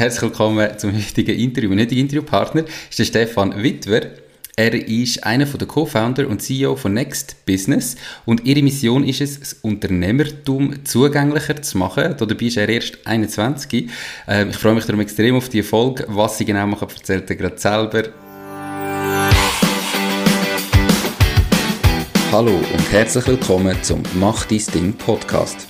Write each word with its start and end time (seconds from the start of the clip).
Herzlich 0.00 0.22
willkommen 0.22 0.66
zum 0.78 0.94
heutigen 0.96 1.38
Interview. 1.38 1.68
Mein 1.68 1.80
heutiger 1.80 2.00
Interviewpartner 2.00 2.64
ist 2.88 2.98
der 2.98 3.04
Stefan 3.04 3.62
Wittwer. 3.62 4.06
Er 4.56 4.72
ist 4.72 5.22
einer 5.24 5.44
der 5.44 5.68
Co-Founder 5.68 6.26
und 6.26 6.40
CEO 6.40 6.74
von 6.74 6.94
Next 6.94 7.44
Business 7.44 7.96
und 8.24 8.46
ihre 8.46 8.62
Mission 8.62 9.04
ist 9.04 9.20
es, 9.20 9.38
das 9.38 9.52
Unternehmertum 9.60 10.86
zugänglicher 10.86 11.60
zu 11.60 11.76
machen. 11.76 12.14
Dabei 12.16 12.46
ist 12.46 12.56
er 12.56 12.70
erst 12.70 12.96
21. 13.04 13.90
Ähm, 14.26 14.48
ich 14.48 14.56
freue 14.56 14.74
mich 14.74 14.86
darum 14.86 15.02
extrem 15.02 15.36
auf 15.36 15.50
die 15.50 15.62
Folge. 15.62 16.06
Was 16.08 16.38
sie 16.38 16.46
genau 16.46 16.66
machen, 16.66 16.88
erzählt 16.88 17.28
er 17.28 17.36
gerade 17.36 17.58
selber. 17.58 18.04
Hallo 22.32 22.54
und 22.54 22.90
herzlich 22.90 23.26
willkommen 23.26 23.76
zum 23.82 24.02
Mach 24.14 24.46
dein 24.46 24.62
Ding 24.72 24.92
Podcast. 24.94 25.69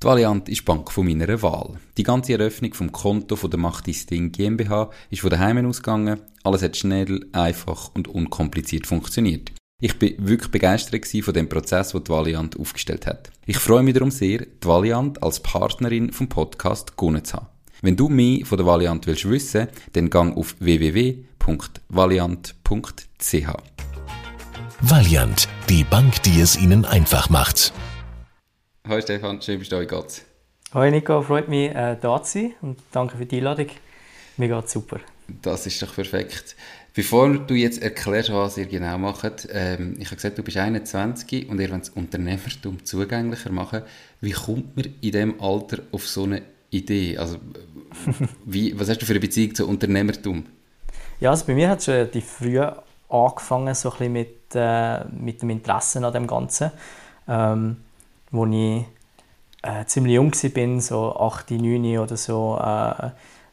Die 0.00 0.06
Valiant 0.06 0.48
ist 0.48 0.60
die 0.60 0.64
Bank 0.64 0.92
von 0.92 1.06
meiner 1.06 1.42
Wahl. 1.42 1.80
Die 1.96 2.04
ganze 2.04 2.34
Eröffnung 2.34 2.72
vom 2.72 2.92
Konto 2.92 3.34
von 3.34 3.50
der 3.50 3.58
Macht 3.58 3.88
ist 3.88 4.08
Ding 4.08 4.30
GmbH 4.30 4.90
ist 5.10 5.22
von 5.22 5.30
daheim 5.30 5.66
ausgegangen. 5.66 6.20
Alles 6.44 6.62
hat 6.62 6.76
schnell, 6.76 7.26
einfach 7.32 7.90
und 7.94 8.06
unkompliziert 8.06 8.86
funktioniert. 8.86 9.50
Ich 9.82 9.98
bin 9.98 10.14
wirklich 10.18 10.52
begeistert 10.52 11.04
von 11.24 11.34
dem 11.34 11.48
Prozess, 11.48 11.90
den 11.90 12.04
die 12.04 12.10
Valiant 12.12 12.56
aufgestellt 12.60 13.08
hat. 13.08 13.32
Ich 13.44 13.58
freue 13.58 13.82
mich 13.82 13.94
darum 13.94 14.12
sehr, 14.12 14.38
die 14.38 14.68
Valiant 14.68 15.20
als 15.20 15.40
Partnerin 15.40 16.12
vom 16.12 16.28
Podcast 16.28 16.96
gewonnen 16.96 17.24
zu 17.24 17.38
haben. 17.38 17.48
Wenn 17.82 17.96
du 17.96 18.08
mehr 18.08 18.46
von 18.46 18.56
der 18.56 18.66
Valiant 18.66 19.04
willst 19.08 19.28
wissen, 19.28 19.66
dann 19.94 20.10
gang 20.10 20.36
auf 20.36 20.54
www.valiant.ch. 20.60 21.26
Valiant, 24.80 25.48
die 25.68 25.82
Bank, 25.82 26.22
die 26.22 26.40
es 26.40 26.56
Ihnen 26.56 26.84
einfach 26.84 27.30
macht. 27.30 27.72
Hallo 28.88 29.02
Stefan, 29.02 29.42
schön 29.42 29.58
bist 29.58 29.70
du 29.70 29.76
da, 29.76 29.84
geht's? 29.84 30.24
Hallo 30.72 30.90
Nico, 30.90 31.20
freut 31.20 31.46
mich, 31.46 31.68
äh, 31.74 31.98
da 32.00 32.22
zu 32.22 32.38
sein 32.38 32.54
und 32.62 32.78
danke 32.90 33.18
für 33.18 33.26
die 33.26 33.36
Einladung. 33.36 33.66
Mir 34.38 34.48
geht's 34.48 34.72
super. 34.72 34.98
Das 35.42 35.66
ist 35.66 35.82
doch 35.82 35.94
perfekt. 35.94 36.56
Bevor 36.94 37.36
du 37.36 37.52
jetzt 37.52 37.82
erklärst, 37.82 38.32
was 38.32 38.56
ihr 38.56 38.64
genau 38.64 38.96
macht, 38.96 39.46
ähm, 39.52 39.96
ich 39.98 40.06
habe 40.06 40.16
gesagt, 40.16 40.38
du 40.38 40.42
bist 40.42 40.56
21 40.56 41.50
und 41.50 41.60
ihr 41.60 41.70
wollt 41.70 41.82
das 41.82 41.90
Unternehmertum 41.90 42.82
zugänglicher 42.82 43.52
machen. 43.52 43.82
Wie 44.22 44.30
kommt 44.30 44.74
man 44.74 44.86
in 44.86 45.12
diesem 45.12 45.38
Alter 45.38 45.80
auf 45.92 46.08
so 46.08 46.24
eine 46.24 46.40
Idee? 46.70 47.18
Also, 47.18 47.36
wie, 48.46 48.80
was 48.80 48.88
hast 48.88 49.02
du 49.02 49.04
für 49.04 49.12
eine 49.12 49.20
Beziehung 49.20 49.54
zu 49.54 49.68
Unternehmertum? 49.68 50.46
Ja, 51.20 51.28
also 51.28 51.44
bei 51.44 51.52
mir 51.52 51.68
hat 51.68 51.80
es 51.80 51.88
relativ 51.90 52.24
früh 52.24 52.58
angefangen, 53.10 53.74
so 53.74 53.90
ein 53.90 53.98
bisschen 53.98 54.12
mit, 54.14 54.54
äh, 54.54 55.04
mit 55.08 55.42
dem 55.42 55.50
Interesse 55.50 56.02
an 56.02 56.10
dem 56.14 56.26
Ganzen. 56.26 56.70
Ähm, 57.28 57.76
wo 58.30 58.46
ich 58.46 58.84
äh, 59.62 59.84
ziemlich 59.86 60.14
jung 60.14 60.32
war, 60.32 60.80
so 60.80 61.16
8, 61.16 61.50
9 61.50 61.98
oder 61.98 62.16
so, 62.16 62.58
äh, 62.62 63.10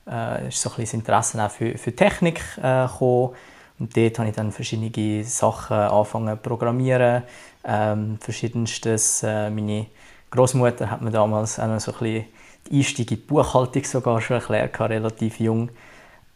äh, 0.09 0.47
ist 0.49 0.61
so 0.61 0.69
ein 0.69 0.75
bisschen 0.77 0.99
Interesse 0.99 1.43
auch 1.43 1.51
für, 1.51 1.77
für 1.77 1.95
Technik 1.95 2.41
äh, 2.57 2.87
gekommen. 2.87 3.35
Und 3.77 3.97
dort 3.97 4.19
habe 4.19 4.29
ich 4.29 4.35
dann 4.35 4.51
verschiedene 4.51 5.23
Sachen 5.23 5.75
angefangen 5.75 6.37
zu 6.37 6.49
programmieren. 6.49 7.23
Ähm, 7.63 8.17
verschiedenstes. 8.21 9.23
Äh, 9.23 9.49
meine 9.49 9.87
Großmutter 10.31 10.89
hat 10.89 11.01
mir 11.01 11.11
damals 11.11 11.59
auch 11.59 11.67
noch 11.67 11.79
so 11.79 11.91
ein 11.91 11.99
bisschen 11.99 12.25
die 12.69 12.77
Einstieg 12.77 13.11
in 13.11 13.17
die 13.17 13.23
Buchhaltung 13.23 13.83
sogar 13.83 14.21
schon 14.21 14.37
erklärt, 14.37 14.79
relativ 14.79 15.39
jung. 15.39 15.69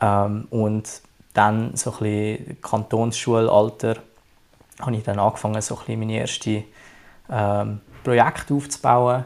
Ähm, 0.01 0.47
und 0.49 1.01
dann 1.33 1.75
so 1.75 1.91
ein 1.91 1.99
bisschen 1.99 2.61
Kantonsschulalter 2.61 3.97
habe 4.81 4.95
ich 4.95 5.03
dann 5.03 5.19
angefangen, 5.19 5.61
so 5.61 5.75
ein 5.75 5.79
bisschen 5.79 5.99
meine 5.99 6.19
erste 6.19 6.63
ähm, 7.29 7.81
Projekt 8.03 8.51
aufzubauen. 8.51 9.25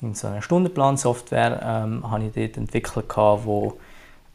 In 0.00 0.14
so 0.14 0.26
einer 0.26 0.42
Stundenplansoftware 0.42 1.60
ähm, 1.62 2.10
habe 2.10 2.24
ich 2.24 2.32
dort 2.32 2.56
entwickelt, 2.56 3.06
wo 3.44 3.78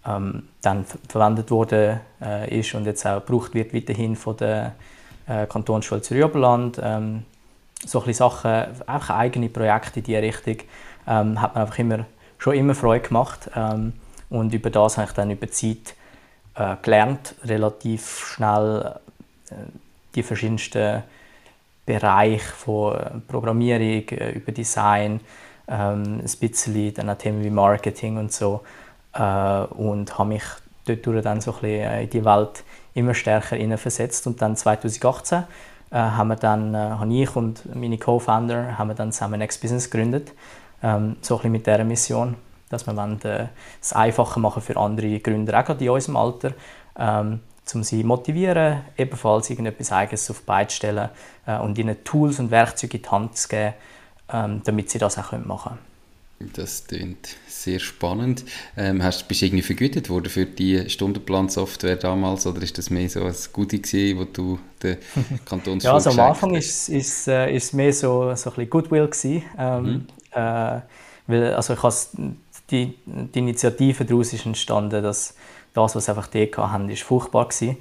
ähm, 0.06 0.48
dann 0.62 0.86
verwendet 1.08 1.52
wurde 1.52 2.02
äh, 2.22 2.60
ist 2.60 2.74
und 2.74 2.86
jetzt 2.86 3.06
auch 3.06 3.26
gebraucht 3.26 3.54
wird 3.54 3.74
weiterhin 3.74 4.16
von 4.16 4.38
der 4.38 4.74
äh, 5.28 5.46
Kantonsschule 5.46 6.02
Zürich-Oberland. 6.02 6.80
Ähm, 6.82 7.24
so 7.86 8.04
ein 8.04 8.14
Sachen, 8.14 8.66
einfach 8.88 9.16
eigene 9.16 9.50
Projekte 9.50 10.00
in 10.00 10.06
diese 10.06 10.22
Richtung, 10.22 10.58
ähm, 11.08 11.42
hat 11.42 11.56
mir 11.56 11.62
einfach 11.62 11.80
immer, 11.80 12.06
schon 12.38 12.56
immer 12.56 12.76
Freude 12.76 13.08
gemacht. 13.08 13.50
Ähm, 13.56 13.94
und 14.30 14.54
über 14.54 14.70
das 14.70 14.98
habe 14.98 15.08
ich 15.08 15.14
dann 15.14 15.32
über 15.32 15.48
die 15.48 15.52
Zeit 15.52 15.96
äh, 16.56 16.76
gelernt, 16.82 17.36
relativ 17.44 18.26
schnell 18.26 18.96
äh, 19.50 19.56
die 20.16 20.24
verschiedensten 20.24 21.04
Bereich 21.90 22.44
von 22.44 22.96
äh, 22.96 23.10
Programmierung 23.28 24.08
äh, 24.10 24.34
über 24.34 24.52
Design, 24.52 25.22
ähm, 25.68 26.20
ein 26.20 26.40
bisschen 26.40 26.94
dann 26.94 27.18
Themen 27.18 27.44
wie 27.44 27.50
Marketing 27.50 28.18
und 28.18 28.32
so 28.32 28.62
äh, 29.14 29.64
und 29.64 30.16
habe 30.20 30.30
mich 30.30 30.44
dort 30.86 31.26
dann 31.26 31.42
so 31.42 31.52
ein 31.52 31.62
bisschen 31.62 32.00
in 32.02 32.10
die 32.12 32.24
Welt 32.24 32.64
immer 32.94 33.16
stärker 33.16 33.58
versetzt 33.80 34.28
und 34.28 34.40
dann 34.40 34.56
2018 34.56 35.40
äh, 35.90 35.96
haben 35.96 36.28
wir 36.28 36.36
dann, 36.36 36.76
äh, 36.76 36.78
habe 36.78 37.12
ich 37.12 37.36
und 37.36 37.76
meine 37.76 37.98
Co-Founder 37.98 38.78
haben 38.78 38.90
wir 38.90 38.96
dann 38.96 39.12
zusammen 39.12 39.40
Next 39.40 39.60
Business 39.60 39.90
gegründet, 39.90 40.32
ähm, 40.84 41.16
so 41.22 41.34
ein 41.34 41.38
bisschen 41.38 41.52
mit 41.54 41.66
dieser 41.66 41.84
Mission, 41.86 42.36
dass 42.70 42.86
wir 42.86 42.96
wollen, 42.96 43.20
äh, 43.24 43.48
es 43.82 43.94
einfacher 43.94 44.40
machen 44.40 44.62
für 44.62 44.78
andere 44.78 45.20
Gründer, 45.22 45.60
auch 45.60 45.66
gerade 45.66 45.84
in 45.84 45.90
unserem 45.90 46.18
Alter, 46.18 46.52
ähm, 47.00 47.40
um 47.76 47.84
sie 47.84 48.02
zu 48.02 48.08
motivieren, 48.08 48.82
ebenfalls 48.98 49.50
irgendetwas 49.50 49.92
Eigenes 49.92 50.30
auf 50.30 50.40
die 50.40 50.46
Beine 50.46 50.68
zu 50.68 50.76
stellen 50.78 51.10
äh, 51.46 51.58
und 51.60 51.78
ihnen 51.78 52.04
Tools 52.04 52.40
und 52.40 52.52
Werkzeuge 52.52 52.98
in 52.98 53.04
die 53.04 53.10
Hand 53.10 53.38
zu 53.38 53.48
geben, 53.48 53.74
ähm, 54.32 54.62
damit 54.64 54.90
sie 54.90 55.00
das 55.00 55.18
auch 55.18 55.32
machen 55.32 55.72
können. 55.72 55.90
Das 56.54 56.88
klingt 56.88 57.36
sehr 57.48 57.80
spannend. 57.80 58.46
Ähm, 58.78 59.04
hast, 59.04 59.28
bist 59.28 59.42
du 59.42 59.48
irgendwie 59.48 59.62
vergütet 59.62 60.10
worden 60.10 60.30
für 60.30 60.46
die 60.46 60.90
Stundenplan-Software 60.90 61.98
damals 61.98 62.48
oder 62.48 62.62
ist 62.62 62.78
das 62.78 62.90
mehr 62.90 63.10
so 63.10 63.26
ein 63.26 63.36
Goodie 63.52 63.82
gewesen, 63.82 64.20
wo 64.20 64.24
du 64.24 64.58
den 64.82 64.98
Kantonsschule 65.46 65.90
Ja, 65.90 65.94
also 65.94 66.12
am 66.12 66.20
Anfang 66.20 66.52
war 66.52 66.58
es 66.58 67.28
äh, 67.28 67.54
ist 67.54 67.74
mehr 67.74 67.92
so, 67.92 68.22
so 68.22 68.30
ein 68.30 68.36
bisschen 68.36 68.70
Goodwill 68.70 69.08
gewesen. 69.08 69.44
Ähm, 69.58 69.84
mhm. 69.84 70.08
äh, 70.32 70.80
weil, 71.28 71.54
also 71.54 71.74
ich 71.74 71.84
die, 72.72 72.94
die 73.06 73.40
Initiative 73.40 74.06
daraus 74.06 74.34
ist 74.34 74.46
entstanden, 74.46 75.04
dass 75.04 75.36
das, 75.74 75.96
was 75.96 76.10
einfach 76.10 76.28
die 76.28 76.52
hatten, 76.56 76.90
ist 76.90 77.04
furchtbar 77.04 77.48
gewesen. 77.48 77.78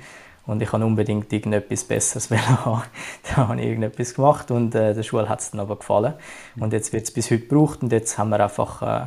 Und 0.49 0.63
ich 0.63 0.73
habe 0.73 0.85
unbedingt 0.87 1.31
irgendetwas 1.31 1.85
Besseres 1.85 2.31
haben. 2.65 2.83
da 3.29 3.49
habe 3.49 3.61
ich 3.61 3.67
irgendetwas 3.67 4.15
gemacht 4.15 4.51
und 4.51 4.75
äh, 4.75 4.95
der 4.95 5.03
Schule 5.03 5.29
hat 5.29 5.41
es 5.41 5.51
dann 5.51 5.61
aber 5.61 5.77
gefallen. 5.77 6.15
Und 6.59 6.73
jetzt 6.73 6.93
wird 6.95 7.05
es 7.05 7.11
bis 7.11 7.31
heute 7.31 7.41
gebraucht 7.41 7.83
und 7.83 7.93
jetzt 7.93 8.17
haben 8.17 8.31
wir 8.31 8.41
einfach 8.41 8.81
äh, 8.81 9.07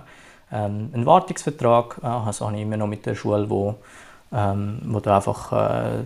ähm, 0.51 0.91
einen 0.93 1.05
Wartungsvertrag. 1.07 1.99
Äh, 2.03 2.05
also 2.05 2.45
habe 2.45 2.57
ich 2.57 2.61
immer 2.61 2.77
noch 2.77 2.85
mit 2.85 3.07
der 3.07 3.15
Schule, 3.15 3.49
wo, 3.49 3.75
ähm, 4.31 4.81
wo 4.85 4.99
da 4.99 5.15
einfach 5.15 5.51
äh, 5.51 5.55
eine 5.55 6.05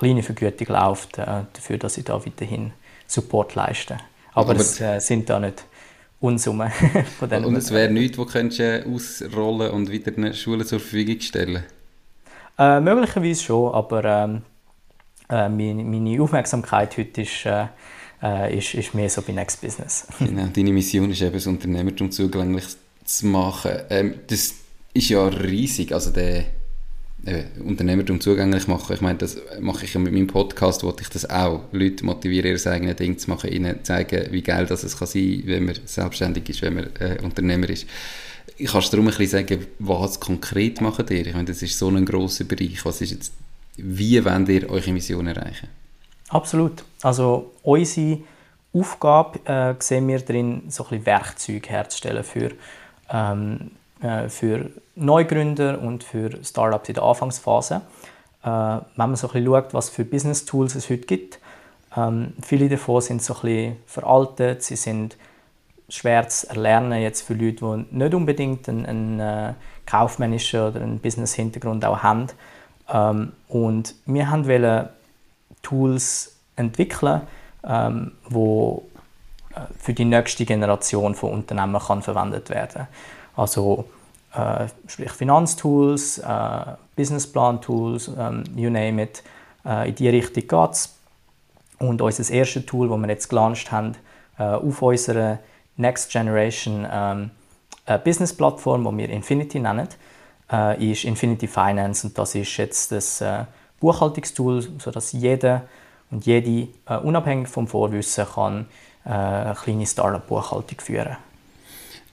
kleine 0.00 0.24
Vergütung 0.24 0.66
läuft, 0.66 1.18
äh, 1.18 1.44
dafür, 1.52 1.78
dass 1.78 1.96
ich 1.96 2.04
da 2.04 2.14
weiterhin 2.26 2.72
Support 3.06 3.54
leiste. 3.54 3.98
Aber, 4.34 4.50
aber 4.50 4.60
es 4.60 4.80
äh, 4.80 4.98
sind 4.98 5.30
da 5.30 5.38
nicht 5.38 5.64
Unsummen 6.18 6.72
von 7.20 7.30
Und 7.44 7.54
es 7.54 7.70
wäre 7.70 7.92
nichts, 7.92 8.18
wo 8.18 8.24
könntest 8.24 8.58
du 8.58 8.84
ausrollen 8.92 9.70
und 9.70 9.92
wieder 9.92 10.10
eine 10.16 10.34
Schule 10.34 10.64
zur 10.64 10.80
Verfügung 10.80 11.20
stellen 11.20 11.62
äh, 12.58 12.80
möglicherweise 12.80 13.42
schon, 13.42 13.74
aber 13.74 14.04
ähm, 14.04 14.42
äh, 15.28 15.48
meine, 15.48 16.22
Aufmerksamkeit 16.22 16.96
heute 16.96 17.22
ist, 17.22 17.46
äh, 17.46 17.66
äh, 18.22 18.58
ist, 18.58 18.74
ist 18.74 18.94
mehr 18.94 19.10
so 19.10 19.22
bei 19.22 19.32
Next 19.32 19.60
Business. 19.60 20.06
Genau, 20.18 20.46
deine 20.52 20.72
Mission 20.72 21.10
ist 21.10 21.22
eben, 21.22 21.32
das 21.32 21.46
Unternehmertum 21.46 22.10
zugänglich 22.10 22.64
zu 23.04 23.26
machen. 23.26 23.72
Ähm, 23.90 24.14
das 24.26 24.54
ist 24.94 25.08
ja 25.08 25.26
riesig, 25.26 25.92
also 25.92 26.10
der 26.10 26.44
äh, 27.26 27.44
Unternehmertum 27.64 28.20
zugänglich 28.20 28.68
machen. 28.68 28.94
Ich 28.94 29.00
meine, 29.00 29.18
das 29.18 29.36
mache 29.60 29.84
ich 29.84 29.94
ja 29.94 30.00
mit 30.00 30.12
meinem 30.12 30.28
Podcast, 30.28 30.84
wollte 30.84 31.02
ich 31.02 31.08
das 31.08 31.28
auch. 31.28 31.64
Leute 31.72 32.04
motivieren, 32.04 32.56
ihr 32.56 32.72
eigenes 32.72 32.96
Ding 32.96 33.18
zu 33.18 33.30
machen, 33.30 33.50
ihnen 33.52 33.84
zeigen, 33.84 34.32
wie 34.32 34.42
geil 34.42 34.66
das 34.66 34.84
es 34.84 34.98
kann 34.98 35.08
sein, 35.08 35.42
wenn 35.44 35.64
man 35.66 35.74
selbstständig 35.84 36.48
ist, 36.48 36.62
wenn 36.62 36.74
man 36.74 36.88
äh, 37.00 37.18
Unternehmer 37.22 37.68
ist. 37.68 37.86
Kannst 38.64 38.92
du 38.92 38.96
darum 38.96 39.08
ein 39.08 39.16
bisschen 39.16 39.46
sagen, 39.46 39.66
was 39.78 40.18
konkret 40.18 40.80
macht 40.80 41.10
ihr? 41.10 41.26
Ich 41.26 41.34
meine, 41.34 41.46
das 41.46 41.62
ist 41.62 41.78
so 41.78 41.88
ein 41.88 42.04
grosser 42.04 42.44
Bereich. 42.44 42.84
Was 42.84 43.00
ist 43.00 43.10
jetzt, 43.10 43.32
wie 43.76 44.24
wollt 44.24 44.48
ihr 44.48 44.70
eure 44.70 44.92
Mission 44.92 45.26
erreichen? 45.26 45.68
Absolut. 46.28 46.84
Also 47.02 47.52
unsere 47.62 48.20
Aufgabe 48.72 49.38
äh, 49.44 49.74
sehen 49.78 50.08
wir 50.08 50.20
darin, 50.20 50.62
so 50.68 50.84
ein 50.84 50.90
bisschen 50.90 51.06
Werkzeuge 51.06 51.68
herzustellen 51.68 52.24
für, 52.24 52.52
ähm, 53.10 53.72
äh, 54.00 54.28
für 54.28 54.70
Neugründer 54.94 55.80
und 55.80 56.04
für 56.04 56.42
Startups 56.44 56.88
in 56.88 56.94
der 56.94 57.04
Anfangsphase. 57.04 57.82
Äh, 58.42 58.48
wenn 58.48 58.82
man 58.96 59.16
so 59.16 59.28
ein 59.28 59.32
bisschen 59.32 59.46
schaut, 59.46 59.74
was 59.74 59.90
für 59.90 60.04
Business 60.04 60.44
Tools 60.44 60.74
es 60.74 60.88
heute 60.88 61.06
gibt, 61.06 61.38
Ähm, 61.96 62.34
viele 62.42 62.68
davon 62.68 63.00
sind 63.00 63.22
so 63.22 63.32
ein 63.34 63.40
bisschen 63.40 63.76
veraltet, 63.86 64.62
sie 64.62 64.76
sind 64.76 65.16
schwer 65.88 66.28
zu 66.28 66.48
erlernen 66.48 67.00
jetzt 67.00 67.22
für 67.22 67.34
Leute, 67.34 67.86
die 67.90 67.96
nicht 67.96 68.14
unbedingt 68.14 68.68
einen, 68.68 68.86
einen 68.86 69.20
äh, 69.20 69.54
kaufmännischen 69.86 70.60
oder 70.60 70.80
einen 70.80 70.98
Business-Hintergrund 70.98 71.84
auch 71.84 72.02
haben. 72.02 72.26
Ähm, 72.92 73.32
und 73.48 73.94
wir 74.06 74.26
wollten 74.26 74.88
Tools 75.62 76.36
entwickeln, 76.56 77.22
ähm, 77.64 78.12
wo 78.28 78.84
äh, 79.54 79.60
für 79.78 79.94
die 79.94 80.04
nächste 80.04 80.44
Generation 80.44 81.14
von 81.14 81.32
Unternehmen 81.32 81.80
kann 81.80 82.02
verwendet 82.02 82.50
werden. 82.50 82.86
Also 83.36 83.84
äh, 84.34 84.66
sprich 84.86 85.12
Finanztools, 85.12 86.18
äh, 86.18 86.74
Businessplan-Tools, 86.96 88.10
ähm, 88.18 88.44
you 88.54 88.70
name 88.70 89.02
it. 89.02 89.22
Äh, 89.64 89.88
in 89.88 89.94
die 89.94 90.08
Richtung 90.08 90.46
geht 90.46 90.70
es. 90.72 90.94
Und 91.78 92.00
unser 92.00 92.32
erstes 92.32 92.64
Tool, 92.66 92.88
das 92.88 92.98
wir 92.98 93.08
jetzt 93.08 93.28
gelauncht 93.28 93.70
haben, 93.70 93.92
äh, 94.38 94.44
auf 94.44 94.80
unserer 94.80 95.38
Next 95.76 96.10
Generation 96.10 96.86
ähm, 96.90 97.30
Business 98.04 98.32
Plattform, 98.32 98.84
die 98.84 99.02
wir 99.02 99.10
Infinity 99.10 99.60
nennen, 99.60 99.88
äh, 100.50 100.90
ist 100.92 101.04
Infinity 101.04 101.46
Finance 101.46 102.06
und 102.06 102.18
das 102.18 102.34
ist 102.34 102.56
jetzt 102.56 102.92
das 102.92 103.20
äh, 103.20 103.44
Buchhaltungstool, 103.80 104.66
sodass 104.78 105.12
jeder 105.12 105.62
und 106.10 106.26
jede 106.26 106.68
äh, 106.86 106.96
unabhängig 107.02 107.48
vom 107.48 107.66
Vorwissen 107.66 108.26
kann 108.26 108.66
äh, 109.04 109.10
eine 109.10 109.54
kleine 109.54 109.86
Startup-Buchhaltung 109.86 110.80
führen. 110.80 111.16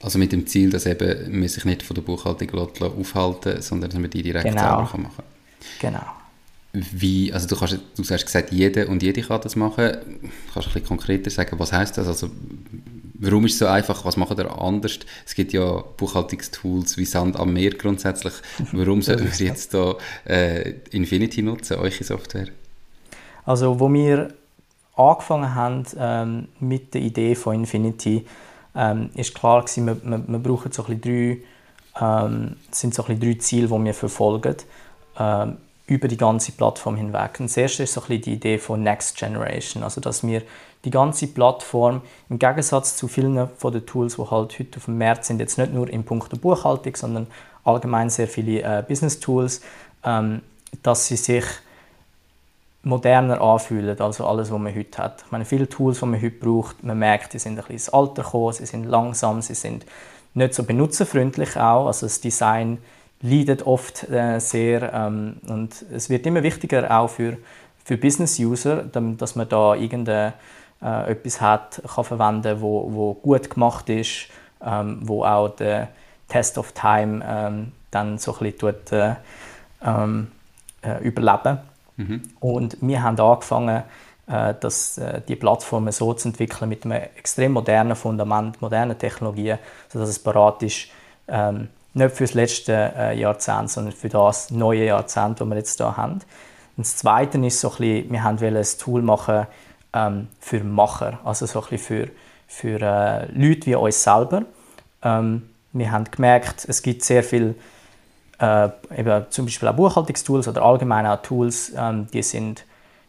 Also 0.02 0.18
mit 0.18 0.32
dem 0.32 0.46
Ziel, 0.46 0.70
dass 0.70 0.86
eben 0.86 1.38
man 1.38 1.48
sich 1.48 1.64
nicht 1.64 1.82
von 1.82 1.94
der 1.94 2.02
Buchhaltung 2.02 2.50
aufhalten 2.54 3.62
sondern 3.62 3.90
dass 3.90 3.98
man 3.98 4.10
die 4.10 4.22
direkt 4.22 4.44
genau. 4.44 4.60
selber 4.60 4.98
machen 4.98 5.14
kann. 5.16 5.24
Genau. 5.80 6.02
Wie, 6.72 7.32
also 7.32 7.46
du, 7.46 7.56
kannst, 7.56 7.78
du 7.96 8.02
hast 8.02 8.26
gesagt, 8.26 8.50
jeder 8.50 8.88
und 8.88 9.02
jede 9.02 9.22
kann 9.22 9.40
das 9.40 9.54
machen. 9.54 9.92
Kannst 10.52 10.54
du 10.54 10.60
ein 10.60 10.64
bisschen 10.64 10.86
konkreter 10.86 11.30
sagen, 11.30 11.58
was 11.58 11.72
heißt 11.72 11.96
das? 11.96 12.06
Also 12.08 12.30
warum 13.24 13.46
ist 13.46 13.54
es 13.54 13.58
so 13.58 13.66
einfach? 13.66 14.04
Was 14.04 14.16
macht 14.16 14.38
ihr 14.38 14.50
anders? 14.50 14.98
Es 15.26 15.34
gibt 15.34 15.52
ja 15.52 15.82
Buchhaltungstools 15.96 16.96
wie 16.96 17.04
Sand 17.04 17.38
am 17.38 17.52
Meer 17.52 17.70
grundsätzlich. 17.70 18.34
Warum 18.72 19.02
sollten 19.02 19.24
wir 19.24 19.46
jetzt 19.46 19.74
da 19.74 19.94
äh, 20.26 20.74
Infinity 20.90 21.42
nutzen, 21.42 21.78
eure 21.78 21.90
Software? 21.90 22.48
Also 23.44 23.78
wo 23.80 23.92
wir 23.92 24.34
angefangen 24.96 25.54
haben 25.54 25.84
ähm, 25.98 26.48
mit 26.60 26.94
der 26.94 27.00
Idee 27.02 27.34
von 27.34 27.54
Infinity, 27.54 28.26
ähm, 28.76 29.10
ist 29.14 29.34
klar 29.34 29.62
gewesen, 29.62 29.86
wir, 29.86 30.02
wir, 30.02 30.24
wir 30.26 30.38
brauchen 30.38 30.72
so 30.72 30.84
ein 30.86 31.00
drei, 31.00 31.38
ähm, 32.00 32.56
sind 32.70 32.94
so 32.94 33.04
ein 33.06 33.20
drei 33.20 33.34
Ziele, 33.34 33.68
die 33.68 33.84
wir 33.84 33.94
verfolgen. 33.94 34.56
Ähm, 35.18 35.58
über 35.86 36.08
die 36.08 36.16
ganze 36.16 36.52
Plattform 36.52 36.96
hinweg. 36.96 37.40
Und 37.40 37.50
das 37.50 37.56
erste 37.56 37.82
ist 37.82 37.92
so 37.92 38.02
ein 38.08 38.20
die 38.20 38.32
Idee 38.32 38.58
von 38.58 38.82
Next 38.82 39.18
Generation, 39.18 39.82
also 39.82 40.00
dass 40.00 40.26
wir 40.26 40.42
die 40.84 40.90
ganze 40.90 41.26
Plattform 41.26 42.02
im 42.28 42.38
Gegensatz 42.38 42.96
zu 42.96 43.08
vielen 43.08 43.48
von 43.56 43.72
den 43.72 43.86
Tools, 43.86 44.16
die 44.16 44.22
halt 44.22 44.58
heute 44.58 44.76
auf 44.76 44.84
dem 44.84 44.98
Markt 44.98 45.24
sind, 45.24 45.40
jetzt 45.40 45.58
nicht 45.58 45.72
nur 45.72 45.88
in 45.88 46.04
puncto 46.04 46.36
Buchhaltung, 46.36 46.94
sondern 46.96 47.26
allgemein 47.64 48.10
sehr 48.10 48.28
viele 48.28 48.62
äh, 48.62 48.84
Business 48.86 49.20
Tools, 49.20 49.62
ähm, 50.04 50.42
dass 50.82 51.06
sie 51.06 51.16
sich 51.16 51.44
moderner 52.82 53.40
anfühlen, 53.40 53.98
also 53.98 54.26
alles, 54.26 54.50
was 54.50 54.58
man 54.58 54.74
heute 54.74 55.02
hat. 55.02 55.22
Ich 55.24 55.32
meine, 55.32 55.44
viele 55.44 55.68
Tools, 55.68 56.00
die 56.00 56.06
man 56.06 56.20
heute 56.20 56.30
braucht, 56.32 56.84
man 56.84 56.98
merkt, 56.98 57.32
die 57.32 57.38
sind 57.38 57.52
ein 57.52 57.56
bisschen 57.56 57.72
ins 57.72 57.88
Alter 57.88 58.22
gekommen, 58.22 58.52
sie 58.52 58.66
sind 58.66 58.84
langsam, 58.84 59.40
sie 59.40 59.54
sind 59.54 59.86
nicht 60.34 60.54
so 60.54 60.64
benutzerfreundlich 60.64 61.56
auch, 61.56 61.86
also 61.86 62.06
das 62.06 62.20
Design 62.20 62.78
leidet 63.22 63.66
oft 63.66 64.08
äh, 64.10 64.38
sehr 64.38 64.92
ähm, 64.92 65.36
und 65.48 65.84
es 65.92 66.10
wird 66.10 66.26
immer 66.26 66.42
wichtiger 66.42 66.90
auch 66.90 67.08
für, 67.08 67.38
für 67.84 67.96
Business-User, 67.96 68.84
dass 68.84 69.34
man 69.34 69.48
da 69.48 69.74
irgendetwas 69.74 70.34
äh, 70.84 71.30
hat, 71.40 71.82
kann 71.94 72.04
verwenden, 72.04 72.60
wo, 72.60 72.92
wo 72.92 73.14
gut 73.14 73.50
gemacht 73.50 73.88
ist, 73.88 74.28
ähm, 74.64 75.00
wo 75.02 75.24
auch 75.24 75.48
der 75.48 75.88
Test 76.28 76.58
of 76.58 76.72
Time 76.72 77.24
ähm, 77.26 77.72
dann 77.90 78.18
so 78.18 78.32
ein 78.32 78.38
bisschen 78.38 78.58
tut, 78.58 78.92
äh, 78.92 79.14
ähm, 79.84 80.30
äh, 80.82 81.02
überleben. 81.02 81.58
Mhm. 81.96 82.22
Und 82.40 82.76
wir 82.80 83.02
haben 83.02 83.18
angefangen, 83.18 83.82
äh, 84.26 84.54
dass, 84.58 84.98
äh, 84.98 85.20
die 85.26 85.36
Plattformen 85.36 85.92
so 85.92 86.12
zu 86.14 86.28
entwickeln 86.28 86.68
mit 86.68 86.84
einem 86.84 87.02
extrem 87.16 87.52
modernen 87.52 87.96
Fundament, 87.96 88.60
modernen 88.60 88.98
Technologien, 88.98 89.58
sodass 89.88 90.08
es 90.08 90.18
bereit 90.18 90.62
ist, 90.62 90.88
ähm, 91.28 91.68
nicht 91.94 92.16
für 92.16 92.24
das 92.24 92.34
letzte 92.34 92.92
äh, 92.96 93.18
Jahrzehnt, 93.18 93.70
sondern 93.70 93.92
für 93.92 94.08
das 94.08 94.50
neue 94.50 94.86
Jahrzehnt, 94.86 95.40
das 95.40 95.48
wir 95.48 95.56
jetzt 95.56 95.78
hier 95.78 95.96
haben. 95.96 96.20
Und 96.76 96.84
das 96.84 96.96
Zweite 96.96 97.38
ist 97.46 97.60
so 97.60 97.70
ein 97.70 97.76
bisschen, 97.76 98.12
wir 98.12 98.22
haben 98.24 98.38
ein 98.38 98.66
Tool 98.78 99.02
machen 99.02 99.46
ähm, 99.94 100.28
für 100.40 100.62
Macher, 100.62 101.20
also 101.24 101.46
so 101.46 101.62
ein 101.62 101.68
bisschen 101.70 102.08
für, 102.48 102.78
für 102.78 102.80
äh, 102.82 103.26
Leute 103.32 103.66
wie 103.66 103.74
uns 103.76 104.02
selber. 104.02 104.42
Ähm, 105.02 105.50
wir 105.72 105.90
haben 105.90 106.04
gemerkt, 106.10 106.66
es 106.68 106.82
gibt 106.82 107.02
sehr 107.02 107.22
viele 107.22 107.54
äh, 108.38 108.68
eben 108.96 109.26
zum 109.30 109.46
Beispiel 109.46 109.68
auch 109.68 109.74
Buchhaltungstools 109.74 110.48
oder 110.48 110.62
allgemein 110.62 111.06
auch 111.06 111.22
Tools, 111.22 111.72
ähm, 111.76 112.08
die, 112.12 112.22
sind, 112.22 112.64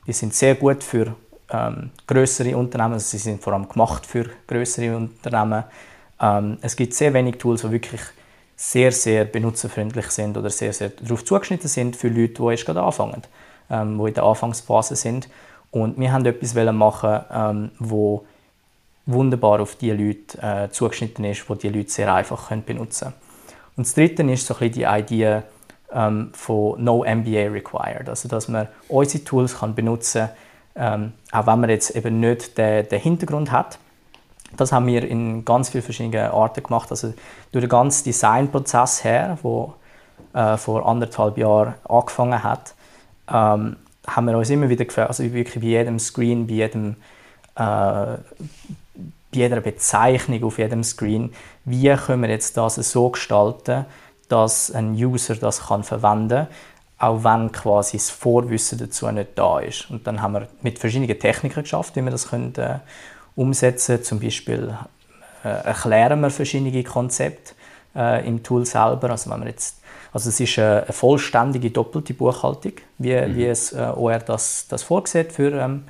die 0.07 0.13
sind 0.13 0.33
sehr 0.33 0.55
gut 0.55 0.83
für 0.83 1.15
ähm, 1.49 1.91
größere 2.07 2.55
Unternehmen, 2.55 2.93
also 2.93 3.05
sie 3.05 3.17
sind 3.17 3.41
vor 3.41 3.53
allem 3.53 3.67
gemacht 3.67 4.05
für 4.05 4.25
größere 4.47 4.95
Unternehmen. 4.95 5.63
Ähm, 6.19 6.57
es 6.61 6.75
gibt 6.75 6.93
sehr 6.93 7.13
wenige 7.13 7.37
Tools, 7.37 7.61
die 7.61 7.71
wirklich 7.71 8.01
sehr, 8.55 8.91
sehr 8.91 9.25
benutzerfreundlich 9.25 10.07
sind 10.07 10.37
oder 10.37 10.49
sehr, 10.49 10.73
sehr 10.73 10.89
darauf 10.89 11.25
zugeschnitten 11.25 11.67
sind 11.67 11.95
für 11.95 12.07
Leute, 12.07 12.41
die 12.41 12.51
erst 12.51 12.65
gerade 12.65 12.81
anfangen, 12.81 13.21
ähm, 13.69 13.97
die 13.97 14.07
in 14.07 14.13
der 14.13 14.23
Anfangsphase 14.23 14.95
sind. 14.95 15.27
Und 15.75 15.99
wir 15.99 16.13
haben 16.13 16.25
etwas 16.25 16.55
machen, 16.73 17.19
ähm, 17.29 17.71
wo 17.79 18.25
wunderbar 19.05 19.59
auf 19.59 19.75
die 19.75 19.91
Leute 19.91 20.41
äh, 20.41 20.71
zugeschnitten 20.71 21.25
ist, 21.25 21.49
wo 21.49 21.55
die 21.55 21.67
Leute 21.67 21.89
sehr 21.89 22.13
einfach 22.13 22.47
können 22.47 22.63
benutzen 22.63 23.09
können. 23.09 23.15
Und 23.75 23.85
das 23.85 23.93
Dritte 23.93 24.23
ist 24.23 24.47
so 24.47 24.55
ein 24.57 24.71
die 24.71 24.83
Idee 24.83 25.41
ähm, 25.91 26.29
von 26.31 26.81
No 26.81 27.03
MBA 27.03 27.49
Required, 27.51 28.07
also 28.07 28.29
dass 28.29 28.47
man 28.47 28.69
unsere 28.87 29.25
Tools 29.25 29.59
kann 29.59 29.75
benutzen 29.75 30.29
kann, 30.75 31.01
ähm, 31.03 31.13
auch 31.33 31.45
wenn 31.45 31.59
man 31.59 31.69
jetzt 31.69 31.93
eben 31.93 32.21
nicht 32.21 32.57
den, 32.57 32.87
den 32.87 33.01
Hintergrund 33.01 33.51
hat, 33.51 33.77
das 34.55 34.71
haben 34.71 34.87
wir 34.87 35.05
in 35.05 35.43
ganz 35.43 35.71
vielen 35.71 35.83
verschiedenen 35.83 36.31
Arten 36.31 36.63
gemacht. 36.63 36.89
Also 36.89 37.13
durch 37.51 37.63
den 37.63 37.69
ganzen 37.69 38.05
Designprozess 38.05 39.03
her, 39.03 39.37
wo 39.41 39.73
äh, 40.33 40.55
vor 40.55 40.87
anderthalb 40.87 41.37
Jahren 41.37 41.73
angefangen 41.83 42.41
hat, 42.41 42.75
ähm, 43.29 43.75
haben 44.07 44.27
wir 44.27 44.37
uns 44.37 44.49
immer 44.49 44.69
wieder 44.69 44.85
gefragt, 44.85 45.09
also 45.09 45.23
wirklich 45.23 45.63
bei 45.63 45.69
jedem 45.69 45.99
Screen, 45.99 46.47
bei, 46.47 46.53
jedem, 46.53 46.95
äh, 47.55 47.55
bei 47.55 48.17
jeder 49.31 49.61
Bezeichnung 49.61 50.43
auf 50.43 50.57
jedem 50.57 50.83
Screen, 50.83 51.33
wie 51.65 51.93
können 51.95 52.21
wir 52.21 52.29
jetzt 52.29 52.57
das 52.57 52.75
so 52.75 53.09
gestalten, 53.09 53.85
dass 54.29 54.71
ein 54.71 54.93
User 54.93 55.35
das 55.35 55.67
kann 55.67 55.83
verwenden 55.83 56.47
kann, 56.47 56.47
auch 56.97 57.23
wenn 57.23 57.51
quasi 57.51 57.97
das 57.97 58.09
Vorwissen 58.09 58.77
dazu 58.77 59.09
nicht 59.11 59.31
da 59.35 59.59
ist. 59.59 59.89
Und 59.89 60.07
dann 60.07 60.21
haben 60.21 60.33
wir 60.33 60.47
mit 60.61 60.79
verschiedenen 60.79 61.19
Techniken 61.19 61.63
geschafft, 61.63 61.95
wie 61.95 62.01
wir 62.01 62.11
das 62.11 62.29
können, 62.29 62.55
äh, 62.55 62.79
umsetzen. 63.35 64.03
Zum 64.03 64.19
Beispiel 64.19 64.75
äh, 65.43 65.49
erklären 65.49 66.21
wir 66.21 66.29
verschiedene 66.29 66.83
Konzepte 66.83 67.53
äh, 67.95 68.25
im 68.27 68.43
Tool 68.43 68.65
selber. 68.65 69.09
Also, 69.09 69.29
wenn 69.29 69.39
man 69.39 69.47
jetzt, 69.47 69.81
also 70.15 70.29
es 70.29 70.39
ist 70.39 70.57
eine, 70.57 70.83
eine 70.83 70.93
vollständige 70.93 71.71
doppelte 71.71 72.13
Buchhaltung, 72.13 72.71
wie, 72.99 73.13
mhm. 73.13 73.35
wie 73.35 73.47
es 73.47 73.73
äh, 73.73 73.91
OR 73.93 74.19
das, 74.19 74.65
das 74.69 74.81
vorsieht 74.81 75.33
für 75.33 75.51
ähm, 75.51 75.83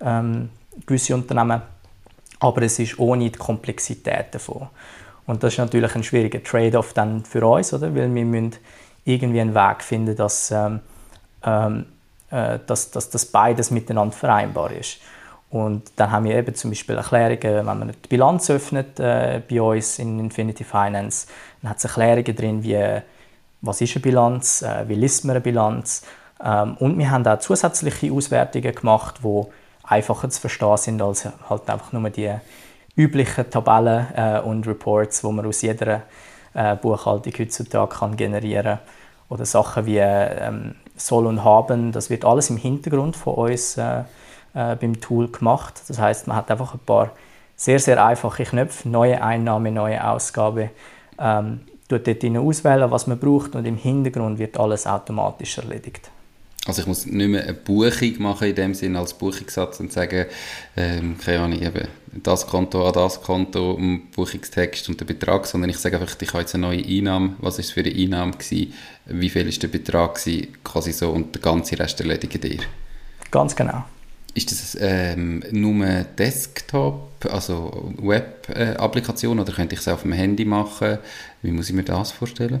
ähm, 0.00 0.50
gewisse 0.86 1.16
Unternehmen. 1.16 1.62
Aber 2.38 2.62
es 2.62 2.78
ist 2.78 2.96
ohne 3.00 3.28
die 3.28 3.36
Komplexität 3.36 4.26
davon. 4.36 4.68
Und 5.26 5.42
das 5.42 5.54
ist 5.54 5.58
natürlich 5.58 5.96
ein 5.96 6.04
schwieriger 6.04 6.40
Trade-off 6.44 6.92
dann 6.92 7.24
für 7.24 7.44
uns, 7.44 7.74
oder? 7.74 7.92
weil 7.92 8.14
wir 8.14 8.24
müssen 8.24 8.54
irgendwie 9.04 9.40
einen 9.40 9.54
Weg 9.54 9.82
finden, 9.82 10.14
dass, 10.14 10.52
ähm, 10.52 10.78
ähm 11.44 11.86
äh, 12.30 12.60
dass, 12.64 12.92
dass 12.92 13.10
das 13.10 13.26
beides 13.26 13.72
miteinander 13.72 14.14
vereinbar 14.14 14.70
ist. 14.70 14.98
Und 15.50 15.90
dann 15.96 16.12
haben 16.12 16.24
wir 16.24 16.36
eben 16.36 16.54
zum 16.54 16.70
Beispiel 16.70 16.94
Erklärungen, 16.94 17.66
wenn 17.66 17.78
man 17.78 17.88
die 17.88 18.08
Bilanz 18.08 18.48
öffnet 18.48 19.00
äh, 19.00 19.42
bei 19.50 19.60
uns 19.60 19.98
in 19.98 20.20
Infinity 20.20 20.62
Finance, 20.62 21.26
dann 21.60 21.70
hat 21.70 21.78
es 21.78 21.84
Erklärungen 21.84 22.36
drin, 22.36 22.62
wie 22.62 23.02
was 23.62 23.80
ist 23.80 23.96
eine 23.96 24.02
Bilanz, 24.02 24.62
äh, 24.62 24.88
wie 24.88 24.94
liest 24.94 25.24
man 25.24 25.36
eine 25.36 25.40
Bilanz. 25.40 26.02
Ähm, 26.44 26.76
und 26.78 26.98
wir 26.98 27.10
haben 27.10 27.26
auch 27.26 27.38
zusätzliche 27.38 28.12
Auswertungen 28.12 28.74
gemacht, 28.74 29.20
die 29.24 29.42
einfacher 29.84 30.28
zu 30.28 30.40
verstehen 30.40 30.76
sind 30.76 31.02
als 31.02 31.26
halt 31.48 31.70
einfach 31.70 31.92
nur 31.92 32.10
die 32.10 32.32
üblichen 32.96 33.48
Tabellen 33.48 34.06
äh, 34.14 34.40
und 34.40 34.66
Reports, 34.66 35.22
die 35.22 35.32
man 35.32 35.46
aus 35.46 35.62
jeder 35.62 36.02
äh, 36.54 36.76
Buchhaltung 36.76 37.32
heutzutage 37.38 37.96
kann 37.96 38.16
generieren 38.16 38.64
kann. 38.64 38.78
Oder 39.28 39.46
Sachen 39.46 39.86
wie 39.86 39.98
ähm, 39.98 40.74
Soll 40.96 41.26
und 41.26 41.42
Haben, 41.42 41.92
das 41.92 42.10
wird 42.10 42.24
alles 42.24 42.50
im 42.50 42.58
Hintergrund 42.58 43.16
von 43.16 43.34
uns 43.34 43.80
beim 44.54 45.00
Tool 45.00 45.28
gemacht. 45.28 45.80
Das 45.88 45.98
heißt, 45.98 46.26
man 46.26 46.36
hat 46.36 46.50
einfach 46.50 46.74
ein 46.74 46.80
paar 46.80 47.12
sehr, 47.56 47.78
sehr 47.78 48.04
einfache 48.04 48.44
Knöpfe, 48.44 48.86
neue 48.86 49.22
Einnahme, 49.22 49.72
neue 49.72 50.06
Ausgabe, 50.06 50.68
ähm, 51.18 51.62
tut 51.98 52.22
dort 52.22 52.36
auswählen, 52.36 52.90
was 52.90 53.06
man 53.06 53.18
braucht 53.18 53.54
und 53.54 53.64
im 53.64 53.76
Hintergrund 53.76 54.38
wird 54.38 54.58
alles 54.58 54.86
automatisch 54.86 55.58
erledigt. 55.58 56.10
Also 56.64 56.82
ich 56.82 56.86
muss 56.86 57.06
nicht 57.06 57.28
mehr 57.28 57.42
eine 57.42 57.54
Buchung 57.54 58.22
machen 58.22 58.48
in 58.48 58.54
dem 58.54 58.74
Sinne 58.74 59.00
als 59.00 59.14
Buchungssatz 59.14 59.80
und 59.80 59.92
sagen, 59.92 60.26
ähm, 60.76 61.16
keine 61.18 61.40
Ahnung, 61.40 61.60
eben 61.60 61.88
das 62.22 62.46
Konto 62.46 62.86
an 62.86 62.92
das 62.92 63.20
Konto, 63.20 63.72
um 63.72 64.10
Buchungstext 64.14 64.88
und 64.88 65.00
den 65.00 65.08
Betrag, 65.08 65.46
sondern 65.46 65.70
ich 65.70 65.78
sage 65.78 65.98
einfach, 65.98 66.14
ich 66.20 66.28
habe 66.28 66.40
jetzt 66.40 66.54
eine 66.54 66.68
neue 66.68 66.84
Einnahme, 66.84 67.34
was 67.40 67.58
ist 67.58 67.72
für 67.72 67.80
eine 67.80 67.92
Einnahme 67.92 68.32
gewesen, 68.32 68.72
wie 69.06 69.28
viel 69.28 69.48
ist 69.48 69.60
der 69.62 69.68
Betrag 69.68 70.14
gewesen, 70.14 70.56
quasi 70.62 70.92
so 70.92 71.10
und 71.10 71.34
der 71.34 71.42
ganze 71.42 71.76
Rest 71.80 71.98
erledige 72.00 72.38
dir. 72.38 72.60
Ganz 73.32 73.56
genau. 73.56 73.84
Ist 74.34 74.52
das 74.52 74.78
ähm, 74.80 75.42
nur 75.50 75.84
Desktop, 76.16 77.11
also 77.30 77.92
Web-Applikation 77.98 79.38
oder 79.38 79.52
könnte 79.52 79.74
ich 79.74 79.80
es 79.80 79.88
auf 79.88 80.02
dem 80.02 80.12
Handy 80.12 80.44
machen? 80.44 80.98
Wie 81.42 81.50
muss 81.50 81.68
ich 81.68 81.74
mir 81.74 81.84
das 81.84 82.12
vorstellen? 82.12 82.60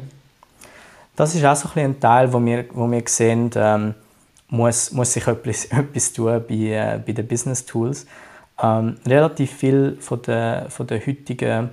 Das 1.16 1.34
ist 1.34 1.44
auch 1.44 1.56
so 1.56 1.68
ein, 1.74 2.00
Teil, 2.00 2.32
wo 2.32 2.44
wir, 2.44 2.64
wo 2.72 2.90
wir 2.90 3.02
sehen, 3.06 3.50
ähm, 3.54 3.94
muss, 4.48 4.92
muss 4.92 5.12
sich 5.12 5.26
etwas, 5.26 5.64
etwas 5.70 6.12
tun 6.12 6.42
bei, 6.48 6.54
äh, 6.54 7.00
bei 7.04 7.12
den 7.12 7.26
Business 7.26 7.64
Tools. 7.64 8.06
Ähm, 8.62 8.96
relativ 9.06 9.52
viel 9.52 9.96
von 10.00 10.22
der, 10.22 10.66
von 10.68 10.86
der 10.86 11.04
heutigen 11.04 11.70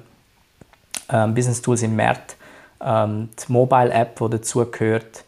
ähm, 1.09 1.33
Business 1.33 1.61
Tools 1.61 1.83
im 1.83 1.95
März, 1.95 2.35
ähm, 2.81 3.29
die 3.37 3.51
Mobile 3.51 3.91
App, 3.91 4.19
die 4.19 4.29
dazugehört, 4.29 5.23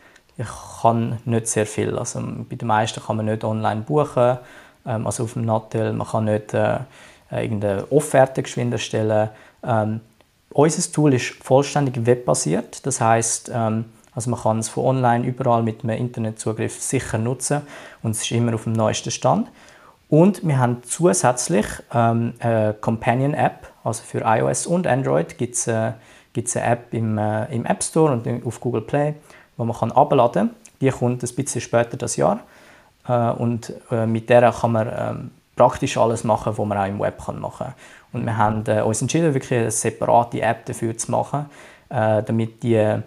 kann 0.81 1.19
nicht 1.25 1.47
sehr 1.47 1.65
viel. 1.65 1.97
Also 1.97 2.21
bei 2.49 2.55
den 2.55 2.67
meisten 2.67 3.01
kann 3.03 3.17
man 3.17 3.25
nicht 3.25 3.43
online 3.43 3.81
buchen, 3.81 4.37
ähm, 4.85 5.05
also 5.05 5.23
auf 5.23 5.33
dem 5.33 5.45
Nattel, 5.45 5.93
man 5.93 6.07
kann 6.07 6.25
nicht 6.25 6.53
äh, 6.53 6.79
irgendeine 7.31 7.91
Offerte 7.91 8.43
geschwind 8.43 8.73
erstellen. 8.73 9.29
Ähm, 9.63 10.01
unser 10.53 10.91
Tool 10.91 11.13
ist 11.13 11.33
vollständig 11.41 12.05
webbasiert, 12.05 12.85
das 12.85 12.99
heißt 12.99 13.51
ähm, 13.53 13.85
also 14.13 14.29
man 14.29 14.39
kann 14.39 14.59
es 14.59 14.69
von 14.69 14.85
online 14.85 15.25
überall 15.25 15.63
mit 15.63 15.83
einem 15.83 15.97
Internetzugriff 15.97 16.81
sicher 16.81 17.17
nutzen 17.17 17.61
und 18.03 18.11
es 18.11 18.23
ist 18.23 18.31
immer 18.31 18.53
auf 18.53 18.65
dem 18.65 18.73
neuesten 18.73 19.11
Stand. 19.11 19.49
Und 20.09 20.45
wir 20.45 20.59
haben 20.59 20.83
zusätzlich 20.83 21.65
ähm, 21.93 22.33
eine 22.39 22.75
Companion-App, 22.79 23.71
also 23.83 24.03
für 24.03 24.21
iOS 24.25 24.67
und 24.67 24.85
Android 24.85 25.37
gibt 25.37 25.55
es 25.55 25.67
äh, 25.67 25.93
eine 26.35 26.65
App 26.65 26.93
im, 26.93 27.17
äh, 27.17 27.45
im 27.53 27.65
App 27.65 27.81
Store 27.81 28.11
und 28.11 28.45
auf 28.45 28.59
Google 28.59 28.81
Play, 28.81 29.13
die 29.57 29.63
man 29.63 29.75
kann 29.75 29.93
abladen 29.93 30.49
kann. 30.49 30.55
Die 30.81 30.89
kommt 30.89 31.23
ein 31.23 31.35
bisschen 31.35 31.61
später 31.61 31.95
das 31.95 32.17
Jahr 32.17 32.41
äh, 33.07 33.31
und 33.31 33.73
äh, 33.89 34.05
mit 34.05 34.29
der 34.29 34.51
kann 34.51 34.73
man 34.73 34.91
ähm, 34.93 35.31
praktisch 35.61 35.97
alles 35.97 36.23
machen, 36.23 36.53
was 36.57 36.67
man 36.67 36.77
auch 36.77 36.87
im 36.87 36.99
Web 36.99 37.23
kann 37.23 37.39
machen 37.39 37.67
kann. 37.67 37.73
Und 38.13 38.25
wir 38.25 38.35
haben 38.35 38.63
äh, 38.65 38.81
uns 38.81 39.01
entschieden, 39.01 39.33
wirklich 39.33 39.59
eine 39.59 39.71
separate 39.71 40.41
App 40.41 40.65
dafür 40.65 40.97
zu 40.97 41.11
machen, 41.11 41.45
äh, 41.89 42.23
damit 42.23 42.63
die 42.63 43.01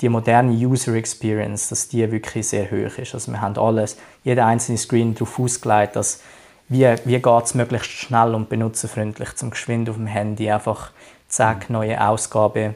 die 0.00 0.08
moderne 0.08 0.52
User 0.52 0.94
Experience, 0.94 1.70
dass 1.70 1.88
die 1.88 2.08
wirklich 2.12 2.46
sehr 2.46 2.70
hoch 2.70 2.98
ist. 2.98 3.14
Also 3.14 3.32
wir 3.32 3.40
haben 3.40 3.58
alles, 3.58 3.96
jeder 4.22 4.46
einzelne 4.46 4.78
Screen 4.78 5.14
darauf 5.14 5.40
ausgelegt, 5.40 5.96
dass 5.96 6.20
wie, 6.68 6.86
wie 7.04 7.18
geht 7.18 7.44
es 7.44 7.54
möglichst 7.54 7.90
schnell 7.90 8.34
und 8.34 8.48
benutzerfreundlich 8.48 9.34
zum 9.34 9.50
geschwind 9.50 9.88
auf 9.90 9.96
dem 9.96 10.06
Handy 10.06 10.50
einfach 10.50 10.92
zack, 11.26 11.68
neue 11.68 12.00
Ausgabe, 12.00 12.74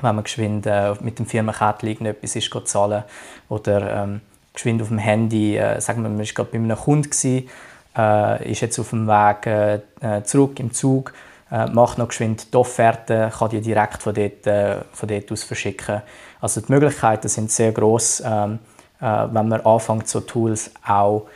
wenn 0.00 0.14
man 0.14 0.24
geschwind 0.24 0.66
äh, 0.66 0.94
mit 1.00 1.18
dem 1.18 1.26
Firmenkärtchen 1.26 1.88
irgendetwas 1.88 2.36
ist, 2.36 2.50
zahlen 2.64 3.04
oder 3.50 4.04
ähm, 4.04 4.20
geschwind 4.54 4.80
auf 4.80 4.88
dem 4.88 4.98
Handy, 4.98 5.56
äh, 5.58 5.80
sagen 5.80 6.02
wir, 6.02 6.08
man 6.08 6.18
war 6.18 6.24
gerade 6.24 6.50
bei 6.50 6.58
einem 6.58 6.76
Kunden 6.76 7.10
gewesen, 7.10 7.48
äh, 7.96 8.50
ist 8.50 8.60
jetzt 8.60 8.78
auf 8.78 8.90
dem 8.90 9.06
Weg 9.06 9.46
äh, 9.46 9.80
äh 10.00 10.22
zurück 10.24 10.58
im 10.60 10.72
Zug, 10.72 11.12
äh, 11.50 11.66
macht 11.66 11.98
noch 11.98 12.08
geschwind 12.08 12.52
die 12.52 12.56
Offerte, 12.56 13.32
kann 13.36 13.50
die 13.50 13.60
direkt 13.60 14.02
von 14.02 14.14
dort, 14.14 14.46
äh, 14.46 14.76
von 14.92 15.08
dort 15.08 15.32
aus 15.32 15.44
verschicken 15.44 16.02
also 16.40 16.60
die 16.60 16.72
Möglichkeiten 16.72 17.28
sind 17.28 17.50
sehr 17.50 17.72
groß, 17.72 18.22
ähm, 18.24 18.58
äh, 19.00 19.04
wenn 19.04 19.48
man 19.48 19.60
anfängt, 19.60 20.08
so 20.08 20.20
Tools 20.20 20.70
auch 20.86 21.28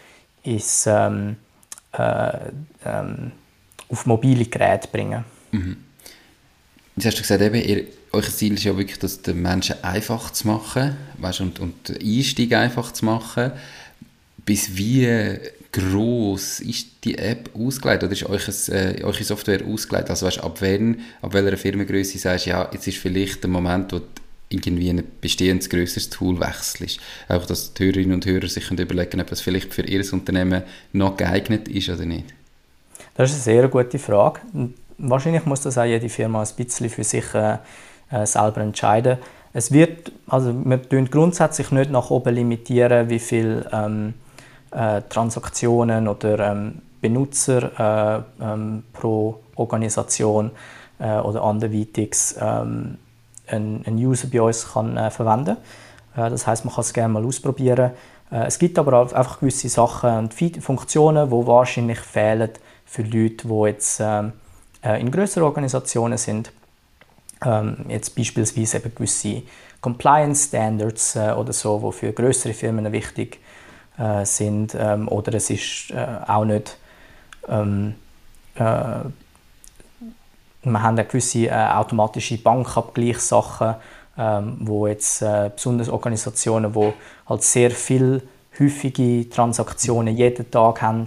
ins, 0.42 0.86
ähm, 0.86 1.36
äh, 1.92 2.38
ähm, 2.84 3.32
auf 3.88 4.06
mobile 4.06 4.44
Geräte 4.44 4.86
zu 4.86 4.92
bringen. 4.92 5.24
Mhm. 5.50 5.76
Jetzt 6.96 7.06
hast 7.06 7.18
du 7.18 7.22
gesagt, 7.22 7.42
eben, 7.42 7.56
ihr, 7.56 7.84
euer 8.12 8.22
Ziel 8.22 8.54
ist 8.54 8.64
ja 8.64 8.76
wirklich, 8.76 8.98
das 8.98 9.22
den 9.22 9.40
Menschen 9.40 9.82
einfach 9.82 10.30
zu 10.30 10.46
machen 10.46 10.96
weißt, 11.18 11.40
und, 11.40 11.58
und 11.58 11.88
den 11.88 11.96
Einstieg 12.00 12.54
einfach 12.54 12.92
zu 12.92 13.04
machen. 13.04 13.52
Bis 14.44 14.76
wie 14.76 15.38
groß 15.72 16.60
ist 16.60 17.04
die 17.04 17.16
App 17.16 17.50
ausgelegt 17.54 18.02
oder 18.02 18.12
ist 18.12 18.28
euch 18.28 18.68
äh, 18.68 19.02
eure 19.02 19.24
Software 19.24 19.64
ausgelegt? 19.64 20.10
Also 20.10 20.26
weißt, 20.26 20.42
ab, 20.42 20.58
wann, 20.60 21.00
ab 21.22 21.32
welcher 21.32 21.56
Firmengröße 21.56 22.18
sagst 22.18 22.46
du, 22.46 22.50
ja, 22.50 22.68
jetzt 22.72 22.86
ist 22.86 22.98
vielleicht 22.98 23.42
der 23.42 23.50
Moment, 23.50 23.92
wo 23.92 24.00
irgendwie 24.50 24.90
ein 24.90 25.02
bestehendes 25.20 25.70
grösseres 25.70 26.10
Tool 26.10 26.38
wechselst. 26.38 27.00
Auch, 27.28 27.46
dass 27.46 27.72
die 27.72 27.86
Hörerinnen 27.86 28.14
und 28.14 28.26
Hörer 28.26 28.48
sich 28.48 28.70
überlegen 28.70 29.20
ob 29.20 29.32
es 29.32 29.40
vielleicht 29.40 29.72
für 29.72 29.82
ihr 29.82 30.04
Unternehmen 30.12 30.62
noch 30.92 31.16
geeignet 31.16 31.68
ist 31.68 31.88
oder 31.88 32.04
nicht. 32.04 32.26
Das 33.14 33.30
ist 33.30 33.46
eine 33.46 33.58
sehr 33.58 33.68
gute 33.68 33.98
Frage. 33.98 34.40
Wahrscheinlich 34.98 35.46
muss 35.46 35.62
das 35.62 35.78
auch 35.78 35.84
jede 35.84 36.08
Firma 36.08 36.42
ein 36.42 36.48
bisschen 36.56 36.90
für 36.90 37.04
sich 37.04 37.34
äh, 37.34 37.58
äh 38.10 38.26
selber 38.26 38.60
entscheiden. 38.60 39.18
Es 39.54 39.72
wird, 39.72 40.12
also 40.26 40.54
wir 40.64 40.82
tun 40.82 41.10
grundsätzlich 41.10 41.70
nicht 41.72 41.90
nach 41.90 42.10
oben 42.10 42.34
limitieren, 42.34 43.10
wie 43.10 43.18
viele 43.18 43.68
ähm, 43.72 44.14
äh, 44.72 45.02
Transaktionen 45.08 46.08
oder 46.08 46.38
ähm, 46.38 46.82
Benutzer 47.00 48.24
äh, 48.40 48.44
ähm, 48.44 48.84
pro 48.92 49.40
Organisation 49.56 50.50
äh, 50.98 51.18
oder 51.18 51.42
anderweitig 51.42 52.16
ähm, 52.40 52.98
ein, 53.48 53.84
User 53.88 54.28
bei 54.28 54.40
uns 54.40 54.72
kann, 54.72 54.96
äh, 54.96 55.10
verwenden. 55.10 55.56
Äh, 56.16 56.30
das 56.30 56.46
heißt, 56.46 56.64
man 56.64 56.74
kann 56.74 56.82
es 56.82 56.92
gerne 56.92 57.12
mal 57.12 57.24
ausprobieren. 57.24 57.90
Äh, 58.30 58.46
es 58.46 58.58
gibt 58.58 58.78
aber 58.78 58.94
auch 59.00 59.12
einfach 59.12 59.40
gewisse 59.40 59.68
Sachen 59.68 60.10
und 60.10 60.34
Funktionen, 60.34 61.28
die 61.28 61.46
wahrscheinlich 61.46 61.98
fehlen 61.98 62.50
für 62.86 63.02
Leute, 63.02 63.48
die 63.48 63.62
jetzt 63.66 64.00
ähm, 64.00 64.32
äh, 64.84 65.00
in 65.00 65.10
größeren 65.10 65.44
Organisationen 65.44 66.18
sind. 66.18 66.52
Ähm, 67.44 67.78
jetzt 67.88 68.14
beispielsweise 68.14 68.78
eben 68.78 68.94
gewisse 68.94 69.42
Compliance 69.80 70.46
Standards 70.46 71.16
oder 71.16 71.52
so, 71.52 71.90
die 71.90 71.98
für 71.98 72.12
größere 72.12 72.54
Firmen 72.54 72.92
wichtig 72.92 73.40
äh, 73.98 74.24
sind. 74.24 74.76
Ähm, 74.78 75.08
oder 75.08 75.34
es 75.34 75.50
ist 75.50 75.92
auch 76.26 76.44
nicht 76.44 76.78
ähm, 77.48 77.94
wir 80.64 80.82
haben 80.82 80.98
eine 80.98 81.04
gewisse 81.04 81.46
äh, 81.46 81.50
automatische 81.50 82.38
Bankabgleichssachen, 82.38 83.74
ähm, 84.16 84.56
wo 84.60 84.86
jetzt 84.86 85.22
äh, 85.22 85.50
besonders 85.54 85.88
Organisationen, 85.88 86.72
die 86.72 86.92
halt 87.28 87.42
sehr 87.42 87.70
viel 87.70 88.22
häufige 88.58 89.28
Transaktionen 89.28 90.16
jeden 90.16 90.50
Tag 90.50 90.82
haben, 90.82 91.06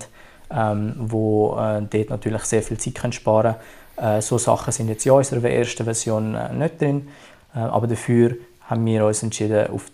ähm, 0.51 0.95
wo 0.97 1.57
äh, 1.57 1.81
dort 1.89 2.09
natürlich 2.09 2.43
sehr 2.43 2.63
viel 2.63 2.77
Zeit 2.77 2.95
können 2.95 3.13
sparen. 3.13 3.55
Äh, 3.95 4.21
so 4.21 4.37
Sachen 4.37 4.73
sind 4.73 4.89
jetzt 4.89 5.05
in 5.05 5.11
unserer 5.13 5.49
ersten 5.49 5.83
Version 5.85 6.35
äh, 6.35 6.51
nicht 6.53 6.81
drin, 6.81 7.07
äh, 7.55 7.59
aber 7.59 7.87
dafür 7.87 8.35
haben 8.67 8.85
wir 8.85 9.05
uns 9.05 9.23
entschieden, 9.23 9.67
auf, 9.67 9.85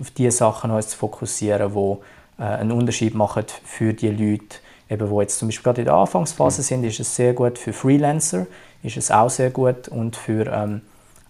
auf 0.00 0.10
die 0.12 0.30
Sachen 0.30 0.70
uns 0.70 0.88
zu 0.88 0.96
fokussieren, 0.98 1.72
äh, 1.72 1.96
einen 2.42 2.72
Unterschied 2.72 3.14
machen 3.14 3.44
für 3.64 3.92
die 3.92 4.10
Leute, 4.10 4.56
eben, 4.88 5.08
die 5.08 5.16
jetzt 5.16 5.38
zum 5.38 5.48
Beispiel 5.48 5.64
gerade 5.64 5.80
in 5.80 5.86
der 5.86 5.94
Anfangsphase 5.94 6.62
sind, 6.62 6.84
ist 6.84 7.00
es 7.00 7.14
sehr 7.14 7.34
gut 7.34 7.58
für 7.58 7.72
Freelancer, 7.72 8.46
ist 8.82 8.96
es 8.96 9.10
auch 9.10 9.28
sehr 9.28 9.50
gut 9.50 9.88
und 9.88 10.16
für 10.16 10.46
ähm, 10.46 10.82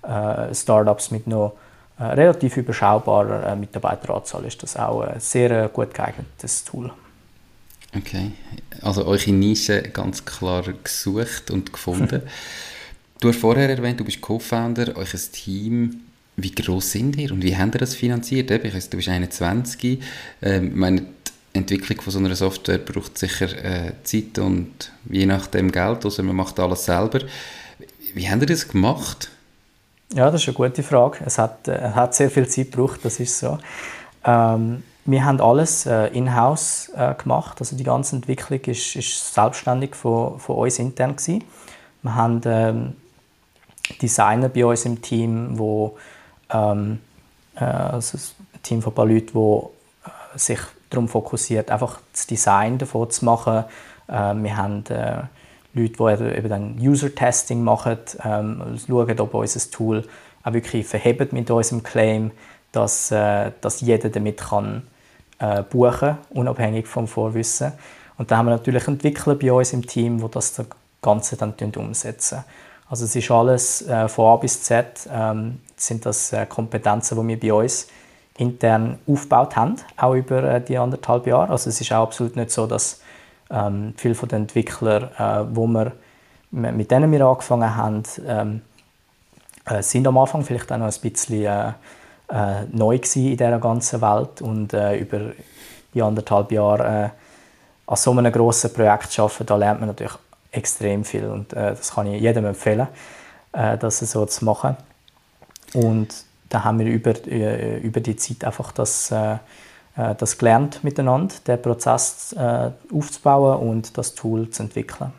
äh, 0.03 0.55
Startups 0.55 1.11
mit 1.11 1.27
noch 1.27 1.55
äh, 1.99 2.05
relativ 2.05 2.57
überschaubarer 2.57 3.53
äh, 3.53 3.57
Mitarbeiteranzahl 3.57 4.45
ist 4.45 4.63
das 4.63 4.77
auch 4.77 5.01
ein 5.01 5.21
sehr 5.21 5.51
äh, 5.51 5.69
gut 5.73 5.93
geeignetes 5.93 6.65
Tool. 6.65 6.93
Okay, 7.97 8.33
also 8.83 9.05
eure 9.07 9.33
Nische 9.33 9.83
ganz 9.83 10.25
klar 10.25 10.63
gesucht 10.85 11.51
und 11.51 11.73
gefunden. 11.73 12.23
du 13.21 13.29
hast 13.29 13.41
vorher 13.41 13.71
erwähnt, 13.71 13.99
du 13.99 14.05
bist 14.05 14.21
Co-Founder, 14.21 14.93
euer 14.95 15.07
Team. 15.33 16.03
Wie 16.41 16.53
groß 16.53 16.93
sind 16.93 17.17
ihr 17.17 17.33
und 17.33 17.43
wie 17.43 17.57
habt 17.57 17.75
ihr 17.75 17.81
das 17.81 17.95
finanziert? 17.95 18.51
Ich 18.51 18.75
weiß, 18.75 18.91
du 18.91 18.97
bist 18.97 19.09
21. 19.09 20.01
Ähm, 20.41 20.79
meine, 20.79 21.07
Entwicklung 21.53 22.01
von 22.01 22.13
so 22.13 22.19
einer 22.19 22.37
Software 22.37 22.79
braucht 22.79 23.19
sicher 23.19 23.47
äh, 23.65 23.93
Zeit 24.05 24.39
und 24.39 24.93
je 25.09 25.27
nachdem 25.27 25.73
Geld, 25.73 26.05
also 26.05 26.23
man 26.23 26.37
macht 26.37 26.61
alles 26.61 26.85
selber. 26.85 27.21
Wie 28.15 28.29
haben 28.29 28.41
ihr 28.41 28.47
das 28.47 28.69
gemacht? 28.69 29.31
Ja, 30.15 30.31
das 30.31 30.43
ist 30.43 30.49
eine 30.49 30.55
gute 30.55 30.83
Frage. 30.83 31.19
Es 31.25 31.39
hat, 31.39 31.69
äh, 31.69 31.91
hat 31.95 32.15
sehr 32.15 32.31
viel 32.31 32.49
Zeit 32.49 32.71
gebraucht, 32.71 33.01
das 33.03 33.19
ist 33.21 33.39
so. 33.39 33.59
Ähm, 34.25 34.83
wir 35.05 35.25
haben 35.25 35.41
alles 35.41 35.87
äh, 35.87 36.07
in-house 36.09 36.91
äh, 36.95 37.15
gemacht, 37.15 37.57
also 37.61 37.77
die 37.77 37.85
ganze 37.85 38.17
Entwicklung 38.17 38.61
ist, 38.61 38.95
ist 38.95 39.35
selbstständig 39.35 39.95
von, 39.95 40.39
von 40.39 40.57
uns 40.57 40.79
intern 40.79 41.17
gewesen. 41.17 41.45
Wir 42.03 42.15
haben 42.15 42.41
ähm, 42.45 42.97
Designer 44.01 44.49
bei 44.49 44.65
uns 44.65 44.85
im 44.85 45.01
Team, 45.01 45.59
wo 45.59 45.97
ähm, 46.53 47.01
äh, 47.57 47.65
also 47.65 48.19
ein 48.19 48.63
Team 48.63 48.83
von 48.83 48.93
ein 48.93 48.97
paar 48.97 49.07
Leuten, 49.07 49.33
die 49.33 50.09
äh, 50.09 50.39
sich 50.39 50.61
darum 50.91 51.09
fokussiert, 51.09 51.71
einfach 51.71 52.01
das 52.13 52.27
Design 52.27 52.79
davon 52.79 53.11
zu 53.11 53.25
machen. 53.25 53.65
Äh, 54.09 54.35
wir 54.35 54.57
haben 54.57 54.85
äh, 54.87 55.23
Leute, 55.75 56.17
die 56.17 56.39
eben 56.39 56.49
dann 56.49 56.79
User-Testing 56.81 57.63
machen, 57.63 57.99
ähm, 58.25 58.79
schauen, 58.87 59.21
ob 59.21 59.35
unser 59.35 59.71
Tool 59.71 60.05
auch 60.43 60.53
wirklich 60.53 60.87
verhebt 60.87 61.33
mit 61.33 61.51
unserem 61.51 61.83
Claim, 61.83 62.31
dass, 62.73 63.11
äh, 63.11 63.53
dass 63.61 63.81
jeder 63.81 64.09
damit 64.09 64.39
kann 64.39 64.87
äh, 65.39 65.63
buchen, 65.63 66.19
unabhängig 66.31 66.87
vom 66.87 67.07
Vorwissen. 67.07 67.73
Und 68.17 68.31
dann 68.31 68.39
haben 68.39 68.47
wir 68.47 68.53
natürlich 68.53 68.87
Entwickler 68.89 69.35
bei 69.37 69.53
uns 69.53 69.73
im 69.73 69.87
Team, 69.87 70.19
die 70.19 70.31
das 70.31 70.61
Ganze 71.01 71.37
dann 71.37 71.55
umsetzen. 71.77 72.45
Also 72.91 73.05
es 73.05 73.15
ist 73.15 73.31
alles 73.31 73.87
äh, 73.87 74.09
von 74.09 74.33
A 74.33 74.37
bis 74.37 74.63
Z 74.63 75.09
ähm, 75.13 75.61
sind 75.81 76.07
das 76.07 76.33
äh, 76.33 76.47
Kompetenzen, 76.47 77.21
die 77.21 77.29
wir 77.29 77.41
bei 77.41 77.65
uns 77.65 77.89
intern 78.39 78.99
aufgebaut 79.07 79.57
haben, 79.57 79.77
auch 79.97 80.15
über 80.15 80.43
äh, 80.45 80.65
die 80.65 80.79
anderthalb 80.79 81.27
Jahre. 81.27 81.51
Also 81.51 81.71
es 81.71 81.81
ist 81.81 81.93
auch 81.93 82.05
absolut 82.05 82.37
nicht 82.37 82.51
so, 82.51 82.67
dass 82.67 83.01
ähm, 83.51 83.95
viele 83.97 84.15
von 84.15 84.29
den 84.29 84.43
Entwicklern, 84.43 85.11
äh, 85.19 85.45
wo 85.55 85.67
wir, 85.67 85.93
mit 86.51 86.91
denen 86.91 87.11
wir 87.11 87.27
angefangen 87.27 87.77
haben, 87.77 88.03
ähm, 88.27 88.63
äh, 89.69 89.83
sind 89.83 90.07
am 90.07 90.19
Anfang 90.19 90.45
vielleicht 90.45 90.71
auch 90.73 90.79
noch 90.79 90.87
ein 90.87 91.01
bisschen 91.01 91.45
äh, 91.45 91.73
äh, 92.31 92.65
neu 92.71 92.95
in 92.97 93.01
dieser 93.37 93.59
ganzen 93.59 94.01
Welt 94.01 94.43
und 94.43 94.73
über 94.73 95.33
die 95.95 96.03
anderthalb 96.03 96.53
Jahre 96.53 97.13
an 97.87 97.97
so 97.97 98.11
einem 98.13 98.31
grossen 98.31 98.73
Projekt 98.73 99.19
arbeiten, 99.19 99.47
da 99.47 99.57
lernt 99.57 99.81
man 99.81 99.89
natürlich 99.89 100.13
extrem 100.53 101.05
viel 101.05 101.27
und 101.27 101.53
das 101.53 101.95
kann 101.95 102.07
ich 102.07 102.21
jedem 102.21 102.45
empfehlen, 102.45 102.87
das 103.53 103.99
so 104.01 104.27
zu 104.27 104.45
machen. 104.45 104.77
Und 105.75 106.09
da 106.49 106.65
haben 106.65 106.79
wir 106.79 106.87
über, 106.87 107.15
äh, 107.27 107.79
über 107.79 108.01
die 108.01 108.17
Zeit 108.17 108.45
einfach 108.45 108.73
das, 108.73 109.13
das 109.95 110.39
gelernt 110.39 110.85
miteinander, 110.85 111.35
den 111.47 111.61
Prozess 111.61 112.35
aufzubauen 112.93 113.69
und 113.69 113.99
das 113.99 114.15
Tool 114.15 114.49
zu 114.49 114.63
entwickeln. 114.63 115.13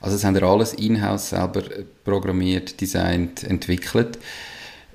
Also 0.00 0.16
das 0.16 0.24
haben 0.24 0.34
wir 0.34 0.42
alles 0.42 0.74
in-house 0.74 1.30
selber 1.30 1.62
programmiert, 2.04 2.80
designt, 2.80 3.44
entwickelt. 3.44 4.18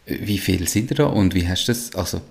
Wie 0.06 0.38
viel 0.38 0.68
sind 0.68 0.98
da 0.98 1.06
und 1.06 1.34
wie 1.34 1.48
hast 1.48 1.66
du 1.68 1.72
das, 1.72 1.96
also 1.96 2.22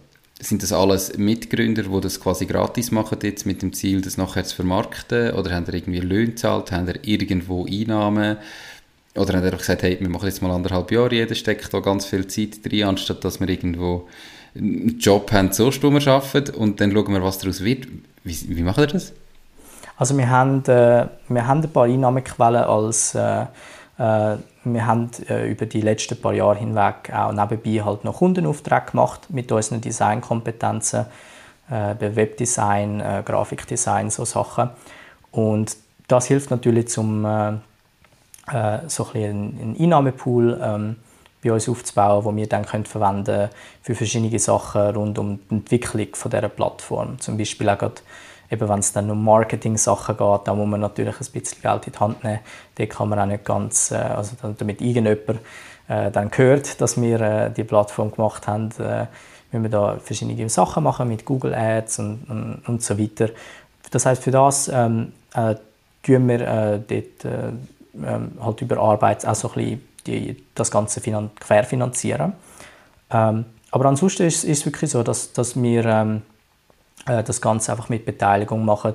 sind 0.41 0.63
das 0.63 0.73
alles 0.73 1.17
Mitgründer, 1.17 1.83
die 1.85 2.01
das 2.01 2.21
quasi 2.21 2.47
gratis 2.47 2.91
machen 2.91 3.19
jetzt 3.23 3.47
mit 3.47 3.63
dem 3.63 3.73
Ziel, 3.73 4.01
das 4.01 4.17
nachher 4.17 4.45
zu 4.45 4.57
vermarkten 4.57 5.33
oder 5.33 5.53
haben 5.53 5.67
ihr 5.67 5.75
irgendwie 5.75 6.01
Löhne 6.01 6.31
gezahlt, 6.31 6.73
haben 6.73 6.89
ihr 6.89 6.97
irgendwo 7.03 7.67
Einnahmen 7.67 8.39
oder 9.17 9.35
haben 9.35 9.45
ihr 9.45 9.51
gesagt, 9.51 9.83
hey, 9.83 9.99
wir 10.01 10.09
machen 10.09 10.27
jetzt 10.27 10.43
mal 10.43 10.51
anderthalb 10.51 10.91
Jahre, 10.93 11.15
jeder 11.15 11.35
steckt 11.35 11.73
da 11.73 11.81
ganz 11.81 12.07
viel 12.07 12.27
Zeit 12.27 12.61
rein, 12.71 12.85
anstatt 12.85 13.25
dass 13.25 13.41
wir 13.41 13.49
irgendwo 13.49 14.09
einen 14.55 14.99
Job 14.99 15.33
haben, 15.33 15.53
so 15.53 15.71
wir 15.71 16.07
arbeiten 16.09 16.55
und 16.55 16.81
dann 16.81 16.93
schauen 16.93 17.13
wir, 17.13 17.23
was 17.23 17.39
daraus 17.39 17.63
wird. 17.63 17.87
Wie, 18.25 18.57
wie 18.57 18.63
macht 18.63 18.79
ihr 18.79 18.87
das? 18.87 19.13
Also 19.97 20.17
wir 20.17 20.29
haben, 20.29 20.65
äh, 20.65 21.07
wir 21.29 21.47
haben 21.47 21.63
ein 21.63 21.73
paar 21.73 21.85
Einnahmequellen 21.85 22.65
als 22.65 23.15
äh, 23.15 23.47
äh, 23.99 24.37
wir 24.65 24.87
haben 24.87 25.11
äh, 25.29 25.51
über 25.51 25.67
die 25.67 25.81
letzten 25.81 26.21
paar 26.21 26.33
Jahre 26.33 26.59
hinweg 26.59 27.13
auch 27.13 27.33
nebenbei 27.33 27.83
halt 27.85 28.05
noch 28.05 28.19
Kundenaufträge 28.19 28.93
gemacht 28.93 29.29
mit 29.29 29.53
unseren 29.53 29.81
Designkompetenzen, 29.81 31.07
äh, 31.71 31.95
bei 31.95 32.17
Webdesign, 32.17 33.01
äh, 33.01 33.23
Grafikdesign, 33.25 34.11
so 34.11 34.25
Sachen. 34.25 34.71
Und 35.31 35.77
das 36.09 36.27
hilft 36.27 36.51
natürlich, 36.51 36.89
zum 36.89 37.25
äh, 38.53 38.89
so 38.89 39.07
ein 39.15 39.21
einen 39.61 39.77
Einnahmepool 39.79 40.61
ähm, 40.63 40.97
bei 41.43 41.53
uns 41.53 41.69
aufzubauen, 41.69 42.25
wo 42.25 42.35
wir 42.35 42.47
dann 42.47 42.67
können 42.67 42.85
verwenden 42.85 43.49
für 43.83 43.95
verschiedene 43.95 44.39
Sachen 44.39 44.95
rund 44.95 45.19
um 45.19 45.39
die 45.49 45.55
Entwicklung 45.55 46.15
von 46.15 46.31
dieser 46.31 46.49
Plattform. 46.49 47.19
Zum 47.19 47.39
Beispiel 47.39 47.69
auch 47.71 47.79
gerade 47.79 48.03
wenn 48.51 48.81
es 48.81 48.93
dann 48.93 49.11
um 49.11 49.25
Marketing-Sachen 49.25 50.17
geht, 50.17 50.41
da 50.45 50.55
muss 50.55 50.67
man 50.67 50.81
natürlich 50.81 51.15
ein 51.21 51.33
bisschen 51.33 51.63
Geld 51.63 51.87
in 51.87 51.93
die 51.93 51.99
Hand 51.99 52.25
nehmen. 52.25 52.41
Da 52.75 52.87
kann 52.87 53.09
man 53.09 53.21
auch 53.21 53.27
nicht 53.27 53.45
ganz, 53.45 53.93
äh, 53.93 53.97
also 53.97 54.37
damit 54.59 54.81
irgendjemand 54.81 55.41
äh, 55.89 56.11
dann 56.11 56.31
hört, 56.35 56.81
dass 56.81 57.01
wir 57.01 57.21
äh, 57.21 57.51
die 57.51 57.65
Plattform 57.65 58.11
gemacht 58.11 58.47
haben, 58.49 58.71
äh, 58.81 59.07
müssen 59.53 59.63
wir 59.65 59.71
da 59.71 59.99
verschiedene 60.03 60.49
Sachen 60.49 60.85
machen 60.85 61.09
mit 61.09 61.25
Google 61.25 61.55
Ads 61.55 62.01
und, 62.01 62.25
und, 62.29 62.63
und 62.67 62.83
so 62.83 62.99
weiter. 62.99 63.31
Das 63.91 64.07
heißt, 64.07 64.23
für 64.23 64.31
das 64.31 64.69
ähm, 64.69 65.13
äh, 65.35 65.55
tun 66.03 66.29
wir 66.29 66.41
äh, 66.41 66.79
dort 66.79 67.25
äh, 67.25 67.53
ähm, 67.95 68.33
halt 68.41 68.61
über 68.61 68.79
Arbeit 68.79 69.27
auch 69.27 69.35
so 69.35 69.49
ein 69.49 69.55
bisschen 69.55 69.89
die, 70.07 70.45
das 70.55 70.71
Ganze 70.71 71.01
finan 71.01 71.31
querfinanzieren. 71.39 72.33
Ähm, 73.11 73.45
aber 73.71 73.87
ansonsten 73.87 74.27
ist 74.27 74.45
es 74.45 74.65
wirklich 74.65 74.91
so, 74.91 75.03
dass, 75.03 75.33
dass 75.33 75.61
wir 75.61 75.85
ähm, 75.85 76.23
äh, 77.07 77.23
das 77.23 77.41
Ganze 77.41 77.73
einfach 77.73 77.89
mit 77.89 78.05
Beteiligung 78.05 78.65
machen. 78.65 78.95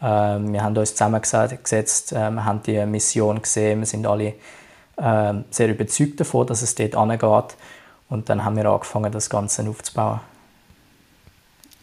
Äh, 0.00 0.04
wir 0.04 0.62
haben 0.62 0.76
uns 0.76 0.92
zusammengesetzt, 0.92 2.12
äh, 2.12 2.30
wir 2.30 2.44
haben 2.44 2.62
die 2.62 2.84
Mission 2.86 3.40
gesehen, 3.42 3.80
wir 3.80 3.86
sind 3.86 4.06
alle 4.06 4.34
sehr 5.50 5.68
überzeugt 5.68 6.20
davon, 6.20 6.46
dass 6.46 6.60
es 6.60 6.74
dort 6.74 6.94
angeht. 6.94 7.56
Und 8.10 8.28
dann 8.28 8.44
haben 8.44 8.54
wir 8.54 8.66
angefangen, 8.66 9.10
das 9.10 9.30
Ganze 9.30 9.66
aufzubauen. 9.66 10.20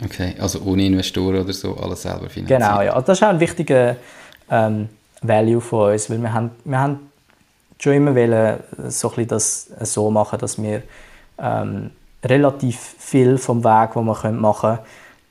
Okay, 0.06 0.36
also 0.40 0.62
ohne 0.62 0.86
Investoren 0.86 1.42
oder 1.42 1.52
so, 1.52 1.76
alles 1.78 2.04
selber 2.04 2.30
finanzieren? 2.30 2.62
Genau, 2.62 2.82
ja. 2.84 2.94
Also 2.94 3.08
das 3.08 3.18
ist 3.18 3.24
auch 3.24 3.30
ein 3.30 3.40
wichtiger 3.40 3.96
ähm, 4.52 4.90
Value 5.22 5.62
von 5.62 5.92
uns, 5.92 6.10
weil 6.10 6.22
wir 6.22 6.34
haben, 6.34 6.52
wir 6.64 6.80
haben 6.80 7.12
schon 7.80 7.94
immer 7.94 8.16
wollen, 8.16 8.60
so 8.90 9.12
ein 9.16 9.28
das 9.28 9.70
so 9.82 10.10
machen, 10.12 10.40
dass 10.40 10.62
wir 10.62 10.84
ähm, 11.40 11.92
relativ 12.24 12.80
viel 13.00 13.38
vom 13.38 13.64
Weg, 13.64 13.94
den 13.94 14.06
wir 14.06 14.32
machen 14.32 14.62
können, 14.62 14.80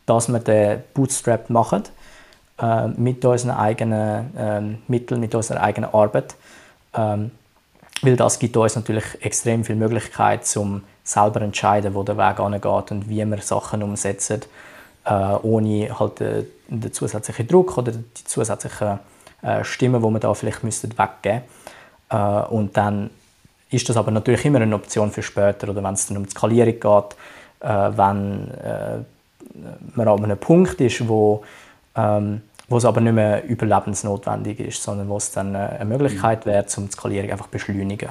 dass 0.07 0.29
wir 0.29 0.39
den 0.39 0.83
Bootstrap 0.95 1.51
machen 1.51 1.83
äh, 2.61 2.89
mit 2.89 3.25
unseren 3.25 3.53
eigenen 3.53 4.37
äh, 4.37 4.61
Mitteln, 4.89 5.21
mit 5.21 5.35
unserer 5.35 5.61
eigenen 5.63 5.93
Arbeit. 5.93 6.35
Ähm, 6.95 7.33
weil 8.03 8.17
das 8.17 8.39
gibt 8.39 8.57
uns 8.57 8.77
natürlich 8.77 9.05
extrem 9.21 9.65
viel 9.65 9.77
Möglichkeit, 9.77 10.57
um 10.57 10.83
selber 11.03 11.41
zu 11.41 11.45
entscheiden, 11.45 11.95
wo 11.95 12.03
der 12.03 12.17
Weg 12.17 12.39
angeht 12.39 12.91
und 12.91 13.09
wie 13.09 13.25
wir 13.25 13.43
Sachen 13.43 13.83
umsetzen, 13.83 14.43
äh, 15.05 15.35
ohne 15.43 15.99
halt 15.99 16.21
den, 16.21 16.47
den, 16.69 16.93
zusätzlichen 16.93 17.49
Druck 17.49 17.79
oder 17.79 17.93
die 17.93 18.25
zusätzlichen 18.25 18.99
äh, 19.43 19.65
Stimmen, 19.65 20.03
die 20.03 20.09
wir 20.09 20.21
da 20.21 20.35
vielleicht 20.35 20.65
müssten 20.65 20.93
weggeben. 20.97 21.43
Äh, 22.11 22.17
und 22.17 22.77
dann 22.77 23.11
ist 23.71 23.89
das 23.89 23.97
aber 23.97 24.11
natürlich 24.11 24.45
immer 24.45 24.61
eine 24.61 24.75
Option 24.75 25.11
für 25.11 25.23
später 25.23 25.69
oder 25.69 25.83
wenn 25.83 25.95
es 25.95 26.07
dann 26.07 26.17
um 26.17 26.25
die 26.25 26.31
Skalierung 26.31 26.81
geht, 26.81 27.17
äh, 27.61 27.69
wenn 27.97 28.51
äh, 28.53 28.99
man 29.95 30.09
an 30.09 30.25
einem 30.25 30.39
Punkt 30.39 30.81
ist, 30.81 31.09
wo, 31.09 31.45
ähm, 31.95 32.43
wo 32.69 32.77
es 32.77 32.85
aber 32.85 33.01
nicht 33.01 33.15
mehr 33.15 33.45
überlebensnotwendig 33.49 34.61
ist, 34.61 34.83
sondern 34.83 35.09
wo 35.09 35.17
es 35.17 35.31
dann 35.31 35.57
eine 35.57 35.85
Möglichkeit 35.85 36.47
wäre, 36.47 36.67
um 36.77 36.87
die 36.87 36.93
Skalierung 36.93 37.31
einfach 37.31 37.49
beschleunigen. 37.49 38.11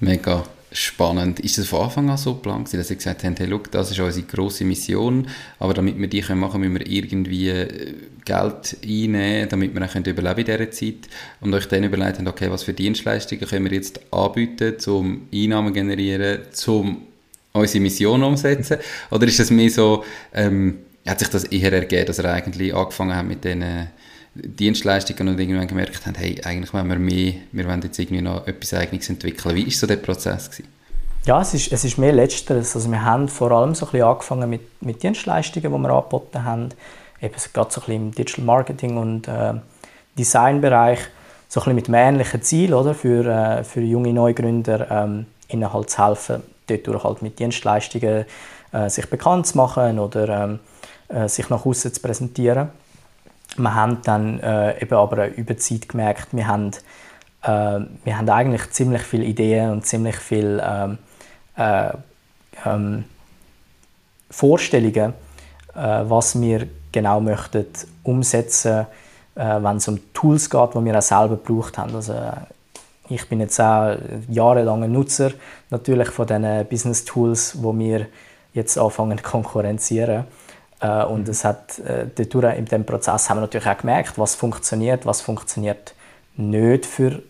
Mega 0.00 0.42
spannend. 0.76 1.40
Ist 1.40 1.58
das 1.58 1.68
von 1.68 1.82
Anfang 1.82 2.10
an 2.10 2.18
so 2.18 2.34
geplant, 2.34 2.72
dass 2.72 2.88
Sie 2.88 2.96
gesagt 2.96 3.24
haben, 3.24 3.34
hey, 3.36 3.46
look, 3.46 3.70
das 3.70 3.90
ist 3.90 3.98
unsere 3.98 4.26
grosse 4.26 4.64
Mission, 4.64 5.26
aber 5.58 5.74
damit 5.74 5.98
wir 5.98 6.06
die 6.06 6.20
machen 6.34 6.60
können, 6.60 6.72
müssen 6.72 6.86
wir 6.86 6.86
irgendwie 6.86 7.48
äh, 7.48 7.94
Geld 8.24 8.76
einnehmen, 8.84 9.48
damit 9.48 9.74
wir 9.74 9.80
dann 9.80 10.04
überleben 10.04 10.40
in 10.40 10.44
dieser 10.44 10.70
Zeit 10.70 11.08
und 11.40 11.54
euch 11.54 11.66
dann 11.66 11.84
überlegt 11.84 12.18
haben, 12.18 12.28
okay, 12.28 12.50
was 12.50 12.62
für 12.62 12.74
Dienstleistungen 12.74 13.46
können 13.46 13.64
wir 13.64 13.72
jetzt 13.72 14.00
anbieten, 14.12 14.76
um 14.90 15.28
Einnahmen 15.32 15.72
generieren, 15.72 16.40
um 16.66 17.02
unsere 17.52 17.82
Mission 17.82 18.22
umsetzen? 18.22 18.76
Oder 19.10 19.26
ist 19.26 19.40
es 19.40 19.50
mehr 19.50 19.70
so, 19.70 20.04
ähm, 20.34 20.78
hat 21.06 21.20
sich 21.20 21.28
das 21.28 21.44
eher 21.44 21.72
ergeben, 21.72 22.06
dass 22.06 22.18
er 22.18 22.32
eigentlich 22.32 22.74
angefangen 22.74 23.16
hat 23.16 23.26
mit 23.26 23.44
diesen 23.44 23.88
Dienstleistungen 24.42 25.28
und 25.28 25.40
irgendwann 25.40 25.66
gemerkt 25.66 26.06
hat, 26.06 26.18
hey, 26.18 26.40
eigentlich 26.44 26.72
wollen 26.72 26.88
wir 26.88 26.98
mehr, 26.98 27.34
wir 27.52 27.66
wollen 27.66 27.82
jetzt 27.82 27.98
irgendwie 27.98 28.22
noch 28.22 28.46
etwas 28.46 28.74
Eigenes 28.74 29.08
entwickeln. 29.08 29.54
Wie 29.54 29.64
war 29.64 29.72
so 29.72 29.86
der 29.86 29.96
Prozess? 29.96 30.50
Gewesen? 30.50 30.68
Ja, 31.24 31.40
es 31.40 31.54
ist, 31.54 31.72
es 31.72 31.84
ist 31.84 31.98
mehr 31.98 32.12
Letzteres. 32.12 32.76
Also 32.76 32.90
wir 32.90 33.04
haben 33.04 33.28
vor 33.28 33.50
allem 33.50 33.74
so 33.74 33.86
ein 33.86 33.92
bisschen 33.92 34.06
angefangen 34.06 34.48
mit, 34.48 34.82
mit 34.82 35.02
Dienstleistungen, 35.02 35.72
die 35.72 35.78
wir 35.78 35.90
angeboten 35.90 36.44
haben, 36.44 36.68
eben 37.20 37.34
gerade 37.52 37.70
so 37.72 37.80
ein 37.80 37.86
bisschen 37.86 37.94
im 37.94 38.12
Digital 38.12 38.44
Marketing 38.44 38.96
und 38.96 39.26
äh, 39.26 39.54
Designbereich, 40.16 41.00
so 41.48 41.60
ein 41.60 41.64
bisschen 41.64 41.74
mit 41.74 41.88
einem 41.88 42.14
ähnlichen 42.14 42.42
Ziel, 42.42 42.74
oder, 42.74 42.94
für, 42.94 43.26
äh, 43.26 43.64
für 43.64 43.80
junge 43.80 44.12
Neugründer, 44.12 44.90
ähm, 44.90 45.26
ihnen 45.48 45.72
halt 45.72 45.90
zu 45.90 46.06
helfen, 46.06 46.42
dort 46.68 47.04
halt 47.04 47.22
mit 47.22 47.38
Dienstleistungen 47.38 48.24
äh, 48.72 48.88
sich 48.88 49.10
bekannt 49.10 49.46
zu 49.46 49.56
machen 49.56 49.98
oder 49.98 50.28
ähm, 50.28 50.58
äh, 51.08 51.28
sich 51.28 51.48
nach 51.50 51.64
außen 51.64 51.92
zu 51.92 52.00
präsentieren. 52.00 52.68
Wir 53.58 53.74
haben 53.74 54.02
dann 54.02 54.40
äh, 54.40 54.82
eben 54.82 54.94
aber 54.94 55.34
über 55.34 55.56
Zeit 55.56 55.88
gemerkt, 55.88 56.28
wir 56.32 56.46
haben, 56.46 56.70
äh, 57.42 57.80
wir 58.04 58.18
haben 58.18 58.28
eigentlich 58.28 58.70
ziemlich 58.70 59.02
viele 59.02 59.24
Ideen 59.24 59.70
und 59.70 59.86
ziemlich 59.86 60.16
viele 60.16 60.62
ähm, 60.62 60.98
äh, 61.56 61.90
ähm, 62.64 63.04
Vorstellungen, 64.30 65.14
äh, 65.74 66.02
was 66.04 66.40
wir 66.40 66.66
genau 66.92 67.20
möchten 67.20 67.66
umsetzen, 68.02 68.86
wenn 69.34 69.76
es 69.76 69.86
um 69.86 70.00
Tools 70.14 70.48
geht, 70.48 70.74
die 70.74 70.82
wir 70.82 70.96
auch 70.96 71.02
selber 71.02 71.36
gebraucht 71.36 71.76
haben. 71.76 71.94
Also 71.94 72.14
ich 73.10 73.28
bin 73.28 73.40
jetzt 73.40 73.60
auch 73.60 73.94
jahrelanger 74.30 74.88
Nutzer 74.88 75.32
natürlich 75.68 76.08
von 76.08 76.26
diesen 76.26 76.66
Business 76.70 77.04
Tools, 77.04 77.62
wo 77.62 77.76
wir 77.78 78.06
jetzt 78.54 78.78
anfangen 78.78 79.18
zu 79.18 79.24
konkurrenzieren. 79.24 80.24
Äh, 80.80 81.04
und 81.04 81.28
es 81.28 81.44
hat 81.44 81.78
äh, 81.80 82.02
in 82.02 82.64
diesem 82.64 82.84
Prozess 82.84 83.30
haben 83.30 83.38
wir 83.38 83.42
natürlich 83.42 83.66
auch 83.66 83.78
gemerkt, 83.78 84.18
was 84.18 84.34
funktioniert, 84.34 85.06
was 85.06 85.20
funktioniert 85.20 85.94
nicht 86.36 86.86
für 86.86 87.22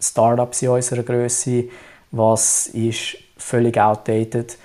Startups 0.00 0.62
in 0.62 0.68
unserer 0.70 1.02
Größe, 1.02 1.64
was 2.10 2.66
ist 2.68 3.16
völlig 3.36 3.78
outdated. 3.78 4.56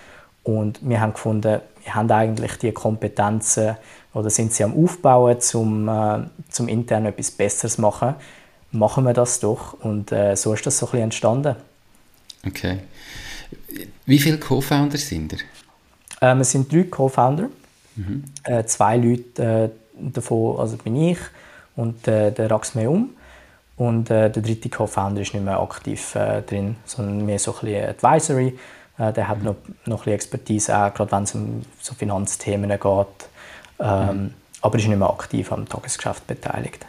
Und 0.44 0.80
wir 0.82 1.02
haben 1.02 1.14
gefunden, 1.14 1.62
haben 1.88 2.12
eigentlich 2.12 2.58
die 2.58 2.72
Kompetenzen 2.72 3.76
oder 4.14 4.30
sind 4.30 4.54
sie 4.54 4.64
am 4.64 4.74
Aufbauen, 4.84 5.38
um 5.54 5.88
äh, 5.88 6.20
zum 6.50 6.68
intern 6.68 7.06
etwas 7.06 7.32
Besseres 7.32 7.76
zu 7.76 7.82
machen, 7.82 8.16
machen 8.72 9.04
wir 9.04 9.14
das 9.14 9.40
doch. 9.40 9.74
Und 9.82 10.12
äh, 10.12 10.36
so 10.36 10.54
ist 10.54 10.66
das 10.66 10.78
so 10.78 10.88
ein 10.88 10.92
bisschen 10.92 11.04
entstanden. 11.04 11.56
Okay. 12.46 12.80
Wie 14.06 14.20
viele 14.20 14.40
Co-Founder 14.40 14.98
sind 14.98 15.34
ihr? 15.34 15.40
Ähm, 16.22 16.42
es 16.42 16.52
sind 16.52 16.72
drei 16.72 16.84
Co-Founder. 16.84 17.50
Mhm. 17.98 18.24
Äh, 18.44 18.64
zwei 18.66 18.98
Leute 18.98 19.44
äh, 19.44 19.70
davon, 20.14 20.60
also 20.60 20.78
bin 20.78 20.96
ich 20.96 21.18
und 21.76 22.08
äh, 22.08 22.32
der 22.32 22.50
Rax 22.50 22.76
Meum. 22.76 23.10
Und 23.76 24.10
äh, 24.10 24.32
der 24.32 24.42
dritte 24.42 24.70
Co-Founder 24.70 25.22
ist 25.22 25.36
nicht 25.36 25.44
mehr 25.44 25.60
aktiv 25.60 26.14
drin, 26.48 26.78
sondern 26.86 27.26
mehr 27.28 27.38
so 27.38 27.54
ein 27.54 27.60
bisschen 27.62 27.90
Advisory. 27.90 28.58
Der 28.98 29.28
hat 29.28 29.38
mhm. 29.38 29.46
noch, 29.46 29.56
noch 29.86 29.98
ein 29.98 29.98
bisschen 29.98 30.14
Expertise, 30.14 30.76
auch 30.76 30.92
gerade 30.92 31.12
wenn 31.12 31.24
es 31.24 31.36
um 31.36 31.62
so 31.80 31.94
Finanzthemen 31.94 32.72
geht. 32.72 33.30
Ähm, 33.80 34.08
mhm. 34.08 34.34
Aber 34.64 34.78
ist 34.80 34.88
nicht 34.88 34.98
mehr 34.98 35.12
aktiv 35.12 35.52
am 35.52 35.70
Tagesgeschäft 35.70 36.26
beteiligt. 36.26 36.88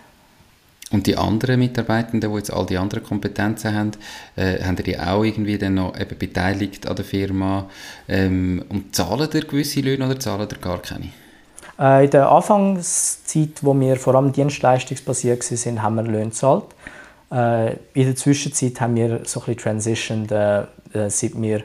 Und 0.91 1.07
die 1.07 1.17
anderen 1.17 1.59
Mitarbeitenden, 1.61 2.31
die 2.31 2.37
jetzt 2.37 2.53
all 2.53 2.65
die 2.65 2.79
anderen 2.79 3.05
Kompetenzen 3.05 3.75
haben, 3.75 3.91
äh, 4.37 4.63
haben 4.63 4.77
die 4.77 4.99
auch 4.99 5.23
irgendwie 5.23 5.59
dann 5.59 5.75
noch 5.75 5.99
eben 5.99 6.17
beteiligt 6.19 6.87
an 6.87 6.97
der 6.97 7.05
Firma? 7.05 7.69
Ähm, 8.09 8.65
und 8.71 8.97
zahlen 8.97 9.29
ihr 9.35 9.45
gewisse 9.45 9.81
Löhne 9.81 10.07
oder 10.07 10.19
zahlen 10.19 10.49
ihr 10.51 10.59
gar 10.59 10.81
keine? 10.81 11.11
Äh, 11.79 12.07
in 12.07 12.11
der 12.11 12.31
Anfangszeit, 12.31 13.63
wo 13.63 13.79
wir 13.79 13.97
vor 13.97 14.15
allem 14.15 14.33
dienstleistungsbasiert 14.33 15.51
waren, 15.51 15.83
haben 15.83 15.95
wir 15.97 16.03
Löhne 16.05 16.25
gezahlt. 16.27 16.65
Äh, 17.31 17.73
in 17.93 18.07
der 18.07 18.17
Zwischenzeit 18.17 18.81
haben 18.81 18.97
wir 18.97 19.21
so 19.25 19.41
ein 19.41 19.47
bisschen 19.47 19.59
transitioned, 19.59 20.33
äh, 20.33 20.61
äh 20.95 21.11
seit 21.11 21.41
wir 21.41 21.65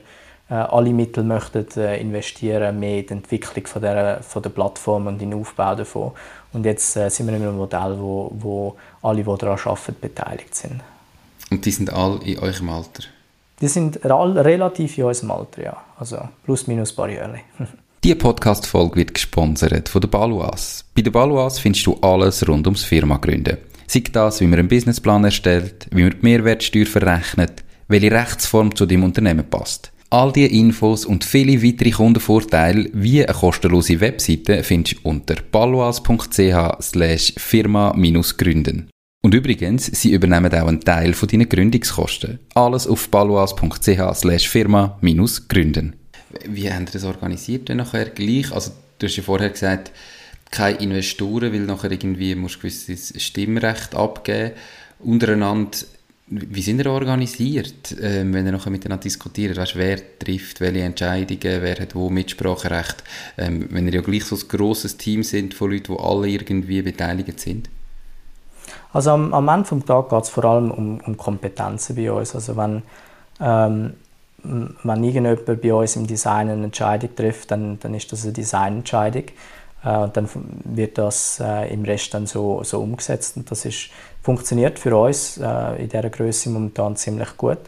alle 0.55 0.93
Mittel 0.93 1.23
möchten 1.23 1.65
äh, 1.77 1.99
investieren, 1.99 2.79
mehr 2.79 2.99
in 2.99 3.07
die 3.07 3.13
Entwicklung 3.13 3.65
von 3.67 3.81
der, 3.81 4.21
von 4.21 4.41
der 4.41 4.49
Plattform 4.49 5.07
und 5.07 5.21
in 5.21 5.31
den 5.31 5.39
Aufbau 5.39 5.75
davon. 5.75 6.11
Und 6.51 6.65
jetzt 6.65 6.95
äh, 6.95 7.09
sind 7.09 7.27
wir 7.27 7.35
in 7.35 7.43
einem 7.43 7.57
Modell, 7.57 7.97
wo, 7.97 8.31
wo 8.39 8.75
alle, 9.01 9.23
die 9.23 9.37
daran 9.37 9.59
arbeiten, 9.63 9.95
beteiligt 9.99 10.55
sind. 10.55 10.81
Und 11.49 11.65
die 11.65 11.71
sind 11.71 11.91
alle 11.91 12.19
in 12.23 12.39
eurem 12.39 12.69
Alter? 12.69 13.03
Die 13.61 13.67
sind 13.67 14.03
alle 14.05 14.43
relativ 14.43 14.97
in 14.97 15.05
unserem 15.05 15.31
Alter, 15.31 15.63
ja. 15.63 15.77
Also 15.97 16.17
plus 16.43 16.67
minus 16.67 16.91
ein 16.91 16.95
paar 16.95 17.09
Jahre. 17.09 17.39
Diese 18.03 18.17
Podcast-Folge 18.17 18.97
wird 18.97 19.13
gesponsert 19.13 19.87
von 19.87 20.01
der 20.01 20.09
Baluas. 20.09 20.83
Bei 20.93 21.01
der 21.01 21.11
Baluas 21.11 21.59
findest 21.59 21.85
du 21.85 21.97
alles 22.01 22.45
rund 22.45 22.67
ums 22.67 22.83
Firma 22.83 23.15
gründen. 23.15 23.59
Sei 23.87 24.03
das, 24.11 24.41
wie 24.41 24.47
man 24.47 24.59
einen 24.59 24.67
Businessplan 24.67 25.23
erstellt, 25.23 25.87
wie 25.91 26.03
man 26.03 26.11
die 26.11 26.17
Mehrwertsteuer 26.21 26.85
verrechnet, 26.85 27.63
welche 27.87 28.11
Rechtsform 28.11 28.75
zu 28.75 28.85
deinem 28.85 29.05
Unternehmen 29.05 29.49
passt. 29.49 29.92
All 30.13 30.31
diese 30.31 30.49
Infos 30.49 31.05
und 31.05 31.23
viele 31.23 31.63
weitere 31.63 31.89
Kundenvorteile 31.89 32.87
wie 32.93 33.25
eine 33.25 33.33
kostenlose 33.33 33.99
Webseite 33.99 34.63
findest 34.63 34.97
du 34.97 35.09
unter 35.09 35.33
paloas.ch 35.33 37.39
firma-gründen. 37.39 38.89
Und 39.23 39.33
übrigens, 39.33 39.87
sie 39.87 40.11
übernehmen 40.11 40.53
auch 40.53 40.67
einen 40.67 40.81
Teil 40.81 41.15
von 41.15 41.29
deinen 41.29 41.49
Gründungskosten. 41.49 42.37
Alles 42.53 42.85
auf 42.85 43.09
paloas.ch 43.09 44.47
firma-gründen. 44.47 45.95
Wie 46.47 46.71
haben 46.71 46.85
Sie 46.85 46.93
das 46.93 47.05
organisiert 47.05 47.69
denn 47.69 47.77
nachher 47.77 48.11
gleich? 48.11 48.51
Also 48.51 48.69
du 48.99 49.07
hast 49.07 49.15
ja 49.15 49.23
vorher 49.23 49.49
gesagt, 49.49 49.91
keine 50.51 50.77
Investoren, 50.77 51.51
weil 51.51 51.61
nachher 51.61 51.89
irgendwie 51.89 52.35
musst 52.35 52.57
du 52.57 52.59
gewisses 52.59 53.15
Stimmrecht 53.17 53.95
abgeben. 53.95 54.51
Untereinander 54.99 55.75
wie 56.41 56.61
sind 56.61 56.79
ihr 56.79 56.91
organisiert, 56.91 57.95
ähm, 58.01 58.33
wenn 58.33 58.45
ihr 58.45 58.51
nachher 58.51 58.69
miteinander 58.69 59.03
diskutiert? 59.03 59.57
Weißt, 59.57 59.75
wer 59.75 59.97
trifft 60.19 60.61
welche 60.61 60.81
Entscheidungen, 60.81 61.61
wer 61.61 61.79
hat 61.79 61.95
wo 61.95 62.09
Mitspracherecht? 62.09 63.03
Ähm, 63.37 63.67
wenn 63.71 63.87
ihr 63.87 63.95
ja 63.95 64.01
gleich 64.01 64.25
so 64.25 64.35
ein 64.35 64.47
grosses 64.47 64.97
Team 64.97 65.23
sind 65.23 65.53
von 65.53 65.71
Leuten, 65.71 65.95
die 65.95 66.03
alle 66.03 66.27
irgendwie 66.27 66.81
beteiligt 66.81 67.39
sind? 67.39 67.69
Also 68.91 69.11
am, 69.11 69.33
am 69.33 69.47
Ende 69.47 69.69
des 69.69 69.85
Tages 69.85 70.09
geht 70.09 70.23
es 70.23 70.29
vor 70.29 70.45
allem 70.45 70.71
um, 70.71 70.99
um 71.01 71.17
Kompetenzen 71.17 71.95
bei 71.95 72.11
uns. 72.11 72.35
Also 72.35 72.55
wenn, 72.57 72.83
ähm, 73.39 73.93
wenn 74.43 75.03
irgendjemand 75.03 75.61
bei 75.61 75.73
uns 75.73 75.95
im 75.95 76.07
Design 76.07 76.49
eine 76.49 76.65
Entscheidung 76.65 77.15
trifft, 77.15 77.51
dann, 77.51 77.79
dann 77.79 77.93
ist 77.93 78.11
das 78.11 78.23
eine 78.23 78.33
Designentscheidung. 78.33 79.25
Äh, 79.83 79.97
und 79.97 80.17
dann 80.17 80.29
wird 80.63 80.97
das 80.97 81.39
äh, 81.39 81.73
im 81.73 81.83
Rest 81.83 82.13
dann 82.13 82.27
so, 82.27 82.63
so 82.63 82.81
umgesetzt. 82.81 83.37
Und 83.37 83.49
das 83.51 83.65
ist, 83.65 83.89
funktioniert 84.23 84.79
für 84.79 84.95
uns 84.97 85.37
äh, 85.37 85.83
in 85.83 85.89
dieser 85.89 86.09
Größe 86.09 86.49
momentan 86.49 86.95
ziemlich 86.95 87.37
gut. 87.37 87.59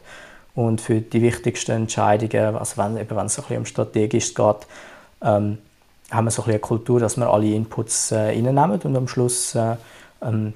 Und 0.55 0.79
für 0.79 1.01
die 1.01 1.21
wichtigsten 1.21 1.71
Entscheidungen, 1.71 2.55
also 2.55 2.77
wenn, 2.77 2.97
eben 2.97 3.15
wenn 3.15 3.25
es 3.25 3.35
so 3.35 3.41
ein 3.41 3.43
bisschen 3.43 3.59
um 3.59 3.65
strategisch 3.65 4.33
geht, 4.33 4.67
ähm, 5.21 5.57
haben 6.09 6.25
wir 6.25 6.31
so 6.31 6.43
ein 6.43 6.45
bisschen 6.45 6.51
eine 6.51 6.59
Kultur, 6.59 6.99
dass 6.99 7.17
wir 7.17 7.29
alle 7.29 7.53
Inputs 7.53 8.11
äh, 8.11 8.15
reinnehmen 8.15 8.79
und 8.81 8.95
am 8.95 9.07
Schluss 9.07 9.53
äh, 9.55 9.75
ähm, 10.21 10.53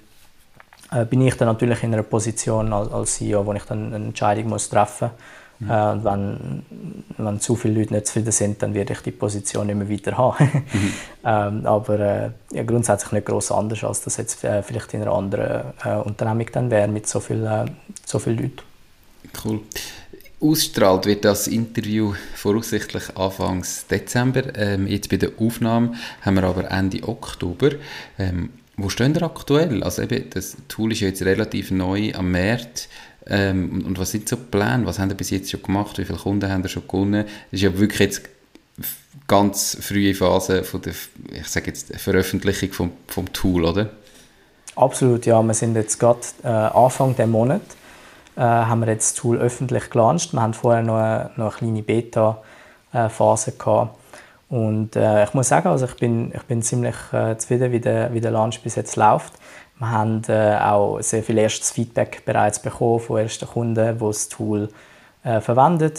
äh, 0.91 1.03
bin 1.05 1.21
ich 1.21 1.35
dann 1.35 1.49
natürlich 1.49 1.83
in 1.83 1.93
einer 1.93 2.03
Position 2.03 2.71
als, 2.71 2.91
als 2.91 3.15
CEO, 3.15 3.45
wo 3.45 3.53
ich 3.53 3.63
dann 3.63 3.93
eine 3.93 4.05
Entscheidung 4.05 4.47
muss 4.47 4.69
treffen 4.69 5.09
muss 5.09 5.19
Mhm. 5.59 5.69
Äh, 5.69 6.03
wenn, 6.05 6.63
wenn 7.17 7.39
zu 7.39 7.55
viele 7.55 7.79
Leute 7.79 7.93
nicht 7.93 8.07
zufrieden 8.07 8.31
sind, 8.31 8.63
dann 8.63 8.73
werde 8.73 8.93
ich 8.93 9.01
die 9.01 9.11
Position 9.11 9.69
immer 9.69 9.89
weiter 9.89 10.17
haben. 10.17 10.63
mhm. 10.71 10.93
ähm, 11.25 11.65
aber 11.65 11.99
äh, 11.99 12.29
ja, 12.51 12.63
grundsätzlich 12.63 13.11
nicht 13.11 13.25
groß 13.25 13.51
anders, 13.51 13.83
als 13.83 14.01
das 14.01 14.17
jetzt 14.17 14.43
äh, 14.43 14.63
vielleicht 14.63 14.93
in 14.93 15.01
einer 15.01 15.11
anderen 15.11 15.73
äh, 15.83 15.95
Unternehmung 15.95 16.47
dann 16.51 16.71
wäre 16.71 16.87
mit 16.87 17.07
so 17.07 17.19
vielen 17.19 17.45
äh, 17.45 17.65
so 18.05 18.19
viel 18.19 18.33
Leuten. 18.33 18.61
Cool. 19.43 19.61
Ausstrahlt 20.41 21.05
wird 21.05 21.25
das 21.25 21.47
Interview 21.47 22.13
voraussichtlich 22.35 23.17
Anfang 23.17 23.65
Dezember. 23.91 24.55
Ähm, 24.55 24.87
jetzt 24.87 25.09
bei 25.09 25.17
der 25.17 25.31
Aufnahme 25.37 25.95
haben 26.21 26.35
wir 26.35 26.43
aber 26.43 26.71
Ende 26.71 27.05
Oktober. 27.05 27.71
Ähm, 28.17 28.49
wo 28.77 28.87
stehen 28.87 29.13
wir 29.13 29.23
aktuell? 29.23 29.83
Also 29.83 30.03
eben, 30.03 30.29
das 30.29 30.55
Tool 30.69 30.93
ist 30.93 31.01
ja 31.01 31.09
jetzt 31.09 31.21
relativ 31.23 31.71
neu 31.71 32.13
am 32.13 32.31
Markt. 32.31 32.87
Ähm, 33.29 33.83
und 33.85 33.99
was 33.99 34.11
sind 34.11 34.27
so 34.27 34.35
die 34.35 34.43
Pläne? 34.43 34.85
Was 34.85 34.99
haben 34.99 35.09
ihr 35.09 35.15
bis 35.15 35.29
jetzt 35.29 35.51
schon 35.51 35.61
gemacht? 35.61 35.97
Wie 35.97 36.05
viele 36.05 36.17
Kunden 36.17 36.51
haben 36.51 36.63
ihr 36.63 36.69
schon 36.69 36.87
gewonnen? 36.87 37.25
Das 37.25 37.59
ist 37.59 37.61
ja 37.61 37.77
wirklich 37.77 37.99
jetzt 37.99 38.21
ganz 39.27 39.77
frühe 39.79 40.15
Phase 40.15 40.63
von 40.63 40.81
der, 40.81 40.93
ich 41.31 41.47
sage 41.47 41.67
jetzt, 41.67 41.95
Veröffentlichung 41.95 42.71
vom, 42.71 42.91
vom 43.07 43.31
Tool, 43.31 43.65
oder? 43.65 43.89
Absolut, 44.75 45.25
ja. 45.25 45.41
Wir 45.43 45.53
sind 45.53 45.75
jetzt 45.75 45.99
gerade 45.99 46.19
äh, 46.43 46.47
Anfang 46.47 47.15
des 47.15 47.27
Monats 47.27 47.75
äh, 48.39 48.41
haben 48.41 48.79
wir 48.79 48.87
jetzt 48.87 49.11
das 49.11 49.21
Tool 49.21 49.37
öffentlich 49.37 49.89
gelauncht. 49.89 50.33
Wir 50.33 50.41
haben 50.41 50.53
vorher 50.53 50.81
noch 50.81 50.95
eine, 50.95 51.31
noch 51.35 51.61
eine 51.61 51.71
kleine 51.71 51.83
Beta-Phase 51.83 53.51
gehabt. 53.51 53.97
Und 54.47 54.95
äh, 54.95 55.25
ich 55.25 55.33
muss 55.33 55.49
sagen, 55.49 55.67
also 55.67 55.85
ich 55.85 55.95
bin, 55.95 56.31
ich 56.33 56.43
bin 56.43 56.61
ziemlich 56.61 56.95
äh, 57.11 57.37
zufrieden, 57.37 57.71
wie 57.71 57.81
der, 57.81 58.13
wie 58.13 58.21
der 58.21 58.31
Launch 58.31 58.61
bis 58.61 58.75
jetzt 58.75 58.95
läuft. 58.95 59.33
Wir 59.79 59.91
haben 59.91 60.21
äh, 60.27 60.57
auch 60.57 60.99
sehr 60.99 61.23
viel 61.23 61.37
erstes 61.37 61.71
Feedback 61.71 62.23
bereits 62.25 62.61
bekommen 62.61 62.99
von 62.99 63.19
ersten 63.19 63.47
Kunden, 63.47 63.97
die 63.97 64.05
das 64.05 64.27
Tool 64.27 64.69
äh, 65.23 65.39
verwenden. 65.39 65.93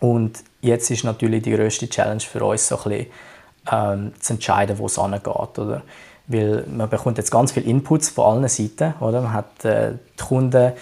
Und 0.00 0.42
jetzt 0.60 0.90
ist 0.90 1.04
natürlich 1.04 1.42
die 1.42 1.52
größte 1.52 1.88
Challenge 1.88 2.20
für 2.20 2.44
uns, 2.44 2.68
so 2.68 2.76
ein 2.76 2.82
bisschen, 2.82 3.06
ähm, 3.70 4.12
zu 4.18 4.34
entscheiden, 4.34 4.78
wo 4.78 4.86
es 4.86 4.98
angeht. 4.98 5.24
Weil 6.28 6.64
man 6.66 6.90
bekommt 6.90 7.18
jetzt 7.18 7.30
ganz 7.30 7.52
viele 7.52 7.66
Inputs 7.66 8.08
von 8.08 8.24
allen 8.24 8.48
Seiten. 8.48 8.94
Oder? 9.00 9.20
Man 9.20 9.32
hat 9.32 9.64
äh, 9.64 9.92
die 10.18 10.22
Kunden, 10.22 10.72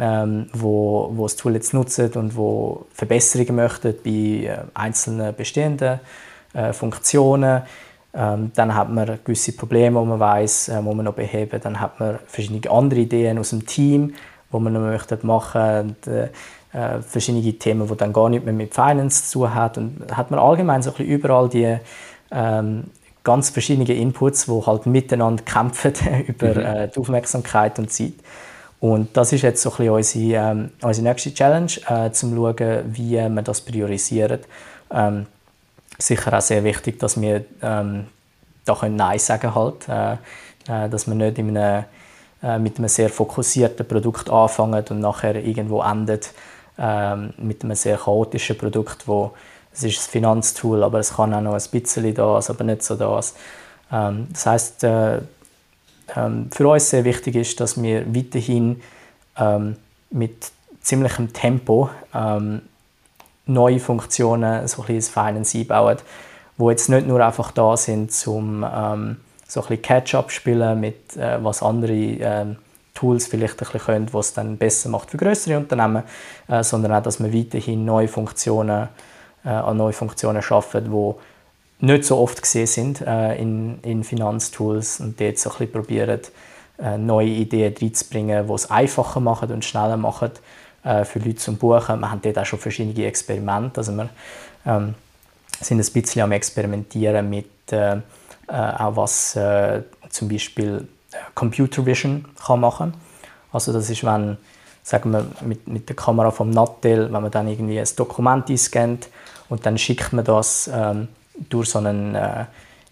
ähm, 0.00 0.48
wo, 0.54 1.10
wo 1.14 1.24
das 1.24 1.36
Tool 1.36 1.54
jetzt 1.54 1.74
nutzen 1.74 2.10
und 2.14 2.36
wo 2.36 2.86
Verbesserungen 2.92 3.56
möchten 3.56 3.94
bei 4.02 4.10
äh, 4.10 4.58
einzelnen 4.72 5.34
bestehenden 5.34 6.00
äh, 6.54 6.72
Funktionen. 6.72 7.62
Ähm, 8.16 8.52
dann 8.54 8.74
hat 8.74 8.90
man 8.90 9.18
gewisse 9.24 9.52
Probleme, 9.52 10.00
die 10.00 10.06
man 10.06 10.20
weiß, 10.20 10.68
äh, 10.68 10.80
muss 10.80 10.94
man 10.94 11.04
noch 11.04 11.14
beheben. 11.14 11.60
Dann 11.60 11.80
hat 11.80 11.98
man 11.98 12.18
verschiedene 12.26 12.70
andere 12.70 13.00
Ideen 13.00 13.38
aus 13.38 13.50
dem 13.50 13.66
Team, 13.66 14.14
wo 14.50 14.60
man 14.60 14.72
noch 14.72 14.80
möchte 14.80 15.18
machen. 15.22 15.80
Und, 15.80 16.06
äh, 16.06 16.28
äh, 16.72 17.00
verschiedene 17.02 17.52
Themen, 17.52 17.86
die 17.86 17.96
dann 17.96 18.12
gar 18.12 18.28
nicht 18.28 18.44
mehr 18.44 18.54
mit 18.54 18.74
Finance 18.74 19.30
zu 19.30 19.40
tun 19.40 19.54
hat. 19.54 19.78
Und 19.78 20.16
hat 20.16 20.30
man 20.30 20.40
allgemein 20.40 20.82
so 20.82 20.90
ein 20.90 20.96
bisschen 20.96 21.12
überall 21.12 21.48
die 21.48 21.76
ähm, 22.30 22.84
ganz 23.22 23.50
verschiedenen 23.50 23.86
Inputs, 23.88 24.46
die 24.46 24.66
halt 24.66 24.86
miteinander 24.86 25.42
kämpfen 25.44 25.92
über 26.26 26.48
mhm. 26.48 26.60
äh, 26.60 26.88
die 26.88 26.98
Aufmerksamkeit 26.98 27.78
und 27.78 27.90
Zeit. 27.92 28.14
Und 28.80 29.16
das 29.16 29.32
ist 29.32 29.42
jetzt 29.42 29.62
so 29.62 29.70
ein 29.70 29.76
bisschen 29.76 29.92
unsere, 29.94 30.50
ähm, 30.50 30.70
unsere 30.82 31.08
nächste 31.08 31.32
Challenge, 31.32 31.72
äh, 31.88 32.10
zum 32.10 32.30
zu 32.30 32.36
schauen, 32.36 32.82
wie 32.92 33.16
man 33.28 33.42
das 33.42 33.60
priorisiert. 33.60 34.46
Ähm, 34.90 35.26
sicher 35.98 36.36
auch 36.36 36.40
sehr 36.40 36.64
wichtig, 36.64 36.98
dass 36.98 37.20
wir 37.20 37.44
ähm, 37.62 38.06
da 38.64 38.74
können 38.74 38.96
Nein 38.96 39.18
sagen 39.18 39.54
halt, 39.54 39.88
äh, 39.88 40.14
äh, 40.68 40.88
dass 40.88 41.06
wir 41.06 41.14
nicht 41.14 41.38
in 41.38 41.56
einem, 41.56 41.84
äh, 42.42 42.58
mit 42.58 42.78
einem 42.78 42.88
sehr 42.88 43.08
fokussierten 43.08 43.86
Produkt 43.86 44.30
anfangen 44.30 44.84
und 44.88 45.00
nachher 45.00 45.36
irgendwo 45.36 45.82
endet 45.82 46.32
äh, 46.78 47.16
mit 47.16 47.62
einem 47.62 47.74
sehr 47.74 47.98
chaotischen 47.98 48.56
Produkt, 48.56 49.06
wo 49.06 49.32
es 49.72 49.82
ist 49.82 50.08
ein 50.08 50.10
Finanztool, 50.10 50.84
aber 50.84 51.00
es 51.00 51.14
kann 51.14 51.34
auch 51.34 51.40
noch 51.40 51.54
ein 51.54 51.70
bisschen 51.70 52.14
das, 52.14 52.48
aber 52.48 52.64
nicht 52.64 52.82
so 52.82 52.94
das. 52.94 53.34
Ähm, 53.92 54.28
das 54.32 54.46
heißt, 54.46 54.84
äh, 54.84 55.18
ähm, 56.16 56.50
für 56.50 56.68
uns 56.68 56.90
sehr 56.90 57.04
wichtig 57.04 57.36
ist, 57.36 57.60
dass 57.60 57.80
wir 57.82 58.14
weiterhin 58.14 58.80
ähm, 59.36 59.76
mit 60.10 60.52
ziemlichem 60.80 61.32
Tempo 61.32 61.90
ähm, 62.14 62.62
neue 63.46 63.80
Funktionen 63.80 64.66
so 64.68 64.82
ein 64.82 64.94
ins 64.94 65.08
Finance 65.08 65.58
einbauen 65.58 65.98
wo 66.56 66.70
jetzt 66.70 66.88
nicht 66.88 67.06
nur 67.06 67.24
einfach 67.24 67.50
da 67.50 67.76
sind, 67.76 68.12
um 68.26 68.64
ähm, 68.64 69.16
so 69.46 69.60
ein 69.60 69.66
bisschen 69.66 69.82
Catch-up 69.82 70.30
spielen 70.30 70.80
mit 70.80 71.16
äh, 71.16 71.42
was 71.42 71.62
andere 71.62 71.92
äh, 71.92 72.46
Tools 72.94 73.26
vielleicht 73.26 73.54
ein 73.54 73.66
bisschen 73.66 73.80
können, 73.80 74.08
was 74.12 74.34
dann 74.34 74.56
besser 74.56 74.88
macht 74.88 75.10
für 75.10 75.16
größere 75.16 75.56
Unternehmen, 75.56 76.04
äh, 76.48 76.62
sondern 76.62 76.92
auch, 76.92 77.02
dass 77.02 77.18
man 77.18 77.34
weiterhin 77.34 77.84
neue 77.84 78.08
Funktionen 78.08 78.88
äh, 79.44 79.48
an 79.48 79.76
neue 79.76 79.92
Funktionen 79.92 80.42
schaffen, 80.42 80.92
wo 80.92 81.18
nicht 81.80 82.04
so 82.04 82.18
oft 82.18 82.40
gesehen 82.40 82.66
sind 82.66 83.00
äh, 83.00 83.36
in, 83.36 83.80
in 83.82 84.04
Finanztools 84.04 85.00
und 85.00 85.20
dort 85.20 85.38
so 85.38 85.50
ein 85.50 85.56
bisschen 85.58 85.72
probieren, 85.72 86.20
äh, 86.78 86.96
neue 86.96 87.28
Ideen 87.28 87.74
reinzubringen, 87.76 88.46
die 88.46 88.52
es 88.52 88.70
einfacher 88.70 89.20
machen 89.20 89.50
und 89.50 89.64
schneller 89.64 89.96
machen 89.96 90.30
äh, 90.84 91.04
für 91.04 91.18
Leute 91.18 91.36
zum 91.36 91.56
Buchen. 91.56 92.00
Wir 92.00 92.10
haben 92.10 92.20
dort 92.22 92.38
auch 92.38 92.46
schon 92.46 92.58
verschiedene 92.58 93.06
Experimente. 93.06 93.78
Also 93.78 93.92
wir 93.92 94.08
ähm, 94.66 94.94
sind 95.60 95.78
ein 95.78 95.92
bisschen 95.92 96.22
am 96.22 96.32
Experimentieren 96.32 97.28
mit 97.28 97.72
äh, 97.72 97.96
äh 97.96 98.00
auch 98.48 98.96
was 98.96 99.36
äh, 99.36 99.82
zum 100.10 100.28
Beispiel 100.28 100.86
äh, 101.12 101.16
Computer 101.34 101.84
Vision 101.84 102.26
kann 102.44 102.60
machen. 102.60 102.94
Also 103.52 103.72
das 103.72 103.88
ist, 103.90 104.04
wenn 104.04 104.36
sagen 104.84 105.12
wir, 105.12 105.26
mit, 105.40 105.66
mit 105.66 105.88
der 105.88 105.96
Kamera 105.96 106.30
vom 106.30 106.50
Nattel, 106.50 107.10
wenn 107.12 107.22
man 107.22 107.30
dann 107.30 107.48
irgendwie 107.48 107.80
ein 107.80 107.88
Dokument 107.96 108.48
einscannt 108.50 109.08
und 109.48 109.64
dann 109.64 109.78
schickt 109.78 110.12
man 110.12 110.24
das 110.24 110.70
ähm, 110.72 111.08
durch 111.48 111.70
so 111.70 111.78
einen 111.78 112.14
äh, 112.14 112.44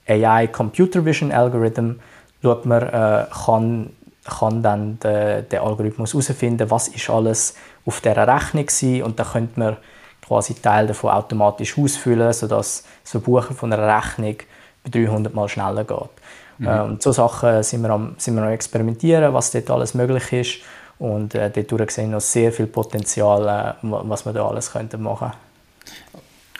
AI 0.08 0.46
Computer 0.46 1.04
Vision 1.04 1.30
Algorithm, 1.30 2.00
schaut 2.42 2.64
man, 2.64 2.82
äh, 2.82 3.26
kann, 3.44 3.90
kann 4.24 4.62
dann 4.62 4.98
der, 5.00 5.42
der 5.42 5.62
Algorithmus 5.62 6.14
herausfinden, 6.14 6.70
was 6.70 6.88
ist 6.88 7.10
alles 7.10 7.54
auf 7.84 8.00
dieser 8.00 8.26
Rechnung 8.26 8.66
war 8.66 9.06
und 9.06 9.18
dann 9.18 9.26
könnte 9.26 9.60
man 9.60 9.76
quasi 10.26 10.54
Teil 10.54 10.86
davon 10.86 11.10
automatisch 11.10 11.76
ausfüllen, 11.78 12.32
sodass 12.32 12.84
das 13.02 13.10
Verbuchen 13.10 13.56
von 13.56 13.72
einer 13.72 13.96
Rechnung 13.96 14.36
bei 14.84 14.90
300 14.90 15.34
Mal 15.34 15.48
schneller 15.48 15.84
geht. 15.84 16.10
Mhm. 16.58 16.66
Äh, 16.66 16.80
und 16.80 17.02
so 17.02 17.12
Sachen 17.12 17.62
sind 17.62 17.82
wir, 17.82 17.90
am, 17.90 18.14
sind 18.18 18.36
wir 18.36 18.42
am 18.42 18.50
experimentieren, 18.50 19.34
was 19.34 19.50
dort 19.50 19.70
alles 19.70 19.94
möglich 19.94 20.32
ist 20.32 20.58
und 20.98 21.34
äh, 21.34 21.50
dort 21.50 21.90
sehen 21.90 22.10
wir 22.10 22.16
noch 22.16 22.20
sehr 22.20 22.52
viel 22.52 22.66
Potenzial, 22.66 23.76
äh, 23.82 23.86
was 23.86 24.24
wir 24.24 24.32
da 24.32 24.46
alles 24.46 24.70
könnten 24.72 25.02
machen 25.02 25.32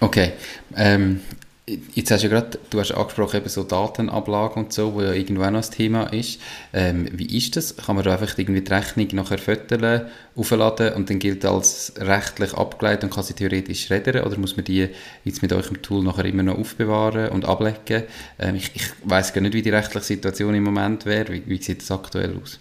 Okay, 0.00 0.32
ähm, 0.76 1.20
Jetzt 1.64 2.11
hast 2.11 2.25
du 2.25 2.27
ja 2.27 2.40
gerade, 2.40 2.59
du 2.70 2.81
hast 2.81 2.90
angesprochen, 2.90 3.37
eben 3.37 3.48
so 3.48 3.62
Datenablage 3.62 4.55
und 4.55 4.72
so, 4.72 4.94
wo 4.94 5.01
ja 5.01 5.12
irgendwo 5.12 5.44
auch 5.44 5.51
noch 5.53 5.62
ein 5.62 5.70
Thema 5.70 6.12
ist. 6.12 6.40
Ähm, 6.72 7.07
wie 7.12 7.38
ist 7.38 7.55
das? 7.55 7.77
Kann 7.77 7.94
man 7.94 8.05
da 8.05 8.12
einfach 8.14 8.37
irgendwie 8.37 8.62
die 8.62 8.72
Rechnung 8.72 9.07
nachher 9.12 9.38
föteln, 9.38 10.07
aufladen 10.35 10.94
und 10.94 11.09
dann 11.09 11.20
gilt 11.20 11.44
als 11.44 11.92
rechtlich 11.98 12.55
abgeleitet 12.55 13.05
und 13.05 13.14
kann 13.14 13.22
sie 13.22 13.35
theoretisch 13.35 13.90
reddern? 13.92 14.25
Oder 14.27 14.38
muss 14.38 14.57
man 14.57 14.64
die 14.64 14.88
jetzt 15.22 15.40
mit 15.42 15.53
eurem 15.53 15.81
Tool 15.83 16.03
nachher 16.03 16.25
immer 16.25 16.42
noch 16.42 16.59
aufbewahren 16.59 17.29
und 17.29 17.44
ablegen? 17.44 18.03
Ähm, 18.40 18.57
ich 18.57 18.72
ich 18.75 18.90
weiß 19.05 19.33
gar 19.33 19.40
nicht, 19.40 19.55
wie 19.55 19.62
die 19.62 19.70
rechtliche 19.70 20.05
Situation 20.05 20.57
im 20.57 20.64
Moment 20.64 21.07
wäre. 21.07 21.33
Wie, 21.33 21.44
wie 21.46 21.62
sieht 21.62 21.83
das 21.83 21.92
aktuell 21.92 22.40
aus? 22.42 22.59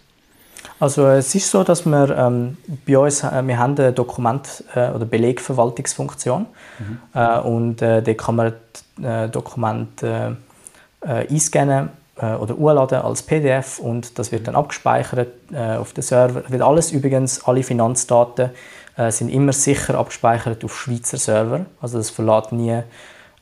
Also 0.80 1.08
es 1.08 1.34
ist 1.34 1.50
so, 1.50 1.64
dass 1.64 1.86
wir 1.86 2.16
ähm, 2.16 2.58
bei 2.86 2.98
uns 3.00 3.24
äh, 3.24 3.42
wir 3.48 3.58
haben 3.58 3.78
eine 3.78 3.94
Dokument- 3.94 4.64
äh, 4.76 4.90
oder 4.90 5.06
Belegverwaltungsfunktion 5.06 6.46
mhm. 6.80 7.00
äh, 7.14 7.40
und 7.40 7.82
äh, 7.82 8.02
da 8.02 8.14
kann 8.14 8.36
man 8.36 8.54
äh, 9.04 9.30
Dokumente 9.30 10.38
äh, 11.02 11.28
einscannen 11.28 11.90
äh, 12.18 12.34
oder 12.34 12.58
urladen 12.58 13.02
als 13.02 13.24
PDF 13.24 13.80
und 13.80 14.18
das 14.20 14.32
wird 14.32 14.48
dann 14.48 14.56
abgespeichert 14.56 15.30
äh, 15.52 15.76
auf 15.76 15.94
den 15.94 16.04
Server. 16.04 16.44
Wird 16.50 16.62
alles 16.62 16.92
übrigens, 16.92 17.44
alle 17.46 17.64
Finanzdaten 17.64 18.52
sind 19.08 19.30
immer 19.30 19.54
sicher 19.54 19.96
abgespeichert 19.96 20.66
auf 20.66 20.78
Schweizer 20.78 21.18
Server, 21.18 21.66
also 21.82 21.98
das 21.98 22.10
verlässt 22.10 22.52
nie, 22.52 22.82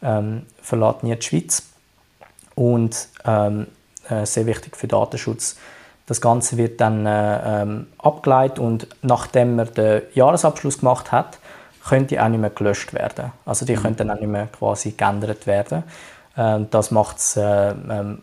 ähm, 0.02 0.43
verlässt 0.62 1.04
nie 1.04 1.15
die 1.15 1.22
Schweiz. 1.26 1.63
Und 2.54 3.08
ähm, 3.26 3.65
sehr 4.24 4.45
wichtig 4.45 4.78
für 4.78 4.88
Datenschutz. 4.88 5.58
Das 6.10 6.22
Ganze 6.22 6.58
wird 6.58 6.82
dann 6.82 7.06
äh, 7.06 7.62
ähm, 7.62 7.88
abgeleitet 7.98 8.58
und 8.58 8.88
nachdem 9.02 9.58
man 9.58 9.72
den 9.74 10.04
Jahresabschluss 10.13 10.80
gemacht 10.80 11.12
hat, 11.12 11.38
könnte 11.89 12.08
die 12.08 12.19
auch 12.19 12.30
nicht 12.30 12.39
mehr 12.39 12.52
gelöscht 12.52 12.93
werden. 12.93 13.32
Also 13.45 13.65
die 13.65 13.75
mhm. 13.75 13.82
können 13.82 13.95
dann 13.95 14.12
auch 14.12 14.19
nicht 14.19 14.30
mehr 14.30 14.47
quasi 14.47 14.91
geändert 14.91 15.47
werden. 15.47 15.84
Äh, 16.36 16.60
das 16.69 16.91
macht 16.91 17.17
es 17.17 17.36
äh, 17.36 17.71
ähm, 17.71 18.21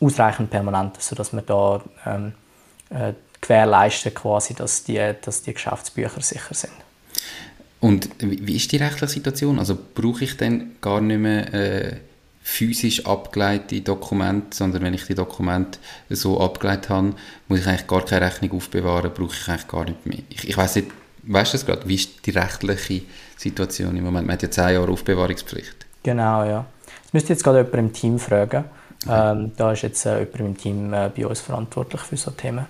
ausreichend 0.00 0.50
permanent, 0.50 1.00
sodass 1.00 1.32
man 1.32 1.46
da 1.46 1.80
ähm, 2.04 2.32
äh, 2.90 3.14
gewährleisten 3.40 4.14
quasi, 4.14 4.54
dass 4.54 4.84
die, 4.84 5.14
dass 5.22 5.42
die 5.42 5.54
Geschäftsbücher 5.54 6.20
sicher 6.20 6.54
sind. 6.54 6.72
Und 7.80 8.08
wie 8.18 8.56
ist 8.56 8.72
die 8.72 8.78
rechtliche 8.78 9.08
Situation? 9.08 9.58
Also 9.58 9.78
brauche 9.94 10.24
ich 10.24 10.36
dann 10.36 10.72
gar 10.80 11.00
nicht 11.00 11.18
mehr 11.18 11.54
äh, 11.54 11.96
physisch 12.42 13.04
abgeleitete 13.04 13.82
Dokumente, 13.82 14.56
sondern 14.56 14.82
wenn 14.82 14.94
ich 14.94 15.04
die 15.04 15.14
Dokumente 15.14 15.78
so 16.08 16.40
abgeleitet 16.40 16.90
habe, 16.90 17.14
muss 17.48 17.60
ich 17.60 17.66
eigentlich 17.66 17.86
gar 17.86 18.04
keine 18.04 18.26
Rechnung 18.26 18.52
aufbewahren, 18.52 19.10
brauche 19.12 19.34
ich 19.34 19.48
eigentlich 19.48 19.68
gar 19.68 19.84
nicht 19.84 20.06
mehr. 20.06 20.18
Ich, 20.30 20.48
ich 20.48 20.56
weiß 20.56 20.76
nicht, 20.76 20.90
weißt 21.26 21.52
du 21.52 21.58
das 21.58 21.66
gerade? 21.66 21.88
Wie 21.88 21.94
ist 21.94 22.24
die 22.24 22.30
rechtliche 22.30 23.02
Situation 23.36 23.96
im 23.96 24.04
Moment? 24.04 24.26
Man 24.26 24.34
hat 24.34 24.42
ja 24.42 24.50
zehn 24.50 24.74
Jahre 24.74 24.90
Aufbewahrungspflicht. 24.90 25.86
Genau, 26.02 26.44
ja. 26.44 26.66
Das 27.04 27.12
müsste 27.12 27.32
jetzt 27.32 27.44
gerade 27.44 27.58
jemand 27.58 27.74
im 27.74 27.92
Team 27.92 28.18
fragen. 28.18 28.64
Okay. 29.04 29.32
Ähm, 29.32 29.52
da 29.56 29.72
ist 29.72 29.82
jetzt 29.82 30.06
äh, 30.06 30.20
jemand 30.20 30.40
im 30.40 30.56
Team 30.56 30.94
äh, 30.94 31.10
bei 31.14 31.26
uns 31.26 31.40
verantwortlich 31.40 32.00
für 32.02 32.16
so 32.16 32.30
Themen. 32.30 32.66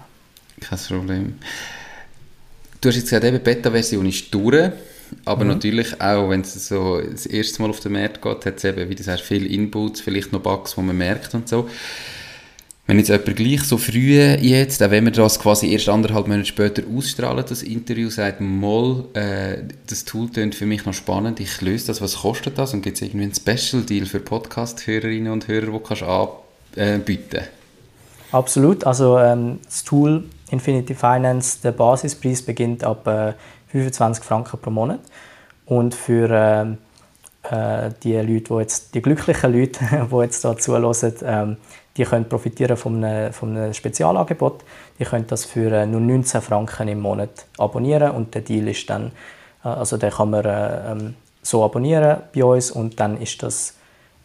Kein 0.61 0.79
Problem. 0.79 1.39
Du 2.81 2.89
hast 2.89 2.97
jetzt 2.97 3.11
gesagt, 3.11 3.25
die 3.25 3.39
Beta-Version 3.39 4.07
ist 4.07 4.33
durch. 4.33 4.73
Aber 5.25 5.45
mhm. 5.45 5.51
natürlich 5.51 6.01
auch, 6.01 6.31
wenn 6.31 6.41
es 6.41 6.69
so 6.69 7.01
das 7.01 7.27
erste 7.27 7.63
Mal 7.63 7.71
auf 7.71 7.81
den 7.81 7.93
Markt 7.93 8.23
geht, 8.23 8.47
hat 8.47 8.57
es 8.57 8.65
eben, 8.65 8.89
wie 8.89 8.95
du 8.95 9.03
sagst, 9.03 9.25
viele 9.25 9.47
Inputs, 9.47 10.01
vielleicht 10.01 10.33
noch 10.33 10.41
Bugs, 10.41 10.75
die 10.75 10.83
man 10.83 10.97
merkt 10.97 11.35
und 11.35 11.49
so. 11.49 11.69
Wenn 12.87 12.99
jetzt 12.99 13.09
jemand 13.09 13.35
gleich 13.35 13.63
so 13.65 13.79
früh 13.79 14.21
jetzt, 14.21 14.81
auch 14.81 14.91
wenn 14.91 15.05
wir 15.05 15.11
das 15.11 15.41
quasi 15.41 15.73
erst 15.73 15.89
anderthalb 15.89 16.29
Monate 16.29 16.47
später 16.47 16.83
ausstrahlen, 16.97 17.45
das 17.49 17.65
Interview, 17.65 18.11
sagt, 18.11 18.41
mal, 18.41 19.05
äh, 19.15 19.65
das 19.89 20.05
Tool 20.05 20.29
klingt 20.29 20.55
für 20.55 20.67
mich 20.67 20.87
noch 20.87 20.95
spannend, 20.95 21.41
ich 21.41 21.61
löse 21.61 21.89
das, 21.89 22.01
was 22.01 22.19
kostet 22.19 22.59
das 22.59 22.75
und 22.75 22.83
gibt 22.83 22.97
es 22.97 23.03
irgendwie 23.03 23.25
einen 23.25 23.35
Special-Deal 23.35 24.07
für 24.07 24.21
Podcast-Hörerinnen 24.21 25.33
und 25.33 25.49
Hörer, 25.49 25.73
wo 25.73 25.81
kannst 25.81 26.03
du 26.03 26.07
anbieten? 26.81 27.43
Absolut, 28.31 28.85
also 28.85 29.19
ähm, 29.19 29.59
das 29.65 29.83
Tool 29.83 30.25
Infinity 30.51 30.95
Finance, 30.95 31.59
der 31.63 31.73
Basispreis 31.73 32.43
beginnt 32.43 32.85
ab 32.85 33.07
äh, 33.07 33.33
25 33.69 34.25
Franken 34.25 34.59
pro 34.61 34.71
Monat. 34.71 35.01
Und 35.65 35.95
für 35.95 36.31
äh, 36.31 37.87
äh, 37.87 37.91
die 38.03 38.15
Leute, 38.15 38.55
die, 38.55 38.55
jetzt, 38.61 38.95
die 38.95 39.03
glücklichen 39.03 39.53
Leute, 39.53 40.09
die 40.11 40.17
jetzt 40.17 40.45
da 40.45 40.57
zuhören, 40.57 41.15
ähm, 41.25 41.57
die 41.97 42.05
können 42.05 42.29
profitieren 42.29 42.77
von 42.77 43.03
einem, 43.03 43.33
von 43.33 43.57
einem 43.57 43.73
Spezialangebot. 43.73 44.63
Die 44.99 45.05
können 45.05 45.27
das 45.27 45.45
für 45.45 45.73
äh, 45.73 45.87
nur 45.87 46.01
19 46.01 46.41
Franken 46.43 46.89
im 46.89 47.01
Monat 47.01 47.47
abonnieren 47.59 48.13
und 48.13 48.35
der 48.35 48.43
Deal 48.43 48.69
ist 48.69 48.89
dann, 48.91 49.13
äh, 49.65 49.69
also 49.69 49.97
den 49.97 50.11
kann 50.11 50.31
man 50.31 50.45
äh, 50.45 50.93
ähm, 50.93 51.15
so 51.43 51.65
abonnieren 51.65 52.19
bei 52.35 52.45
uns 52.45 52.71
und 52.71 52.99
dann 53.01 53.21
ist 53.21 53.43
das 53.43 53.75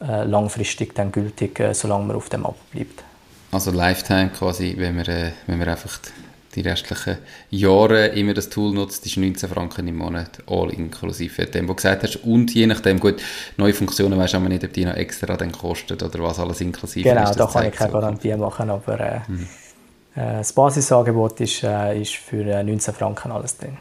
langfristig 0.04 0.96
dann 0.96 1.12
gültig, 1.12 1.62
solange 1.74 2.06
man 2.06 2.16
auf 2.16 2.28
dem 2.28 2.44
Abo 2.44 2.56
bleibt. 2.72 3.04
Also 3.52 3.70
Lifetime 3.70 4.30
quasi, 4.30 4.74
wenn 4.76 4.96
man, 4.96 5.06
wenn 5.06 5.60
man 5.60 5.70
einfach 5.70 6.00
die 6.56 6.62
restlichen 6.62 7.18
Jahre 7.50 8.08
immer 8.08 8.34
das 8.34 8.50
Tool 8.50 8.74
nutzt, 8.74 9.06
ist 9.06 9.18
19 9.18 9.50
Franken 9.50 9.88
im 9.88 9.98
Monat, 9.98 10.44
all 10.48 10.72
inklusive 10.72 11.46
dem, 11.46 11.68
was 11.68 11.68
du 11.68 11.76
gesagt 11.76 12.04
hast. 12.04 12.18
Und 12.18 12.54
je 12.54 12.68
nachdem, 12.68 13.00
gut, 13.00 13.22
neue 13.58 13.74
Funktionen 13.74 14.18
weißt 14.20 14.34
du 14.34 14.38
aber 14.38 14.50
nicht, 14.50 14.64
ob 14.64 14.74
die 14.74 14.86
noch 14.86 14.96
extra 14.96 15.38
dann 15.38 15.52
kosten 15.52 15.94
oder 15.94 16.24
was 16.24 16.40
alles 16.40 16.62
inklusive 16.62 17.08
genau, 17.08 17.24
ist. 17.24 17.34
Genau, 17.34 17.46
da 17.46 17.52
kann 17.52 17.68
ich 17.68 17.74
keine 17.74 17.92
so. 17.92 18.00
Garantie 18.00 18.36
machen, 18.36 18.70
aber 18.70 19.00
äh, 19.00 19.20
mhm. 19.28 19.48
äh, 20.16 20.38
das 20.38 20.54
Basisangebot 20.54 21.40
ist, 21.42 21.64
äh, 21.64 22.02
ist 22.02 22.16
für 22.16 22.44
19 22.64 22.94
äh, 22.94 22.98
Franken 22.98 23.32
alles 23.32 23.58
drin. 23.58 23.78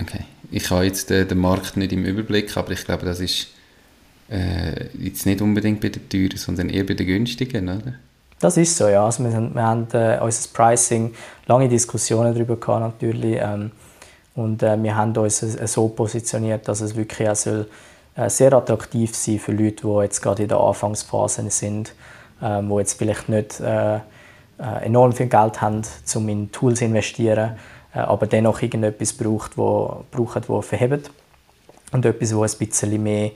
Okay, 0.00 0.24
ich 0.50 0.70
habe 0.70 0.84
jetzt 0.84 1.10
äh, 1.10 1.26
den 1.26 1.38
Markt 1.38 1.76
nicht 1.76 1.92
im 1.92 2.04
Überblick, 2.04 2.56
aber 2.56 2.72
ich 2.72 2.84
glaube, 2.84 3.04
das 3.04 3.20
ist 3.20 3.48
jetzt 4.28 5.24
nicht 5.24 5.40
unbedingt 5.40 5.80
bei 5.80 5.88
den 5.88 6.08
teuren, 6.08 6.36
sondern 6.36 6.68
eher 6.68 6.82
bei 6.82 6.94
den 6.94 7.06
günstigen, 7.06 7.68
oder? 7.68 7.94
Das 8.38 8.56
ist 8.56 8.76
so, 8.76 8.88
ja. 8.88 9.04
Also 9.04 9.24
wir, 9.24 9.32
haben, 9.32 9.54
wir 9.54 9.62
haben 9.62 9.86
äh, 9.92 10.18
unser 10.20 10.48
Pricing, 10.52 11.14
lange 11.46 11.68
Diskussionen 11.68 12.34
darüber 12.34 12.56
gehabt 12.56 13.00
natürlich. 13.00 13.38
Ähm, 13.40 13.72
und 14.34 14.62
äh, 14.62 14.80
wir 14.82 14.94
haben 14.94 15.16
uns 15.16 15.42
äh, 15.42 15.66
so 15.66 15.88
positioniert, 15.88 16.68
dass 16.68 16.82
es 16.82 16.94
wirklich 16.94 17.28
auch 17.28 17.36
soll, 17.36 17.66
äh, 18.14 18.28
sehr 18.28 18.52
attraktiv 18.52 19.14
sein 19.14 19.38
für 19.38 19.52
Leute, 19.52 19.86
die 19.86 20.02
jetzt 20.02 20.20
gerade 20.20 20.42
in 20.42 20.48
der 20.48 20.58
Anfangsphase 20.58 21.48
sind, 21.50 21.94
ähm, 22.42 22.68
die 22.68 22.74
jetzt 22.76 22.98
vielleicht 22.98 23.28
nicht 23.28 23.60
äh, 23.60 23.96
äh, 23.96 24.00
enorm 24.84 25.12
viel 25.12 25.26
Geld 25.26 25.60
haben, 25.60 25.82
um 26.14 26.28
in 26.28 26.52
Tools 26.52 26.78
zu 26.78 26.84
investieren, 26.84 27.56
äh, 27.94 27.98
aber 28.00 28.26
dennoch 28.26 28.60
irgendetwas 28.60 29.12
braucht, 29.12 29.56
wo, 29.56 30.04
brauchen, 30.10 30.42
wo 30.46 30.60
verhebt. 30.60 31.10
Und 31.92 32.04
etwas, 32.04 32.34
wo 32.34 32.42
ein 32.42 32.50
bisschen 32.58 33.02
mehr 33.02 33.30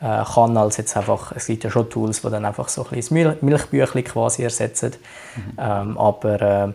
äh, 0.00 0.24
kann, 0.24 0.56
als 0.56 0.76
jetzt 0.78 0.96
einfach, 0.96 1.32
es 1.32 1.46
gibt 1.46 1.64
ja 1.64 1.70
schon 1.70 1.90
Tools, 1.90 2.22
die 2.22 2.30
dann 2.30 2.44
einfach 2.44 2.68
so 2.68 2.84
ein 2.84 2.90
bisschen 2.90 3.36
Milchbüchlein 3.40 4.04
quasi 4.04 4.42
ersetzen. 4.42 4.92
Mhm. 5.36 5.42
Ähm, 5.58 5.98
aber 5.98 6.40
äh, 6.40 6.68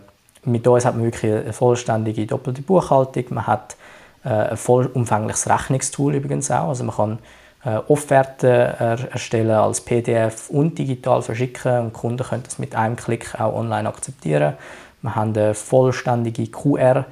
mit 0.44 0.66
uns 0.66 0.84
hat 0.84 0.94
man 0.94 1.04
wirklich 1.04 1.32
eine 1.32 1.52
vollständige 1.52 2.26
doppelte 2.26 2.62
Buchhaltung. 2.62 3.24
Man 3.30 3.46
hat 3.46 3.76
äh, 4.24 4.28
ein 4.28 4.56
vollumfängliches 4.56 5.48
Rechnungstool 5.48 6.14
übrigens 6.14 6.50
auch. 6.50 6.68
Also 6.68 6.84
man 6.84 6.96
kann 6.96 7.18
äh, 7.64 7.78
Offerten 7.88 8.46
er 8.46 9.10
erstellen 9.10 9.50
als 9.50 9.80
PDF 9.80 10.48
und 10.50 10.78
digital 10.78 11.20
verschicken 11.20 11.80
und 11.80 11.92
Kunden 11.92 12.24
können 12.24 12.44
das 12.44 12.60
mit 12.60 12.76
einem 12.76 12.94
Klick 12.94 13.34
auch 13.40 13.54
online 13.54 13.88
akzeptieren. 13.88 14.54
Wir 15.02 15.14
haben 15.14 15.34
eine 15.34 15.54
vollständige 15.54 16.46
QR 16.46 17.06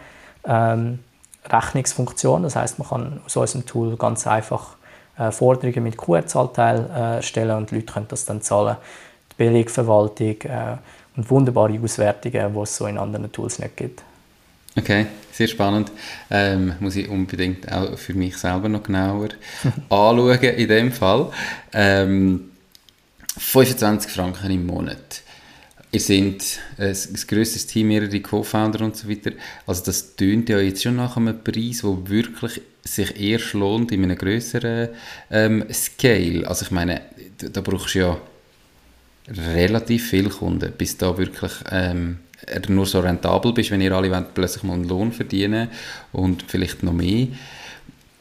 ähm, 0.47 1.01
Rechnungsfunktion, 1.47 2.45
das 2.45 2.57
heißt, 2.57 2.79
man 2.79 2.89
kann 2.89 3.21
aus 3.27 3.37
unserem 3.37 3.67
Tool 3.67 3.97
ganz 3.97 4.27
einfach 4.27 4.77
äh, 5.19 5.31
Forderungen 5.31 5.83
mit 5.83 5.97
QR-Zahlteil 5.97 6.91
äh, 6.91 7.17
erstellen 7.17 7.57
und 7.57 7.71
die 7.71 7.77
Leute 7.77 7.93
können 7.93 8.07
das 8.09 8.25
dann 8.25 8.43
zahlen. 8.43 8.77
Die 9.33 9.45
Belegverwaltung 9.45 10.41
äh, 10.43 10.77
und 11.17 11.31
wunderbare 11.31 11.79
Auswertungen, 11.83 12.55
die 12.55 12.61
es 12.61 12.77
so 12.77 12.87
in 12.87 12.99
anderen 12.99 13.31
Tools 13.31 13.59
nicht 13.59 13.77
gibt. 13.77 14.03
Okay, 14.77 15.07
sehr 15.31 15.47
spannend. 15.47 15.93
Ähm, 16.31 16.75
muss 16.81 16.97
ich 16.97 17.09
unbedingt 17.09 17.71
auch 17.71 17.97
für 17.97 18.15
mich 18.15 18.37
selber 18.37 18.69
noch 18.69 18.83
genauer 18.83 19.29
anschauen 19.89 20.41
in 20.41 20.69
dem 20.69 20.93
Fall. 20.93 21.31
Ähm, 21.73 22.51
25 23.39 24.11
Franken 24.11 24.51
im 24.51 24.67
Monat. 24.67 25.23
Ihr 25.93 26.01
seid 26.01 26.59
ein, 26.77 26.87
ein 26.87 27.27
grösseres 27.29 27.69
Team, 27.69 27.89
mehrere 27.89 28.21
Co-Founder 28.21 28.85
und 28.85 28.97
so 28.97 29.09
weiter. 29.09 29.31
Also 29.65 29.85
das 29.85 30.17
tönt 30.17 30.49
ja 30.49 30.59
jetzt 30.59 30.83
schon 30.83 30.97
nach 30.97 31.17
einem 31.17 31.43
Preis, 31.43 31.83
der 31.83 32.11
wirklich 32.11 32.61
sich 32.85 33.19
erst 33.21 33.55
lohnt 33.55 33.93
in 33.93 34.05
einem 34.05 34.17
größeren 34.17 34.89
ähm, 35.31 35.65
Scale. 35.73 36.47
Also 36.47 36.67
ich 36.67 36.71
meine, 36.71 37.01
da, 37.39 37.49
da 37.49 37.61
brauchst 37.61 37.95
du 37.95 37.99
ja 38.01 38.17
relativ 39.29 40.11
viele 40.11 40.29
Kunden, 40.29 40.73
bis 40.77 40.97
da 40.99 41.17
wirklich 41.17 41.53
ähm, 41.71 42.19
nur 42.69 42.87
so 42.87 43.01
rentabel 43.01 43.53
bist, 43.53 43.71
wenn 43.71 43.81
ihr 43.81 43.93
alle 43.93 44.11
wollt, 44.11 44.35
plötzlich 44.35 44.63
mal 44.65 44.75
einen 44.75 44.85
Lohn 44.85 45.13
verdienen 45.13 45.69
und 46.13 46.45
vielleicht 46.47 46.83
noch 46.83 46.93
mehr. 46.93 47.29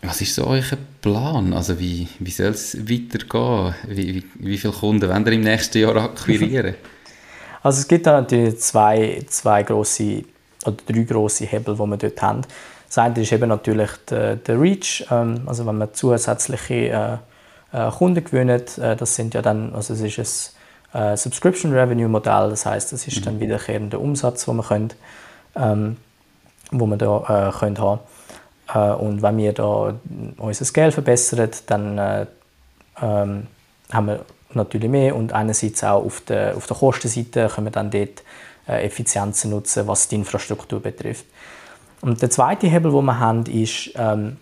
Was 0.02 0.22
ist 0.22 0.36
so 0.36 0.46
euer 0.48 0.64
Plan? 1.02 1.54
Also 1.54 1.80
wie, 1.80 2.08
wie 2.20 2.32
soll 2.32 2.48
es 2.48 2.78
weitergehen? 2.78 3.74
Wie, 3.88 4.16
wie, 4.16 4.24
wie 4.36 4.58
viele 4.58 4.74
Kunden 4.74 5.10
wollt 5.10 5.28
ihr 5.28 5.34
im 5.34 5.42
nächsten 5.42 5.80
Jahr 5.80 5.98
akquirieren? 5.98 6.76
Also 7.66 7.80
es 7.80 7.88
gibt 7.88 8.06
da 8.06 8.20
natürlich 8.20 8.60
zwei, 8.60 9.24
zwei 9.28 9.64
grosse 9.64 10.26
oder 10.66 10.76
drei 10.86 11.04
grosse 11.04 11.46
Hebel, 11.46 11.76
die 11.76 11.82
wir 11.82 11.98
dort 11.98 12.22
haben. 12.22 12.42
Das 12.94 13.00
eine 13.00 13.20
ist 13.20 13.32
eben 13.32 13.50
natürlich 13.50 13.90
der, 14.08 14.36
der 14.36 14.62
Reach, 14.62 15.04
ähm, 15.10 15.42
also 15.48 15.66
wenn 15.66 15.80
man 15.80 15.96
zusätzliche 15.96 16.74
äh, 16.76 17.14
äh, 17.72 17.90
Kunden 17.90 18.24
gewinnt, 18.24 18.78
äh, 18.78 18.96
das 18.96 19.16
sind 19.16 19.34
ja 19.34 19.42
dann, 19.42 19.74
also 19.74 19.96
es 19.96 20.02
ist 20.02 20.56
ein 20.92 21.18
Subscription 21.18 21.74
Revenue 21.74 22.08
Modell, 22.08 22.52
das 22.52 22.68
heißt, 22.68 22.94
das 22.94 23.08
ist 23.08 23.22
mhm. 23.22 23.26
dann 23.26 23.40
wiederkehrender 23.40 24.00
Umsatz, 24.00 24.48
wo 24.48 24.54
man 24.54 24.64
können, 24.64 24.90
ähm, 25.56 25.98
wo 26.70 26.86
man 26.86 27.00
da 27.00 27.48
äh, 27.48 27.58
können 27.58 27.80
haben. 27.80 28.00
Äh, 28.72 28.92
und 28.92 29.24
wenn 29.24 29.38
wir 29.38 29.54
da 29.54 29.96
unser 30.38 30.66
Scale 30.66 30.92
verbessern, 30.92 31.50
dann 31.66 31.98
äh, 31.98 32.28
ähm, 33.02 33.48
haben 33.92 34.06
wir 34.06 34.20
natürlich 34.54 34.92
mehr 34.92 35.16
und 35.16 35.34
einerseits 35.34 35.84
auch 35.84 36.06
auf 36.06 36.22
der, 36.22 36.56
auf 36.56 36.68
der 36.68 36.78
Kostenseite 36.78 37.48
können 37.48 37.66
wir 37.66 37.72
dann 37.72 37.90
dort 37.90 38.22
Effizienzen 38.68 39.50
nutzen, 39.50 39.88
was 39.88 40.08
die 40.08 40.16
Infrastruktur 40.16 40.80
betrifft. 40.80 41.26
Und 42.04 42.22
der 42.22 42.30
zweite 42.30 42.68
Hebel, 42.68 42.92
den 42.92 43.06
wir 43.06 43.18
haben, 43.18 43.46
ist 43.46 43.92
ähm, 43.96 44.36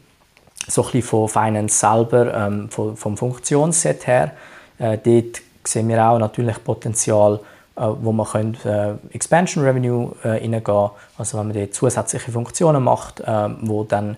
so 0.68 0.84
ein 0.84 1.02
von 1.04 1.30
Finance 1.30 1.78
selber, 1.78 2.34
ähm, 2.34 2.70
vom, 2.72 2.98
vom 2.98 3.16
Funktionsset 3.16 4.08
her. 4.08 4.32
Äh, 4.80 4.98
dort 4.98 5.42
sehen 5.64 5.88
wir 5.88 6.04
auch 6.04 6.18
natürlich 6.18 6.64
Potenzial, 6.64 7.40
äh, 7.76 7.82
wo 8.02 8.12
man 8.12 8.58
äh, 8.66 8.94
Expansion 9.14 9.64
Revenue 9.64 10.12
äh, 10.24 10.30
reingehen 10.30 10.90
also 11.20 11.38
wenn 11.38 11.50
man 11.50 11.56
dort 11.56 11.76
zusätzliche 11.76 12.32
Funktionen 12.32 12.84
macht, 12.84 13.20
äh, 13.20 13.50
wo, 13.62 13.84
dann, 13.84 14.18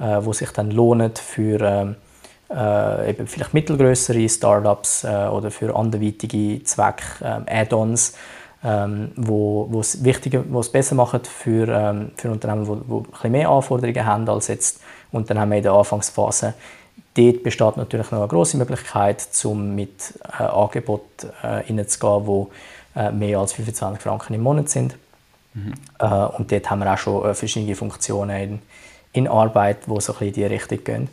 äh, 0.00 0.18
wo 0.22 0.32
sich 0.32 0.50
dann 0.50 0.72
lohnen 0.72 1.12
für 1.14 1.60
ähm, 1.60 1.96
äh, 2.50 3.10
eben 3.10 3.28
vielleicht 3.28 3.54
mittelgrößere 3.54 4.28
Startups 4.28 5.04
äh, 5.04 5.28
oder 5.28 5.52
für 5.52 5.76
anderweitige 5.76 6.64
Zwecke, 6.64 7.04
äh, 7.20 7.60
Add-ons, 7.60 8.14
ähm, 8.62 9.12
wo, 9.16 9.66
wo 9.70 9.80
es 9.80 10.04
wichtiger, 10.04 10.44
wo 10.48 10.60
es 10.60 10.70
besser 10.70 10.94
macht 10.94 11.26
für, 11.26 11.68
ähm, 11.68 12.10
für 12.16 12.30
Unternehmen, 12.30 12.68
ein 12.68 13.02
bisschen 13.04 13.32
mehr 13.32 13.48
Anforderungen 13.48 14.04
haben 14.04 14.28
als 14.28 14.48
jetzt 14.48 14.80
Unternehmen 15.12 15.52
in 15.52 15.62
der 15.62 15.72
Anfangsphase. 15.72 16.54
Dort 17.14 17.42
besteht 17.42 17.76
natürlich 17.76 18.10
noch 18.10 18.20
eine 18.20 18.28
große 18.28 18.56
Möglichkeit, 18.56 19.26
um 19.44 19.74
mit 19.74 20.14
äh, 20.38 20.42
Angebot 20.42 21.02
äh, 21.42 21.46
reinzugehen, 21.46 22.26
wo 22.26 22.50
äh, 22.94 23.10
mehr 23.10 23.38
als 23.38 23.52
25 23.54 24.02
Franken 24.02 24.34
im 24.34 24.42
Monat 24.42 24.68
sind. 24.68 24.96
Mhm. 25.54 25.74
Äh, 25.98 26.06
und 26.06 26.52
dort 26.52 26.70
haben 26.70 26.80
wir 26.80 26.92
auch 26.92 26.98
schon 26.98 27.28
äh, 27.28 27.34
verschiedene 27.34 27.74
Funktionen 27.74 28.36
in, 28.36 28.58
in 29.12 29.28
Arbeit, 29.28 29.78
die 29.86 30.00
so 30.00 30.12
ein 30.12 30.18
bisschen 30.18 30.26
in 30.28 30.32
diese 30.34 30.50
Richtung 30.50 30.84
gehen. 30.84 31.08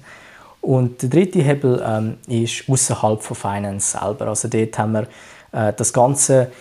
Und 0.61 1.01
der 1.01 1.09
dritte 1.09 1.39
Hebel 1.39 1.83
ähm, 1.85 2.17
ist 2.27 2.69
außerhalb 2.69 3.21
von 3.21 3.35
Finance 3.35 3.97
selber. 3.97 4.27
Also 4.27 4.47
dort 4.47 4.77
haben 4.77 4.91
wir 4.91 5.07
äh, 5.51 5.73
das 5.73 5.93
Ganze, 5.93 6.51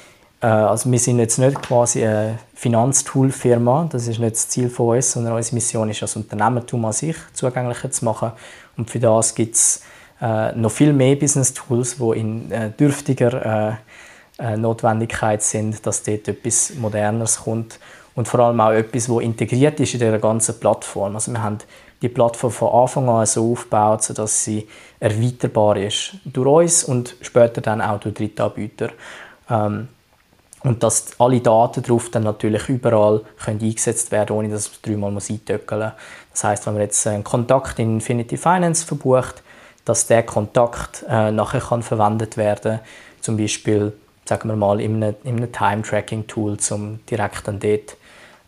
also 0.41 0.91
wir 0.91 0.99
sind 0.99 1.19
jetzt 1.19 1.39
nicht 1.39 1.63
quasi 1.63 2.05
eine 2.05 2.39
Finanztool-Firma, 2.55 3.89
das 3.91 4.07
ist 4.07 4.19
nicht 4.19 4.37
das 4.37 4.49
Ziel 4.49 4.69
von 4.69 4.97
uns, 4.97 5.13
sondern 5.13 5.35
unsere 5.35 5.55
Mission 5.55 5.89
ist, 5.89 6.03
das 6.03 6.15
Unternehmertum 6.17 6.85
an 6.85 6.93
sich 6.93 7.17
zugänglicher 7.33 7.91
zu 7.91 8.05
machen. 8.05 8.33
Und 8.77 8.91
für 8.91 8.99
das 8.99 9.35
gibt 9.35 9.55
es 9.55 9.83
äh, 10.21 10.53
noch 10.53 10.71
viel 10.71 10.93
mehr 10.93 11.17
Business-Tools, 11.17 11.97
die 11.97 12.19
in 12.19 12.53
äh, 12.53 12.71
dürftiger 12.71 13.79
äh, 14.39 14.43
äh, 14.43 14.57
Notwendigkeit 14.57 15.43
sind, 15.43 15.87
dass 15.87 16.03
dort 16.03 16.29
etwas 16.29 16.75
Moderneres 16.75 17.41
kommt 17.41 17.79
und 18.15 18.29
vor 18.29 18.41
allem 18.41 18.61
auch 18.61 18.73
etwas, 18.73 19.07
das 19.07 19.21
integriert 19.21 19.81
ist 19.81 19.95
in 19.95 20.01
dieser 20.01 20.19
ganzen 20.19 20.59
Plattform. 20.59 21.15
Also 21.15 21.33
wir 21.33 21.43
haben 21.43 21.59
die 22.03 22.09
Plattform 22.09 22.53
von 22.53 22.69
Anfang 22.83 23.09
an 23.09 23.27
so 23.27 23.53
aufgebaut, 23.53 24.03
sodass 24.03 24.45
sie 24.45 24.69
erweiterbar 25.01 25.77
ist 25.77 26.17
durch 26.25 26.47
uns 26.47 26.85
und 26.85 27.17
später 27.23 27.61
dann 27.61 27.81
auch 27.81 28.01
durch 28.01 28.15
Drittanbieter. 28.15 28.91
Ähm, 29.49 29.89
und 30.67 30.83
dass 30.83 31.13
alle 31.21 31.41
Daten 31.41 31.83
darauf 31.83 32.11
dann 32.11 32.25
natürlich 32.25 32.69
überall 32.69 33.23
können 33.43 33.61
eingesetzt 33.63 34.11
werden, 34.11 34.37
ohne 34.37 34.49
dass 34.49 34.69
man 34.69 34.79
dreimal 34.83 35.11
muss 35.13 35.31
eintöckeln 35.31 35.81
muss. 35.81 35.93
Das 36.33 36.45
heißt, 36.45 36.67
wenn 36.67 36.75
man 36.75 36.83
jetzt 36.83 37.07
einen 37.07 37.23
Kontakt 37.23 37.79
in 37.79 37.95
Infinity 37.95 38.37
Finance 38.37 38.85
verbucht, 38.85 39.45
dass 39.85 40.09
der 40.09 40.25
Kontakt 40.25 41.05
äh, 41.09 41.31
nachher 41.31 41.61
kann 41.61 41.85
verwendet 41.85 42.37
werden, 42.37 42.81
zum 43.21 43.37
Beispiel 43.37 43.93
sagen 44.25 44.49
wir 44.49 44.57
mal 44.57 44.81
in 44.81 45.05
einem, 45.05 45.15
einem 45.25 45.53
Time-Tracking-Tool, 45.53 46.57
um 46.71 46.99
direkt 47.09 47.47
dann 47.47 47.61
dort 47.61 47.97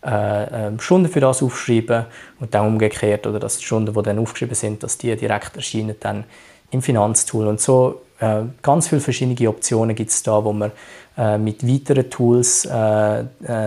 äh, 0.05 0.67
ähm, 0.67 0.81
Stunden 0.81 1.09
für 1.09 1.21
das 1.21 1.41
aufschreiben 1.41 2.07
und 2.41 2.53
dann 2.53 2.67
umgekehrt 2.67 3.29
oder 3.29 3.39
dass 3.39 3.59
die 3.59 3.65
Stunden, 3.65 3.95
die 3.95 4.03
dann 4.03 4.19
aufgeschrieben 4.19 4.57
sind, 4.57 4.83
dass 4.83 4.99
die 4.99 5.15
direkt 5.15 5.55
erscheinen 5.55 5.95
dann 6.01 6.25
im 6.73 6.83
Finanztool 6.83 7.47
und 7.47 7.61
so 7.61 8.01
äh, 8.21 8.43
ganz 8.63 8.89
viele 8.89 9.01
verschiedene 9.01 9.49
Optionen 9.49 9.95
gibt 9.95 10.11
es 10.11 10.23
da, 10.23 10.45
wo 10.45 10.53
man 10.53 10.73
äh, 11.17 11.39
mit 11.39 11.67
weiteren 11.67 12.11
Tools 12.11 12.65
äh, 12.65 13.21
äh, 13.21 13.25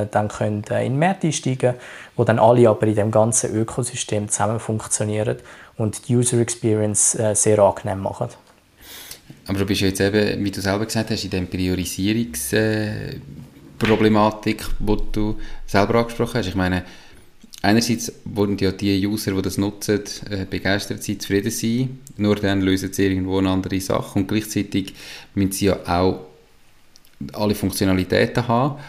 dann 0.10 0.28
können, 0.28 0.64
äh, 0.70 0.86
in 0.86 0.98
Markt 0.98 1.24
einsteigen 1.24 1.76
wo 2.16 2.24
dann 2.24 2.40
alle 2.40 2.70
aber 2.70 2.88
in 2.88 2.96
dem 2.96 3.12
ganzen 3.12 3.56
Ökosystem 3.56 4.30
zusammen 4.30 4.60
funktionieren 4.60 5.38
und 5.78 6.08
die 6.08 6.16
User 6.16 6.40
Experience 6.40 7.18
sehr 7.34 7.58
angenehm 7.60 8.02
machen. 8.02 8.28
Aber 9.48 9.58
du 9.58 9.66
bist 9.66 9.82
ja 9.82 9.88
jetzt 9.88 10.02
eben, 10.02 10.44
wie 10.44 10.52
du 10.52 10.62
selber 10.62 10.86
gesagt 10.86 11.10
hast, 11.10 11.24
in 11.24 11.30
dem 11.32 11.48
Priorisierungs 11.48 12.54
Problematik, 13.80 14.64
die 14.78 14.98
du 15.12 15.40
selber 15.66 15.96
angesprochen 15.96 16.36
hast. 16.36 16.48
Ich 16.48 16.56
meine, 16.56 16.84
einerseits 17.62 18.12
wollen 18.26 18.58
ja 18.58 18.71
die 18.71 19.06
User, 19.06 19.32
die 19.32 19.41
das 19.41 19.58
nutzen, 19.58 20.02
äh, 20.30 20.45
begeistert 20.50 21.04
sein, 21.04 21.19
zufrieden 21.19 21.52
sein. 21.52 22.00
Nur 22.17 22.36
dann 22.36 22.62
lösen 22.62 22.91
sie 22.91 23.06
irgendwo 23.06 23.38
eine 23.38 23.50
andere 23.50 23.80
Sache. 23.80 24.19
Und 24.19 24.28
gleichzeitig 24.28 24.93
müssen 25.36 25.52
sie 25.52 25.65
ja 25.65 25.80
auch 25.86 26.26
alle 27.34 27.56
Funktionalitäten 27.56 28.47
haben. 28.47 28.80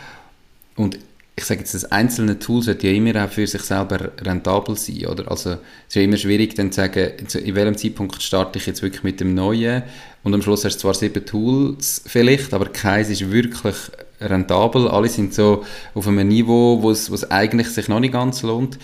Und 0.76 0.98
ich 1.34 1.44
sage 1.44 1.60
jetzt, 1.60 1.74
das 1.74 1.86
einzelne 1.86 2.38
Tool 2.38 2.62
sollte 2.62 2.86
ja 2.86 2.92
immer 2.94 3.24
auch 3.24 3.30
für 3.30 3.46
sich 3.46 3.62
selber 3.62 4.12
rentabel 4.20 4.76
sein, 4.76 5.06
oder? 5.06 5.30
Also, 5.30 5.52
es 5.52 5.58
ist 5.88 5.94
ja 5.94 6.02
immer 6.02 6.18
schwierig, 6.18 6.54
dann 6.54 6.70
zu 6.70 6.82
sagen, 6.82 7.10
in 7.42 7.54
welchem 7.54 7.76
Zeitpunkt 7.76 8.22
starte 8.22 8.58
ich 8.58 8.66
jetzt 8.66 8.82
wirklich 8.82 9.02
mit 9.02 9.20
dem 9.20 9.34
Neuen 9.34 9.82
und 10.22 10.34
am 10.34 10.42
Schluss 10.42 10.64
hast 10.64 10.76
du 10.76 10.80
zwar 10.82 10.94
sieben 10.94 11.24
Tools 11.24 12.02
vielleicht, 12.06 12.52
aber 12.52 12.66
keins 12.66 13.08
ist 13.08 13.30
wirklich 13.30 13.74
rentabel. 14.22 14.88
Alle 14.88 15.08
sind 15.08 15.34
so 15.34 15.64
auf 15.94 16.06
einem 16.06 16.28
Niveau, 16.28 16.82
wo 16.82 16.90
es, 16.90 17.10
wo 17.10 17.14
es 17.14 17.30
eigentlich 17.30 17.68
sich 17.68 17.88
noch 17.88 18.00
nicht 18.00 18.12
ganz 18.12 18.42
lohnt. 18.42 18.78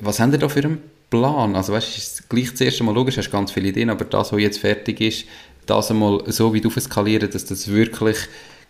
Was 0.00 0.20
haben 0.20 0.32
ihr 0.32 0.38
da 0.38 0.48
für 0.48 0.64
einen 0.64 0.78
Plan? 1.10 1.56
Also 1.56 1.72
weißt, 1.72 1.96
ist 1.96 2.28
gleich 2.28 2.50
das 2.50 2.60
erste 2.60 2.84
Mal 2.84 2.94
logisch, 2.94 3.16
hast 3.16 3.30
ganz 3.30 3.52
viele 3.52 3.68
Ideen, 3.68 3.90
aber 3.90 4.04
das, 4.04 4.32
was 4.32 4.40
jetzt 4.40 4.58
fertig 4.58 5.00
ist, 5.00 5.24
das 5.66 5.90
einmal 5.90 6.22
so 6.26 6.54
weit 6.54 6.66
aufskalieren, 6.66 7.30
dass 7.30 7.44
das 7.44 7.68
wirklich 7.68 8.18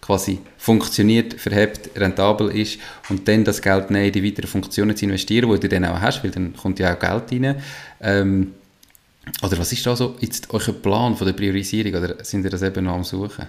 quasi 0.00 0.38
funktioniert, 0.58 1.34
verhebt, 1.34 1.90
rentabel 1.96 2.50
ist 2.50 2.78
und 3.08 3.26
dann 3.26 3.42
das 3.42 3.62
Geld 3.62 3.90
in 3.90 4.12
die 4.12 4.24
weiteren 4.24 4.48
Funktionen 4.48 4.94
zu 4.94 5.06
investieren, 5.06 5.50
die 5.50 5.60
du 5.60 5.68
dann 5.68 5.86
auch 5.86 6.00
hast, 6.00 6.22
weil 6.22 6.30
dann 6.30 6.54
kommt 6.54 6.78
ja 6.78 6.94
auch 6.94 6.98
Geld 6.98 7.32
rein. 7.32 7.62
Ähm, 8.02 8.52
oder 9.42 9.58
was 9.58 9.72
ist 9.72 9.86
da 9.86 9.96
so 9.96 10.16
jetzt 10.20 10.52
euer 10.52 10.74
Plan 10.74 11.16
von 11.16 11.26
der 11.26 11.32
Priorisierung 11.32 11.94
oder 11.94 12.22
sind 12.22 12.44
ihr 12.44 12.50
das 12.50 12.62
eben 12.62 12.84
noch 12.84 12.94
am 12.94 13.04
Suchen? 13.04 13.46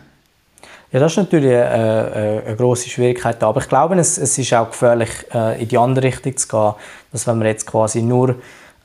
Ja, 0.96 1.02
das 1.02 1.12
ist 1.12 1.18
natürlich 1.18 1.52
eine, 1.52 1.66
eine, 1.66 2.44
eine 2.46 2.56
grosse 2.56 2.88
Schwierigkeit. 2.88 3.44
Aber 3.44 3.60
ich 3.60 3.68
glaube, 3.68 3.96
es, 3.96 4.18
es 4.18 4.38
ist 4.38 4.54
auch 4.54 4.70
gefährlich, 4.70 5.10
äh, 5.34 5.62
in 5.62 5.68
die 5.68 5.78
andere 5.78 6.06
Richtung 6.06 6.38
zu 6.38 6.48
gehen. 6.48 6.74
Dass 7.12 7.28
wenn 7.28 7.38
wir 7.42 7.50
jetzt 7.50 7.68
quasi 7.68 8.02
nur 8.02 8.36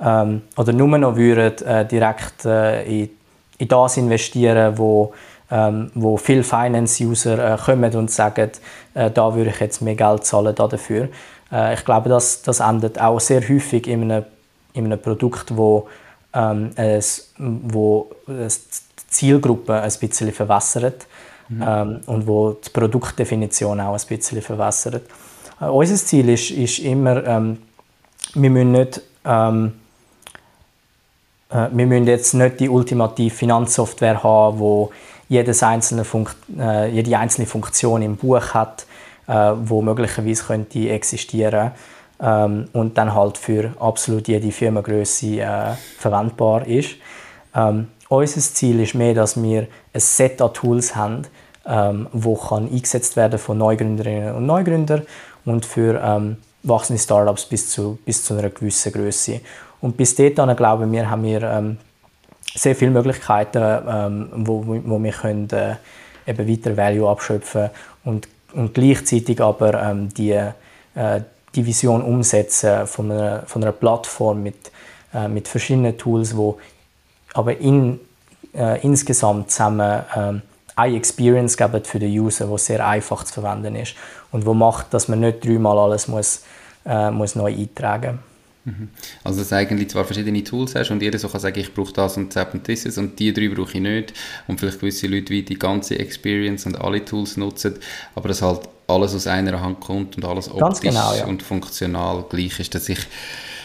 ähm, 0.00 0.42
oder 0.56 0.72
nur 0.72 0.98
noch 0.98 1.14
würden, 1.14 1.64
äh, 1.64 1.86
direkt 1.86 2.44
äh, 2.46 2.82
in 2.82 3.10
in 3.58 3.68
das 3.68 3.96
investieren, 3.96 4.76
wo, 4.76 5.14
ähm, 5.52 5.92
wo 5.94 6.16
viele 6.16 6.42
Finance-User 6.42 7.54
äh, 7.54 7.56
kommen 7.56 7.94
und 7.94 8.10
sagen, 8.10 8.50
äh, 8.94 9.08
da 9.08 9.32
würde 9.32 9.50
ich 9.50 9.60
jetzt 9.60 9.80
mehr 9.80 9.94
Geld 9.94 10.24
zahlen 10.24 10.56
dafür. 10.56 11.10
Äh, 11.52 11.74
ich 11.74 11.84
glaube, 11.84 12.08
das, 12.08 12.42
das 12.42 12.58
endet 12.58 13.00
auch 13.00 13.20
sehr 13.20 13.48
häufig 13.48 13.86
in 13.86 14.10
einem, 14.10 14.24
in 14.72 14.86
einem 14.86 15.00
Produkt, 15.00 15.56
wo, 15.56 15.86
ähm, 16.34 16.70
es, 16.74 17.32
wo 17.38 18.10
es 18.26 18.66
die 18.66 19.10
Zielgruppe 19.10 19.74
ein 19.74 19.92
bisschen 20.00 20.32
verwässert 20.32 21.06
mhm. 21.50 21.64
ähm, 21.66 22.00
und 22.06 22.26
wo 22.26 22.52
die 22.52 22.70
Produktdefinition 22.70 23.80
auch 23.80 23.92
ein 23.92 24.08
bisschen 24.08 24.40
verwässert. 24.40 25.02
Äh, 25.60 25.66
unser 25.66 25.96
Ziel 25.96 26.28
ist, 26.30 26.50
ist 26.50 26.78
immer, 26.78 27.24
ähm, 27.26 27.58
wir 28.34 28.50
müssen 28.50 28.72
nicht 28.72 29.02
ähm, 29.24 29.72
äh, 31.50 31.68
wir 31.72 31.86
müssen 31.86 32.06
jetzt 32.06 32.34
nicht 32.34 32.60
die 32.60 32.68
ultimative 32.68 33.34
Finanzsoftware 33.34 34.22
haben, 34.22 34.58
wo 34.58 34.90
jedes 35.28 35.62
einzelne 35.62 36.04
äh, 36.58 36.90
jede 36.90 37.18
einzelne 37.18 37.46
Funktion 37.46 38.02
im 38.02 38.16
Buch 38.16 38.54
hat, 38.54 38.86
äh, 39.26 39.52
wo 39.62 39.82
möglicherweise 39.82 40.44
könnte 40.44 40.88
existieren 40.88 41.72
ähm, 42.20 42.68
und 42.72 42.98
dann 42.98 43.14
halt 43.14 43.38
für 43.38 43.72
absolut 43.78 44.28
jede 44.28 44.50
Firmengröße 44.50 45.40
äh, 45.40 45.74
verwendbar 45.98 46.66
ist. 46.66 46.96
Ähm, 47.54 47.88
unser 48.08 48.40
Ziel 48.40 48.80
ist 48.80 48.94
mehr, 48.94 49.14
dass 49.14 49.40
wir 49.40 49.68
ein 49.92 50.00
Set 50.00 50.42
an 50.42 50.52
Tools 50.52 50.96
haben, 50.96 51.22
ähm, 51.66 52.08
wo 52.12 52.34
kann 52.36 52.68
eingesetzt 52.68 53.16
werden 53.16 53.38
von 53.38 53.58
Neugründerinnen 53.58 54.34
und 54.34 54.46
Neugründern 54.46 55.02
und 55.44 55.66
für 55.66 56.00
ähm, 56.02 56.36
wachsende 56.62 57.00
Startups 57.00 57.46
bis 57.46 57.70
zu, 57.70 57.98
bis 58.04 58.24
zu 58.24 58.34
einer 58.34 58.50
gewissen 58.50 58.92
Größe. 58.92 59.40
Und 59.80 59.96
bis 59.96 60.14
dahin, 60.14 60.34
glauben 60.56 60.92
wir, 60.92 61.08
haben 61.08 61.22
wir 61.22 61.42
ähm, 61.42 61.78
sehr 62.54 62.74
viele 62.74 62.90
Möglichkeiten, 62.90 63.82
ähm, 63.88 64.28
wo, 64.34 64.64
wo 64.66 65.02
wir 65.02 65.12
können, 65.12 65.48
äh, 65.50 65.76
eben 66.26 66.48
weiter 66.48 66.76
Value 66.76 67.08
abschöpfen 67.08 67.70
und, 68.04 68.28
und 68.52 68.74
gleichzeitig 68.74 69.40
aber 69.40 69.82
ähm, 69.82 70.12
die, 70.12 70.32
äh, 70.32 71.20
die 71.54 71.66
Vision 71.66 72.02
umsetzen 72.02 72.86
von 72.86 73.10
einer, 73.10 73.42
von 73.46 73.62
einer 73.62 73.72
Plattform 73.72 74.42
mit, 74.42 74.70
äh, 75.14 75.28
mit 75.28 75.48
verschiedenen 75.48 75.96
Tools, 75.96 76.36
wo 76.36 76.58
aber 77.32 77.56
in, 77.58 78.00
äh, 78.54 78.80
insgesamt 78.82 79.50
zusammen 79.50 80.02
ähm, 80.16 80.42
eine 80.80 80.96
Experience 80.96 81.56
geben 81.56 81.84
für 81.84 81.98
den 81.98 82.18
User, 82.18 82.46
die 82.46 82.58
sehr 82.58 82.86
einfach 82.86 83.24
zu 83.24 83.34
verwenden 83.34 83.76
ist 83.76 83.94
und 84.32 84.46
wo 84.46 84.54
macht, 84.54 84.92
dass 84.92 85.08
man 85.08 85.20
nicht 85.20 85.44
dreimal 85.44 85.78
alles 85.78 86.08
muss, 86.08 86.42
äh, 86.84 87.10
muss 87.10 87.34
neu 87.34 87.52
eintragen 87.52 88.16
muss. 88.16 88.30
Mhm. 88.64 88.88
Also 89.24 89.40
dass 89.40 89.48
du 89.48 89.56
eigentlich 89.56 89.88
zwar 89.88 90.04
verschiedene 90.04 90.44
Tools 90.44 90.74
hast 90.74 90.90
und 90.90 91.02
jeder 91.02 91.18
so 91.18 91.28
kann 91.28 91.40
sagen, 91.40 91.58
ich 91.58 91.72
brauche 91.72 91.92
das 91.92 92.16
und 92.16 92.34
das 92.34 92.52
und 92.52 92.66
dieses 92.66 92.98
und 92.98 93.18
die 93.18 93.32
drei 93.32 93.48
brauche 93.48 93.72
ich 93.72 93.80
nicht 93.80 94.12
und 94.48 94.60
vielleicht 94.60 94.80
gewisse 94.80 95.06
Leute 95.06 95.30
wie 95.30 95.42
die 95.42 95.58
ganze 95.58 95.98
Experience 95.98 96.66
und 96.66 96.78
alle 96.78 97.04
Tools 97.04 97.36
nutzen, 97.36 97.78
aber 98.14 98.28
dass 98.28 98.42
halt 98.42 98.68
alles 98.86 99.14
aus 99.14 99.26
einer 99.26 99.60
Hand 99.60 99.80
kommt 99.80 100.16
und 100.16 100.24
alles 100.24 100.50
optisch 100.50 100.80
genau, 100.80 101.14
ja. 101.14 101.26
und 101.26 101.42
funktional 101.42 102.24
gleich 102.28 102.60
ist, 102.60 102.74
dass 102.74 102.88
ich 102.88 102.98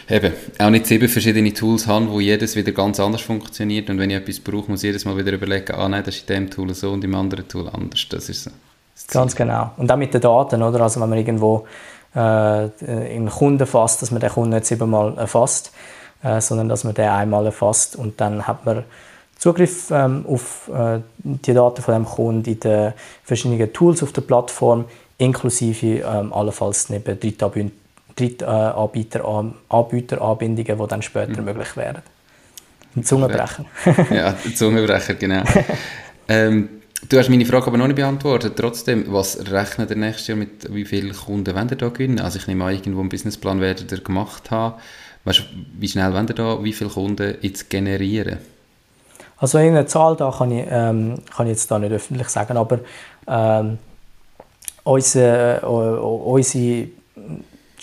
eben 0.10 0.34
auch 0.60 0.70
nicht 0.70 0.86
sieben 0.86 1.10
verschiedene 1.10 1.54
Tools 1.54 1.88
habe, 1.88 2.10
wo 2.10 2.20
jedes 2.20 2.56
wieder 2.56 2.72
ganz 2.72 3.00
anders 3.00 3.22
funktioniert 3.22 3.90
und 3.90 4.00
wenn 4.00 4.10
ich 4.10 4.18
etwas 4.18 4.40
brauche, 4.40 4.70
muss 4.70 4.84
ich 4.84 4.88
jedes 4.88 5.06
Mal 5.06 5.18
wieder 5.18 5.34
überlegen, 5.34 5.74
ah 5.74 5.88
nein, 5.88 6.04
das 6.04 6.16
ist 6.16 6.30
in 6.30 6.36
dem 6.36 6.50
Tool 6.50 6.74
so 6.74 6.92
und 6.92 7.04
im 7.04 7.16
anderen 7.16 7.48
Tool 7.48 7.70
anders, 7.70 8.06
das 8.10 8.30
ist 8.30 8.44
so. 8.44 8.52
Das 8.94 9.08
ganz 9.08 9.36
genau. 9.36 9.72
Und 9.78 9.92
auch 9.92 9.98
mit 9.98 10.14
den 10.14 10.22
Daten, 10.22 10.64
oder? 10.64 10.80
Also 10.82 11.02
wenn 11.02 11.10
man 11.10 11.18
irgendwo 11.18 11.68
äh, 12.16 12.20
einen 12.20 13.30
Kunden 13.30 13.66
fasst, 13.68 14.02
dass 14.02 14.12
man 14.12 14.22
den 14.22 14.30
Kunden 14.30 14.52
nicht 14.52 14.66
siebenmal 14.66 15.18
erfasst, 15.18 15.74
äh, 16.24 16.40
sondern 16.40 16.70
dass 16.70 16.84
man 16.84 16.94
den 16.94 17.10
einmal 17.10 17.46
erfasst 17.46 17.96
und 17.96 18.22
dann 18.22 18.48
hat 18.48 18.66
man 18.66 18.84
Zugriff 19.38 19.92
ähm, 19.92 20.26
auf 20.28 20.70
äh, 20.74 21.00
die 21.18 21.54
Daten 21.54 21.82
von 21.82 21.94
dem 21.94 22.06
Kunden 22.06 22.50
in 22.50 22.60
den 22.60 22.94
verschiedenen 23.24 23.74
Tools 23.74 24.02
auf 24.02 24.14
der 24.14 24.22
Plattform, 24.22 24.86
inklusive 25.18 26.00
ähm, 26.00 26.32
allenfalls 26.32 26.90
neben 26.90 27.20
Drittanbieteranbindungen, 28.16 30.78
die 30.78 30.88
dann 30.88 31.02
später 31.02 31.40
mhm. 31.40 31.46
möglich 31.46 31.76
wären. 31.76 32.04
Ein 32.96 33.04
Zungenbrecher. 33.04 33.66
ja, 34.12 34.36
ein 34.46 34.56
Zungenbrecher, 34.56 35.16
genau. 35.16 35.44
ähm, 36.30 36.70
Du 37.10 37.20
hast 37.20 37.30
meine 37.30 37.46
Frage 37.46 37.68
aber 37.68 37.78
noch 37.78 37.88
nicht 37.88 37.98
beantwortet. 37.98 38.54
Trotzdem, 38.58 39.06
was 39.10 39.52
rechnet 39.52 39.92
ihr 39.92 39.96
nächstes 39.96 40.28
Jahr 40.28 40.38
mit, 40.38 40.74
wie 40.74 40.86
viele 40.86 41.14
Kunden 41.14 41.56
wollt 41.56 41.72
ihr 41.72 41.78
da 41.78 41.90
gewinnen? 41.90 42.20
Also 42.20 42.40
ich 42.40 42.48
nehme 42.48 42.66
an, 42.66 42.74
irgendwo 42.74 43.02
einen 43.02 43.10
Businessplan 43.10 43.62
werdet 43.62 43.92
ihr 43.92 44.00
gemacht 44.00 44.50
haben. 44.50 44.76
Weißt, 45.24 45.44
wie 45.78 45.88
schnell 45.88 46.14
wollt 46.14 46.32
ihr 46.32 46.36
da, 46.36 46.64
wie 46.64 46.74
viele 46.74 46.90
Kunden 46.90 47.36
jetzt 47.42 47.70
generieren? 47.70 48.40
Also 49.38 49.60
eine 49.60 49.86
Zahl 49.86 50.16
da 50.16 50.34
kann 50.36 50.52
ich, 50.52 50.66
ähm, 50.68 51.20
kann 51.36 51.46
ich 51.46 51.52
jetzt 51.52 51.70
da 51.70 51.78
nicht 51.78 51.92
öffentlich 51.92 52.30
sagen, 52.30 52.58
aber 52.58 52.80
ähm, 53.28 53.78
unsere, 54.84 55.62
äh, 55.62 55.66
unsere 55.66 56.88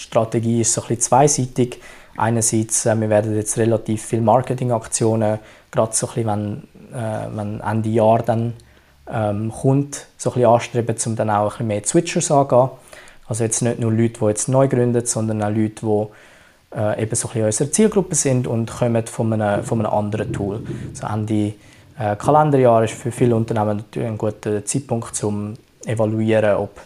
Strategie 0.02 0.60
ist 0.60 0.72
so 0.72 0.82
ein 0.82 0.88
bisschen 0.88 1.02
zweiseitig. 1.02 1.80
Einerseits, 2.16 2.86
äh, 2.86 3.00
wir 3.00 3.08
werden 3.08 3.34
jetzt 3.34 3.56
relativ 3.58 4.02
viele 4.02 4.22
Marketingaktionen, 4.22 5.38
gerade 5.70 5.92
so 5.94 6.08
ein 6.14 6.26
wenn, 6.26 6.62
äh, 6.92 7.28
wenn 7.34 7.60
Ende 7.60 7.88
Jahr 7.88 8.22
dann 8.22 8.54
ähm, 9.10 9.50
Kunden 9.50 9.96
so 10.16 10.32
ein 10.34 10.44
anstreben, 10.44 10.96
um 11.06 11.16
dann 11.16 11.30
auch 11.30 11.60
ein 11.60 11.66
mehr 11.66 11.82
Switchers 11.84 12.30
angehen. 12.30 12.70
Also 13.26 13.44
jetzt 13.44 13.62
nicht 13.62 13.78
nur 13.78 13.92
Leute, 13.92 14.20
die 14.20 14.26
jetzt 14.26 14.48
neu 14.48 14.68
gründen, 14.68 15.06
sondern 15.06 15.42
auch 15.42 15.50
Leute, 15.50 15.86
die 15.86 16.76
äh, 16.78 17.02
eben 17.02 17.14
so 17.14 17.28
ein 17.28 17.32
bisschen 17.32 17.44
unsere 17.46 17.70
Zielgruppe 17.70 18.14
sind 18.14 18.46
und 18.46 18.70
kommen 18.70 19.06
von 19.06 19.32
einem, 19.32 19.64
von 19.64 19.80
einem 19.80 19.92
anderen 19.92 20.32
Tool. 20.32 20.60
So 20.92 21.06
Ende 21.06 21.54
äh, 21.98 22.16
Kalenderjahr 22.16 22.84
ist 22.84 22.94
für 22.94 23.12
viele 23.12 23.36
Unternehmen 23.36 23.78
natürlich 23.78 24.08
ein 24.08 24.18
guter 24.18 24.64
Zeitpunkt, 24.64 25.22
um 25.24 25.54
evaluieren, 25.86 26.56
ob 26.56 26.80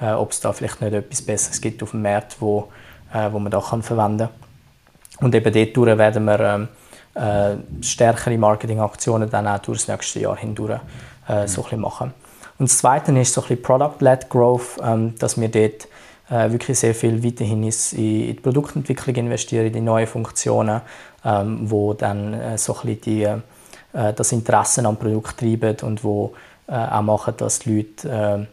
äh, 0.00 0.12
ob 0.12 0.32
es 0.32 0.40
da 0.40 0.52
vielleicht 0.52 0.80
nicht 0.80 0.92
etwas 0.92 1.22
Besseres 1.22 1.60
gibt 1.60 1.82
auf 1.82 1.92
dem 1.92 2.02
Markt, 2.02 2.36
wo, 2.40 2.68
äh, 3.12 3.30
wo 3.32 3.38
man 3.38 3.50
da 3.50 3.60
kann 3.60 3.82
verwenden 3.82 4.28
kann. 4.28 5.26
Und 5.26 5.34
eben 5.34 5.74
dort 5.74 5.98
werden 5.98 6.24
wir 6.24 6.40
ähm, 6.40 6.68
äh, 7.14 7.82
stärkere 7.82 8.38
Marketingaktionen 8.38 9.28
dann 9.28 9.48
auch 9.48 9.58
durch 9.58 9.80
das 9.80 9.88
nächste 9.88 10.20
Jahr 10.20 10.36
hindurch 10.36 10.80
äh, 11.28 11.46
so 11.46 11.66
ein 11.70 11.80
machen. 11.80 12.14
Und 12.58 12.70
das 12.70 12.78
Zweite 12.78 13.16
ist 13.18 13.32
so 13.32 13.40
ein 13.42 13.48
bisschen 13.48 13.62
Product-led 13.62 14.28
Growth, 14.28 14.78
ähm, 14.82 15.14
dass 15.18 15.40
wir 15.40 15.48
dort 15.48 15.88
äh, 16.30 16.50
wirklich 16.52 16.78
sehr 16.78 16.94
viel 16.94 17.22
weiterhin 17.24 17.62
in, 17.62 17.70
in 17.70 17.96
die 17.96 18.34
Produktentwicklung 18.34 19.16
investieren, 19.16 19.66
in 19.66 19.72
die 19.72 19.80
neuen 19.80 20.06
Funktionen, 20.06 20.80
ähm, 21.24 21.70
wo 21.70 21.94
dann 21.94 22.34
äh, 22.34 22.58
so 22.58 22.74
ein 22.74 22.86
bisschen 22.86 23.00
die, 23.00 23.22
äh, 23.22 24.12
das 24.14 24.32
Interesse 24.32 24.84
am 24.84 24.96
Produkt 24.96 25.38
treiben 25.38 25.76
und 25.82 26.04
wo 26.04 26.34
äh, 26.68 26.72
auch 26.74 27.02
machen, 27.02 27.34
dass 27.36 27.60
die 27.60 27.76
Leute 27.76 28.48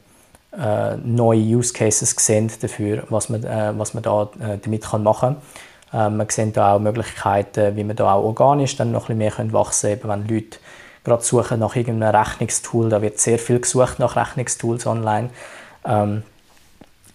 äh, 0.57 0.93
äh, 0.93 0.97
neue 1.03 1.39
Use 1.39 1.73
Cases 1.73 2.15
sehen 2.17 2.51
dafür, 2.61 3.03
was 3.09 3.29
man, 3.29 3.43
was 3.77 3.93
man 3.93 4.03
da 4.03 4.29
damit 4.61 4.83
kann 4.83 5.03
machen 5.03 5.37
kann. 5.91 6.17
man 6.17 6.29
sieht 6.29 6.57
da 6.57 6.73
auch 6.73 6.79
Möglichkeiten, 6.79 7.75
wie 7.75 7.83
man 7.83 7.95
da 7.95 8.13
auch 8.13 8.23
organisch 8.23 8.75
dann 8.75 8.91
noch 8.91 9.09
ein 9.09 9.17
bisschen 9.17 9.47
mehr 9.47 9.53
wachsen 9.53 9.99
können, 9.99 10.27
wenn 10.27 10.35
Leute 10.35 10.57
gerade 11.03 11.23
suchen 11.23 11.59
nach 11.59 11.75
irgendeinem 11.75 12.15
Rechnungstool. 12.15 12.89
Da 12.89 13.01
wird 13.01 13.19
sehr 13.19 13.39
viel 13.39 13.59
gesucht 13.59 13.99
nach 13.99 14.15
Rechnungstools 14.15 14.87
online. 14.87 15.29
Ähm, 15.85 16.23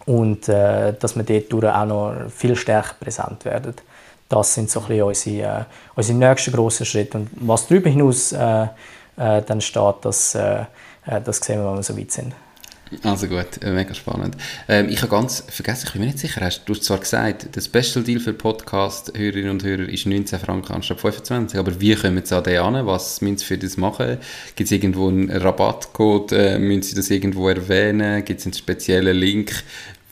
und 0.07 0.49
äh, 0.49 0.95
dass 0.95 1.17
wir 1.17 1.41
dort 1.41 1.65
auch 1.65 1.85
noch 1.85 2.15
viel 2.35 2.57
stärker 2.57 2.95
präsent 2.99 3.45
werden. 3.45 3.75
Das 4.29 4.55
sind 4.55 4.71
so 4.71 4.81
ein 4.81 4.87
bisschen 4.87 5.03
unsere, 5.03 5.61
äh, 5.61 5.65
unsere 5.95 6.19
nächsten 6.19 6.53
grossen 6.53 6.87
Schritte. 6.87 7.19
Und 7.19 7.31
was 7.41 7.67
darüber 7.67 7.91
hinaus 7.91 8.33
äh, 8.33 8.63
äh 9.17 9.43
dann 9.43 9.61
steht, 9.61 9.97
das, 10.03 10.35
äh, 10.35 10.63
äh, 11.07 11.21
das 11.23 11.39
sehen 11.39 11.61
wir, 11.61 11.69
wenn 11.69 11.77
wir 11.77 11.83
so 11.83 11.99
weit 11.99 12.13
sind. 12.13 12.33
Also 13.05 13.29
gut, 13.29 13.63
äh, 13.63 13.71
mega 13.71 13.95
spannend. 13.95 14.37
Ähm, 14.69 14.89
ich 14.89 15.01
habe 15.01 15.11
ganz 15.11 15.45
vergessen, 15.49 15.85
ich 15.87 15.93
bin 15.93 16.01
mir 16.01 16.09
nicht 16.09 16.19
sicher, 16.19 16.41
hast, 16.41 16.65
du 16.65 16.75
hast 16.75 16.83
zwar 16.83 16.99
gesagt, 16.99 17.55
der 17.55 17.61
Special 17.61 18.05
Deal 18.05 18.19
für 18.19 18.33
Podcast-Hörerinnen 18.33 19.51
und 19.51 19.63
Hörer 19.63 19.89
ist 19.89 20.07
19 20.07 20.41
Franken 20.41 20.73
anstatt 20.73 21.01
25, 21.01 21.59
aber 21.59 21.81
wie 21.81 21.95
kommen 21.95 22.25
sie 22.25 22.37
an 22.37 22.43
den 22.43 22.59
an? 22.59 22.87
Was 22.87 23.21
müssen 23.21 23.39
sie 23.39 23.45
für 23.45 23.59
das 23.59 23.77
machen? 23.77 24.19
Gibt 24.57 24.67
es 24.67 24.73
irgendwo 24.73 25.09
einen 25.09 25.31
Rabattcode? 25.31 26.33
Äh, 26.33 26.59
müssen 26.59 26.83
sie 26.83 26.95
das 26.97 27.11
irgendwo 27.11 27.49
erwähnen? 27.49 28.25
Gibt 28.25 28.41
es 28.41 28.47
einen 28.47 28.55
speziellen 28.55 29.17
Link? 29.17 29.63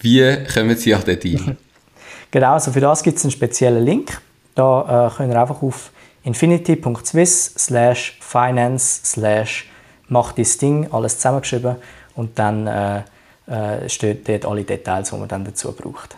Wie 0.01 0.37
kommen 0.55 0.77
sie 0.77 0.95
an 0.95 1.05
den 1.05 1.19
Deal? 1.19 1.57
genau, 2.31 2.53
also 2.53 2.71
für 2.71 2.81
das 2.81 3.03
gibt 3.03 3.19
es 3.19 3.25
einen 3.25 3.33
speziellen 3.33 3.85
Link. 3.85 4.21
Da 4.55 5.09
äh, 5.09 5.17
können 5.17 5.33
ihr 5.33 5.41
einfach 5.41 5.63
auf 5.63 5.91
infinity.swiss 6.23 7.55
slash 7.59 8.19
finance 8.21 9.01
slash 9.05 9.69
macht 10.09 10.39
das 10.39 10.57
Ding, 10.59 10.87
alles 10.93 11.17
zusammengeschrieben 11.17 11.77
und 12.19 12.39
dann 12.39 12.67
äh, 12.67 13.03
äh, 13.47 13.89
stehen 13.89 14.19
dort 14.25 14.45
alle 14.45 14.65
Details, 14.65 15.09
die 15.11 15.17
man 15.17 15.29
dann 15.29 15.45
dazu 15.45 15.73
braucht. 15.73 16.17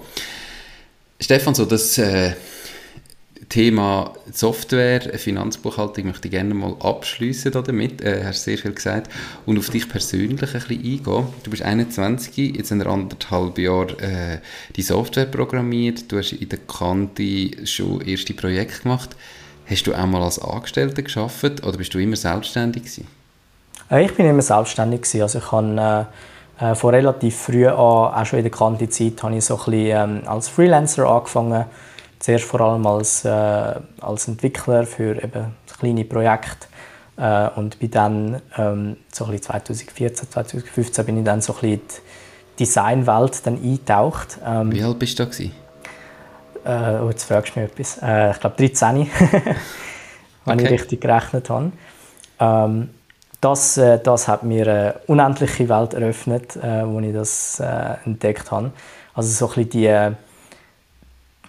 Stefan, 1.20 1.54
so 1.54 1.64
das 1.64 1.98
äh, 1.98 2.32
Thema 3.52 4.14
Software, 4.32 5.18
Finanzbuchhaltung 5.18 6.06
möchte 6.06 6.26
ich 6.26 6.32
gerne 6.32 6.54
mal 6.54 6.74
abschließen 6.80 7.52
damit. 7.52 8.00
Äh, 8.00 8.24
hast 8.24 8.44
sehr 8.44 8.56
viel 8.56 8.72
gesagt. 8.72 9.12
Und 9.44 9.58
auf 9.58 9.68
dich 9.68 9.88
persönlich 9.88 10.30
ein 10.30 10.36
bisschen 10.36 10.70
eingehen. 10.70 11.26
Du 11.42 11.50
bist 11.50 11.62
21, 11.62 12.56
jetzt 12.56 12.70
in 12.70 12.80
anderthalb 12.80 13.58
Jahren 13.58 13.98
äh, 13.98 14.38
die 14.74 14.80
Software 14.80 15.26
programmiert. 15.26 16.10
Du 16.10 16.16
hast 16.16 16.32
in 16.32 16.48
der 16.48 16.60
Kante 16.60 17.66
schon 17.66 18.00
erste 18.00 18.32
Projekte 18.32 18.84
gemacht. 18.84 19.10
Hast 19.66 19.86
du 19.86 19.94
auch 19.94 20.06
mal 20.06 20.22
als 20.22 20.38
Angestellter 20.38 21.02
geschafft 21.02 21.64
oder 21.64 21.76
bist 21.76 21.94
du 21.94 21.98
immer 21.98 22.16
selbstständig 22.16 22.82
gewesen? 22.82 23.06
Äh, 23.90 24.04
ich 24.04 24.14
bin 24.14 24.26
immer 24.26 24.42
selbstständig 24.42 25.02
gewesen. 25.02 25.22
Also 25.22 25.38
ich 25.38 25.52
habe 25.52 26.08
äh, 26.58 26.70
äh, 26.70 26.74
von 26.74 26.94
relativ 26.94 27.36
früh 27.36 27.66
an, 27.66 27.76
auch 27.76 28.26
schon 28.26 28.38
in 28.38 28.44
der 28.44 28.52
Kante-Zeit, 28.52 29.22
habe 29.22 29.36
ich 29.36 29.44
so 29.44 29.56
ein 29.56 29.64
bisschen, 29.64 30.20
ähm, 30.20 30.22
als 30.26 30.48
Freelancer 30.48 31.06
angefangen. 31.06 31.64
Zuerst 32.18 32.44
vor 32.44 32.60
allem 32.60 32.86
als, 32.86 33.24
äh, 33.24 33.28
als 34.00 34.28
Entwickler 34.28 34.86
für 34.86 35.22
eben 35.22 35.56
kleine 35.78 36.04
Projekte. 36.04 36.68
Äh, 37.16 37.48
und 37.56 37.78
bin 37.78 37.90
dann 37.90 38.42
ähm, 38.56 38.96
so 39.12 39.26
ein 39.26 39.40
2014, 39.40 40.30
2015 40.30 41.04
bin 41.04 41.18
ich 41.18 41.24
dann 41.24 41.40
so 41.40 41.52
ein 41.54 41.60
bisschen 41.60 41.72
in 41.72 41.80
die 42.58 42.64
Designwelt 42.64 43.44
dann 43.44 43.56
eingetaucht. 43.56 44.38
Ähm, 44.46 44.72
Wie 44.72 44.82
alt 44.82 44.98
bist 44.98 45.18
du 45.18 45.24
da 45.24 45.30
gewesen? 45.30 45.52
Äh, 46.64 47.00
oh, 47.02 47.08
jetzt 47.10 47.24
fragst 47.24 47.54
du 47.54 47.60
mich 47.60 47.70
etwas. 47.70 47.98
Äh, 48.02 48.30
ich 48.30 48.40
glaube 48.40 48.56
13, 48.56 48.96
wenn 50.44 50.54
okay. 50.54 50.64
ich 50.64 50.70
richtig 50.70 51.00
gerechnet 51.00 51.50
habe. 51.50 51.72
Ähm, 52.38 52.90
das, 53.40 53.76
äh, 53.76 53.98
das 53.98 54.28
hat 54.28 54.44
mir 54.44 54.68
eine 54.68 54.94
unendliche 55.08 55.68
Welt 55.68 55.94
eröffnet, 55.94 56.56
äh, 56.56 56.86
wo 56.86 57.00
ich 57.00 57.12
das 57.12 57.58
äh, 57.58 57.96
entdeckt 58.04 58.50
habe. 58.50 58.70
Also 59.14 59.28
so 59.30 59.46
ein 59.46 59.66
bisschen 59.66 59.70
die, 59.70 60.14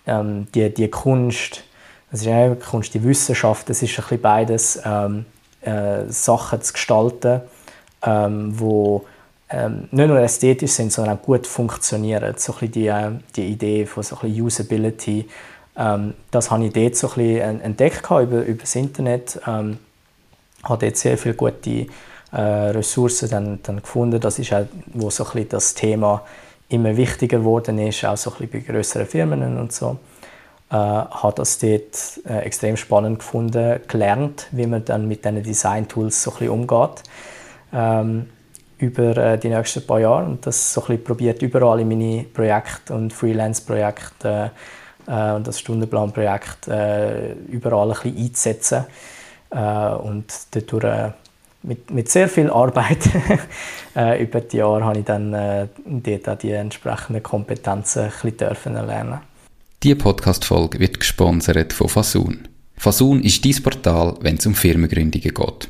ähm, 0.08 0.48
die, 0.54 0.74
die 0.74 0.90
Kunst, 0.90 1.64
das 2.12 2.22
ist 2.22 2.26
ja 2.26 2.56
Kunst, 2.56 2.94
die 2.94 3.04
Wissenschaft, 3.04 3.70
das 3.70 3.82
ist 3.84 3.92
ein 3.92 3.96
bisschen 3.96 4.22
beides, 4.22 4.82
ähm, 4.84 5.26
äh, 5.62 6.06
Sachen 6.08 6.62
zu 6.62 6.74
gestalten, 6.74 7.42
ähm, 8.02 8.60
wo 8.60 9.06
ähm, 9.54 9.88
nicht 9.92 10.08
nur 10.08 10.20
ästhetisch 10.20 10.72
sind, 10.72 10.92
sondern 10.92 11.18
auch 11.18 11.22
gut 11.22 11.46
funktionieren. 11.46 12.34
So 12.38 12.56
ein 12.60 12.72
die, 12.72 12.88
äh, 12.88 13.12
die 13.36 13.46
Idee 13.46 13.86
von 13.86 14.02
so 14.02 14.18
ein 14.22 14.42
Usability, 14.42 15.28
ähm, 15.78 16.16
das 16.32 16.50
habe 16.50 16.66
ich 16.66 16.74
dort 16.74 16.96
so 16.96 17.10
ein 17.10 17.14
bisschen 17.16 17.62
entdeckt 17.62 18.06
über, 18.06 18.44
über 18.44 18.62
das 18.62 18.76
Internet. 18.76 19.40
Ähm, 19.48 19.78
habe 20.64 20.86
dort 20.86 20.98
sehr 20.98 21.18
viele 21.18 21.36
gute 21.36 21.88
äh, 22.32 22.42
Ressourcen 22.42 23.30
dann, 23.30 23.60
dann 23.62 23.82
gefunden. 23.82 24.20
Das 24.20 24.40
ist 24.40 24.54
auch, 24.54 24.66
wo 24.94 25.10
so 25.10 25.26
ein 25.34 25.48
das 25.50 25.76
Thema 25.76 26.24
immer 26.70 26.98
wichtiger 26.98 27.38
geworden 27.40 27.78
ist, 27.78 28.04
auch 28.06 28.18
so 28.18 28.34
ein 28.40 28.50
bei 28.50 28.60
größeren 28.60 29.06
Firmen 29.06 29.58
und 29.58 29.72
so. 29.72 29.98
Äh, 30.72 30.76
habe 30.76 31.34
das 31.36 31.60
dort 31.60 32.22
äh, 32.28 32.40
extrem 32.40 32.78
spannend 32.78 33.20
gefunden, 33.20 33.82
gelernt, 33.88 34.48
wie 34.52 34.66
man 34.66 34.84
dann 34.84 35.08
mit 35.08 35.26
diesen 35.26 35.44
Design-Tools 35.44 36.24
so 36.24 36.34
ein 36.40 36.50
umgeht. 36.50 37.04
Ähm, 37.72 38.30
über 38.84 39.16
äh, 39.18 39.38
die 39.38 39.50
nächsten 39.50 39.86
paar 39.86 40.00
Jahre 40.00 40.26
und 40.26 40.46
das 40.46 40.74
so 40.74 40.82
probiert 40.82 41.42
überall 41.42 41.80
in 41.80 41.88
meine 41.88 42.24
Projekte 42.24 42.94
und 42.94 43.14
Freelance-Projekte 43.14 44.52
äh, 45.08 45.32
und 45.32 45.48
das 45.48 45.60
Stundenplan-Projekt 45.60 46.68
äh, 46.68 47.34
überall 47.34 47.92
ein 47.92 47.98
bisschen 48.02 48.18
einzusetzen 48.18 48.86
äh, 49.52 49.94
und 49.94 50.26
dadurch 50.52 50.84
äh, 50.84 51.12
mit, 51.64 51.92
mit 51.92 52.10
sehr 52.10 52.28
viel 52.28 52.50
Arbeit 52.50 53.10
äh, 53.96 54.22
über 54.22 54.42
die 54.42 54.58
Jahre 54.58 54.84
habe 54.84 55.00
ich 55.00 55.06
dann 55.06 55.34
äh, 55.34 55.68
dort 55.86 56.44
die 56.44 56.52
entsprechenden 56.52 57.24
Kompetenzen 57.24 58.04
ein 58.04 58.10
bisschen 58.10 58.38
dürfen 58.38 58.74
lernen. 58.74 59.22
Diese 59.82 59.96
Podcast-Folge 59.96 60.80
wird 60.80 61.00
gesponsert 61.00 61.72
von 61.72 61.88
Fasun. 61.88 62.48
Fasun 62.76 63.24
ist 63.24 63.46
dein 63.46 63.64
Portal, 63.64 64.16
wenn 64.20 64.36
es 64.36 64.46
um 64.46 64.56
Firmengründungen 64.56 65.34
geht. 65.34 65.70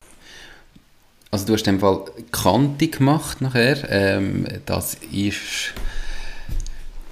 Also 1.31 1.45
du 1.45 1.53
hast 1.53 1.65
in 1.65 1.75
dem 1.75 1.79
Fall 1.79 2.03
Kante 2.31 2.89
gemacht 2.89 3.41
nachher. 3.41 3.89
Ähm, 3.89 4.45
das 4.65 4.95
ist... 5.11 5.73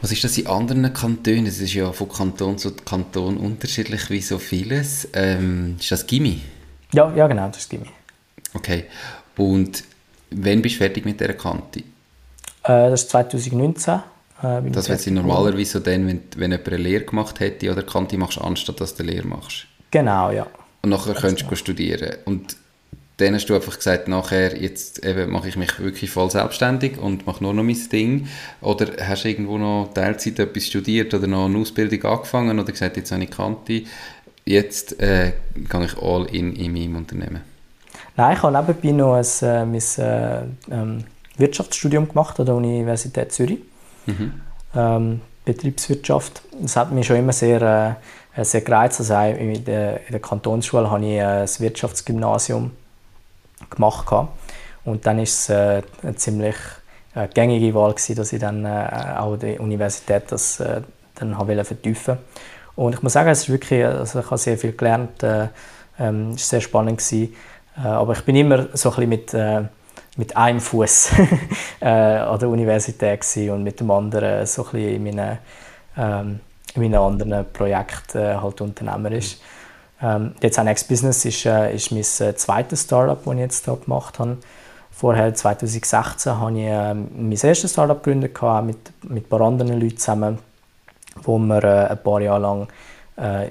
Was 0.02 0.12
ist 0.14 0.24
das 0.24 0.38
in 0.38 0.48
anderen 0.48 0.94
Kantonen? 0.94 1.46
Es 1.46 1.60
ist 1.60 1.74
ja 1.74 1.92
von 1.92 2.08
Kanton 2.08 2.58
zu 2.58 2.74
Kanton 2.74 3.38
unterschiedlich 3.38 4.10
wie 4.10 4.22
so 4.22 4.38
vieles. 4.38 5.10
Ähm, 5.14 5.76
ist 5.78 5.92
das 5.92 6.08
Gimmi? 6.08 6.42
Ja, 6.94 7.14
ja 7.14 7.28
genau, 7.28 7.48
das 7.48 7.58
ist 7.58 7.70
Gimmi. 7.70 7.88
Okay. 8.54 8.86
Und 9.36 9.84
wann 10.32 10.62
bist 10.62 10.76
du 10.76 10.80
fertig 10.80 11.04
mit 11.04 11.20
dieser 11.20 11.34
Kante? 11.34 11.80
Äh, 11.80 11.84
das 12.64 13.04
ist 13.04 13.10
2019. 13.12 13.94
Äh, 14.42 14.62
das 14.72 14.88
wäre 14.88 15.12
normalerweise 15.12 15.72
so 15.72 15.80
dann, 15.80 16.08
wenn, 16.08 16.22
wenn 16.38 16.52
jemand 16.52 16.68
eine 16.68 16.78
Lehre 16.78 17.04
gemacht 17.04 17.40
hätte 17.42 17.72
oder 17.72 17.84
Kante 17.84 18.18
machst, 18.18 18.40
anstatt 18.40 18.80
dass 18.80 18.96
du 18.96 19.04
eine 19.04 19.12
Lehre 19.12 19.28
machst. 19.28 19.66
Genau, 19.92 20.32
ja. 20.32 20.48
Und 20.82 20.92
nachher 20.92 21.14
könntest 21.14 21.42
du 21.42 21.46
genau. 21.46 21.56
studieren. 21.56 22.16
Und 22.24 22.56
dann 23.20 23.34
hast 23.34 23.48
du 23.48 23.56
einfach 23.56 23.76
gesagt, 23.76 24.08
nachher 24.08 24.58
jetzt 24.58 25.06
eben 25.06 25.30
mache 25.30 25.50
ich 25.50 25.58
mich 25.58 25.80
wirklich 25.80 26.10
voll 26.10 26.32
selbstständig 26.32 26.98
und 26.98 27.28
mache 27.28 27.44
nur 27.44 27.54
noch 27.54 27.64
mein 27.64 27.78
Ding. 27.92 28.28
Oder 28.62 28.88
hast 29.06 29.26
du 29.26 29.30
irgendwo 29.30 29.58
noch 29.58 29.92
Teilzeit 29.94 30.40
etwas 30.40 30.66
studiert 30.66 31.14
oder 31.14 31.28
noch 31.28 31.46
eine 31.46 31.58
Ausbildung 31.58 32.04
angefangen 32.04 32.60
oder 32.60 32.72
gesagt, 32.72 32.98
jetzt 32.98 33.12
habe 33.12 33.24
ich 33.24 33.32
Kante, 33.32 33.84
jetzt 34.46 35.00
äh, 35.02 35.34
gehe 35.56 35.86
ich 35.86 35.98
all 35.98 36.26
in 36.32 36.56
in 36.56 36.74
meinem 36.74 36.96
Unternehmen? 36.96 37.42
Nein, 38.16 38.36
ich 38.36 38.44
habe 38.44 38.58
nebenbei 38.58 38.92
noch 38.92 39.16
ein, 39.16 39.26
äh, 39.42 39.66
mein 39.66 40.06
äh, 40.06 40.74
ähm, 40.74 41.04
Wirtschaftsstudium 41.38 42.08
gemacht 42.08 42.40
an 42.40 42.46
der 42.46 42.56
Universität 42.56 43.32
Zürich. 43.32 43.60
Mhm. 44.06 44.42
Ähm, 44.76 45.22
Betriebswirtschaft. 45.46 46.42
Das 46.62 46.76
hat 46.76 46.92
mich 46.92 47.08
schon 47.08 47.16
immer 47.18 47.34
sehr, 47.34 47.98
äh, 48.36 48.44
sehr 48.44 48.62
gereizt. 48.62 49.00
Also 49.00 49.16
in, 49.16 49.64
der, 49.66 50.06
in 50.06 50.12
der 50.12 50.20
Kantonsschule 50.20 50.90
habe 50.92 51.04
ich 51.06 51.14
äh, 51.14 51.42
das 51.42 51.60
Wirtschaftsgymnasium 51.60 52.72
gemacht 53.70 54.10
habe. 54.12 54.30
Und 54.86 55.05
dann 55.05 55.20
ist 55.20 55.39
es 55.41 55.49
äh, 55.49 55.82
eine 56.03 56.16
ziemlich 56.16 56.55
äh, 57.16 57.28
gängige 57.28 57.74
Wahl 57.74 57.93
gewesen, 57.93 58.16
dass 58.16 58.34
ich 58.34 58.39
dann 58.39 58.66
äh, 58.66 59.16
auch 59.18 59.38
die 59.38 59.60
Universität 59.60 60.24
das 60.32 60.60
äh, 60.60 60.82
dann 61.16 61.38
habe 61.38 61.64
vertiefen 61.64 62.18
Und 62.76 62.95
ich 62.95 63.03
muss 63.03 63.14
sagen, 63.14 63.30
es 63.30 63.41
ist 63.41 63.49
wirklich, 63.49 63.86
also 63.86 64.20
ich 64.20 64.26
habe 64.26 64.38
sehr 64.38 64.57
viel 64.57 64.72
gelernt, 64.72 65.22
äh, 65.24 65.47
ähm, 65.99 66.32
es 66.32 66.41
war 66.41 66.60
sehr 66.60 66.62
spannend 66.62 66.99
gewesen. 66.99 67.36
Äh, 67.78 67.88
aber 67.88 68.14
ich 68.14 68.24
bin 68.24 68.36
immer 68.36 68.68
so 68.74 68.89
ein 68.89 68.95
bisschen 68.95 69.10
mit, 69.10 69.34
äh, 69.34 69.64
mit 70.18 70.36
einem 70.36 70.60
Fuß 70.60 71.12
an 71.82 72.39
der 72.39 72.49
Universität 72.49 73.22
gewesen 73.22 73.51
und 73.51 73.64
mit 73.64 73.80
dem 73.80 73.91
anderen 73.91 74.45
so 74.45 74.66
ein 74.66 74.72
bisschen 74.72 74.95
in 74.95 75.03
meinen, 75.03 75.38
ähm, 75.97 76.39
in 76.76 76.82
meinen 76.82 76.95
anderen 76.95 77.45
Projekten 77.53 78.41
halt 78.41 78.62
unternehmerisch. 78.62 79.36
Mhm. 79.36 79.59
Ähm, 80.02 80.34
jetzt 80.41 80.58
Next 80.58 80.88
Business 80.88 81.26
ist, 81.26 81.45
äh, 81.45 81.74
ist 81.76 81.91
mein 81.91 82.02
äh, 82.02 82.36
zweites 82.36 82.84
Startup, 82.84 83.24
das 83.24 83.34
ich 83.34 83.39
jetzt 83.39 83.66
hier 83.66 83.76
gemacht 83.76 84.20
habe. 84.20 84.38
Vorher, 84.91 85.34
2016, 85.34 86.39
habe 86.39 86.52
ich 86.58 86.66
äh, 86.66 86.93
mein 86.93 87.32
erstes 87.32 87.72
Startup 87.72 88.02
gegründet, 88.02 88.38
mit, 88.64 88.78
mit 89.10 89.26
ein 89.26 89.30
paar 89.30 89.41
anderen 89.41 89.80
Leuten 89.80 89.97
zusammen, 89.97 90.39
wo 91.24 91.38
wir 91.38 91.64
äh, 91.64 91.88
ein 91.88 92.04
paar 92.04 92.22
Jahre 92.22 92.41
lang 92.41 92.68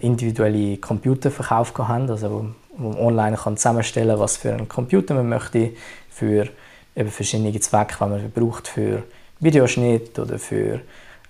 individuelle 0.01 0.78
Computer 0.78 1.30
verkauft 1.30 1.76
haben, 1.76 2.09
also 2.09 2.30
wo 2.74 2.82
man 2.82 2.96
online 2.96 3.36
kann 3.36 3.59
zusammenstellen 3.59 4.12
kann, 4.12 4.18
was 4.20 4.38
für 4.38 4.55
einen 4.55 4.66
Computer 4.66 5.12
man 5.12 5.28
möchte, 5.28 5.72
für 6.09 6.49
eben 6.96 7.11
verschiedene 7.11 7.53
Zwecke, 7.61 7.96
die 8.01 8.09
man 8.09 8.30
braucht 8.30 8.68
für 8.68 9.03
Videoschnitt 9.40 10.18
oder 10.18 10.38
für 10.38 10.80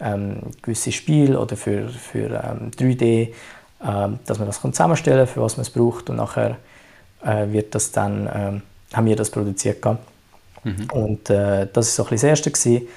ähm, 0.00 0.36
gewisse 0.62 0.92
Spiele 0.92 1.38
oder 1.38 1.56
für, 1.56 1.88
für 1.88 2.26
ähm, 2.26 2.70
3D 2.70 3.02
ähm, 3.02 3.34
dass 3.80 4.38
man 4.38 4.46
das 4.46 4.60
zusammenstellen 4.60 5.26
kann, 5.26 5.34
für 5.34 5.40
was 5.40 5.56
man 5.56 5.62
es 5.62 5.70
braucht 5.70 6.10
und 6.10 6.16
nachher 6.16 6.56
äh, 7.24 7.46
wird 7.52 7.74
das 7.74 7.92
dann, 7.92 8.28
ähm, 8.34 8.62
haben 8.92 9.06
wir 9.06 9.16
das 9.16 9.30
produziert 9.30 9.84
Mhm. 10.64 10.88
Und 10.92 11.30
äh, 11.30 11.68
das 11.72 11.98
war 11.98 12.04
so 12.04 12.10
das 12.10 12.24
Erste, 12.24 12.50
gewesen, 12.50 12.88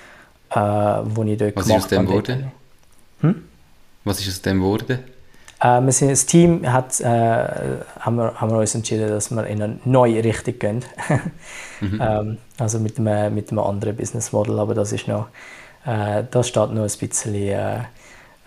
äh, 0.49 0.55
was 0.55 1.27
ich 1.27 1.37
dort 1.37 1.55
was 1.55 1.67
gemacht 1.67 1.67
habe. 1.67 1.67
Was 1.67 1.67
ist 1.67 1.73
aus 1.73 1.87
dem 1.89 2.05
geworden? 2.07 2.51
Hm? 3.21 3.43
Was 4.03 4.19
ist 4.19 4.27
aus 4.29 4.41
dem 4.41 4.57
geworden? 4.57 4.99
Äh, 5.59 5.81
wir 5.81 5.91
sind, 5.91 6.09
das 6.09 6.25
Team 6.25 6.71
hat, 6.71 6.99
äh, 7.01 7.05
haben, 7.99 8.15
wir, 8.15 8.33
haben 8.35 8.51
wir 8.51 8.57
uns 8.57 8.73
entschieden, 8.73 9.09
dass 9.09 9.29
wir 9.29 9.45
in 9.45 9.61
eine 9.61 9.79
neue 9.85 10.23
Richtung 10.23 10.57
gehen. 10.57 10.85
mhm. 11.81 12.01
ähm, 12.01 12.37
also 12.57 12.79
mit 12.79 12.97
einem, 12.97 13.33
mit 13.35 13.51
einem 13.51 13.59
anderen 13.59 13.95
Business 13.95 14.31
Model, 14.31 14.59
aber 14.59 14.73
das 14.73 14.91
ist 14.91 15.07
noch, 15.07 15.27
äh, 15.85 16.23
das 16.29 16.47
steht 16.47 16.71
noch 16.71 16.81
ein 16.81 17.07
bisschen 17.07 17.35
äh, 17.35 17.79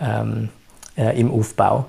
ähm, 0.00 0.48
äh, 0.96 1.18
im 1.20 1.30
Aufbau. 1.30 1.86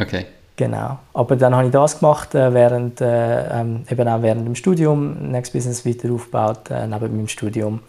Okay. 0.00 0.26
Genau. 0.56 0.98
Aber 1.14 1.36
dann 1.36 1.54
habe 1.54 1.66
ich 1.66 1.72
das 1.72 1.98
gemacht, 1.98 2.34
äh, 2.34 2.52
während, 2.52 2.98
ähm, 3.00 3.84
eben 3.90 4.08
auch 4.08 4.22
während 4.22 4.46
dem 4.46 4.54
Studium, 4.54 5.30
Next 5.30 5.52
Business 5.52 5.86
weiter 5.86 6.12
aufgebaut, 6.12 6.70
neben 6.70 7.16
meinem 7.16 7.28
Studium. 7.28 7.80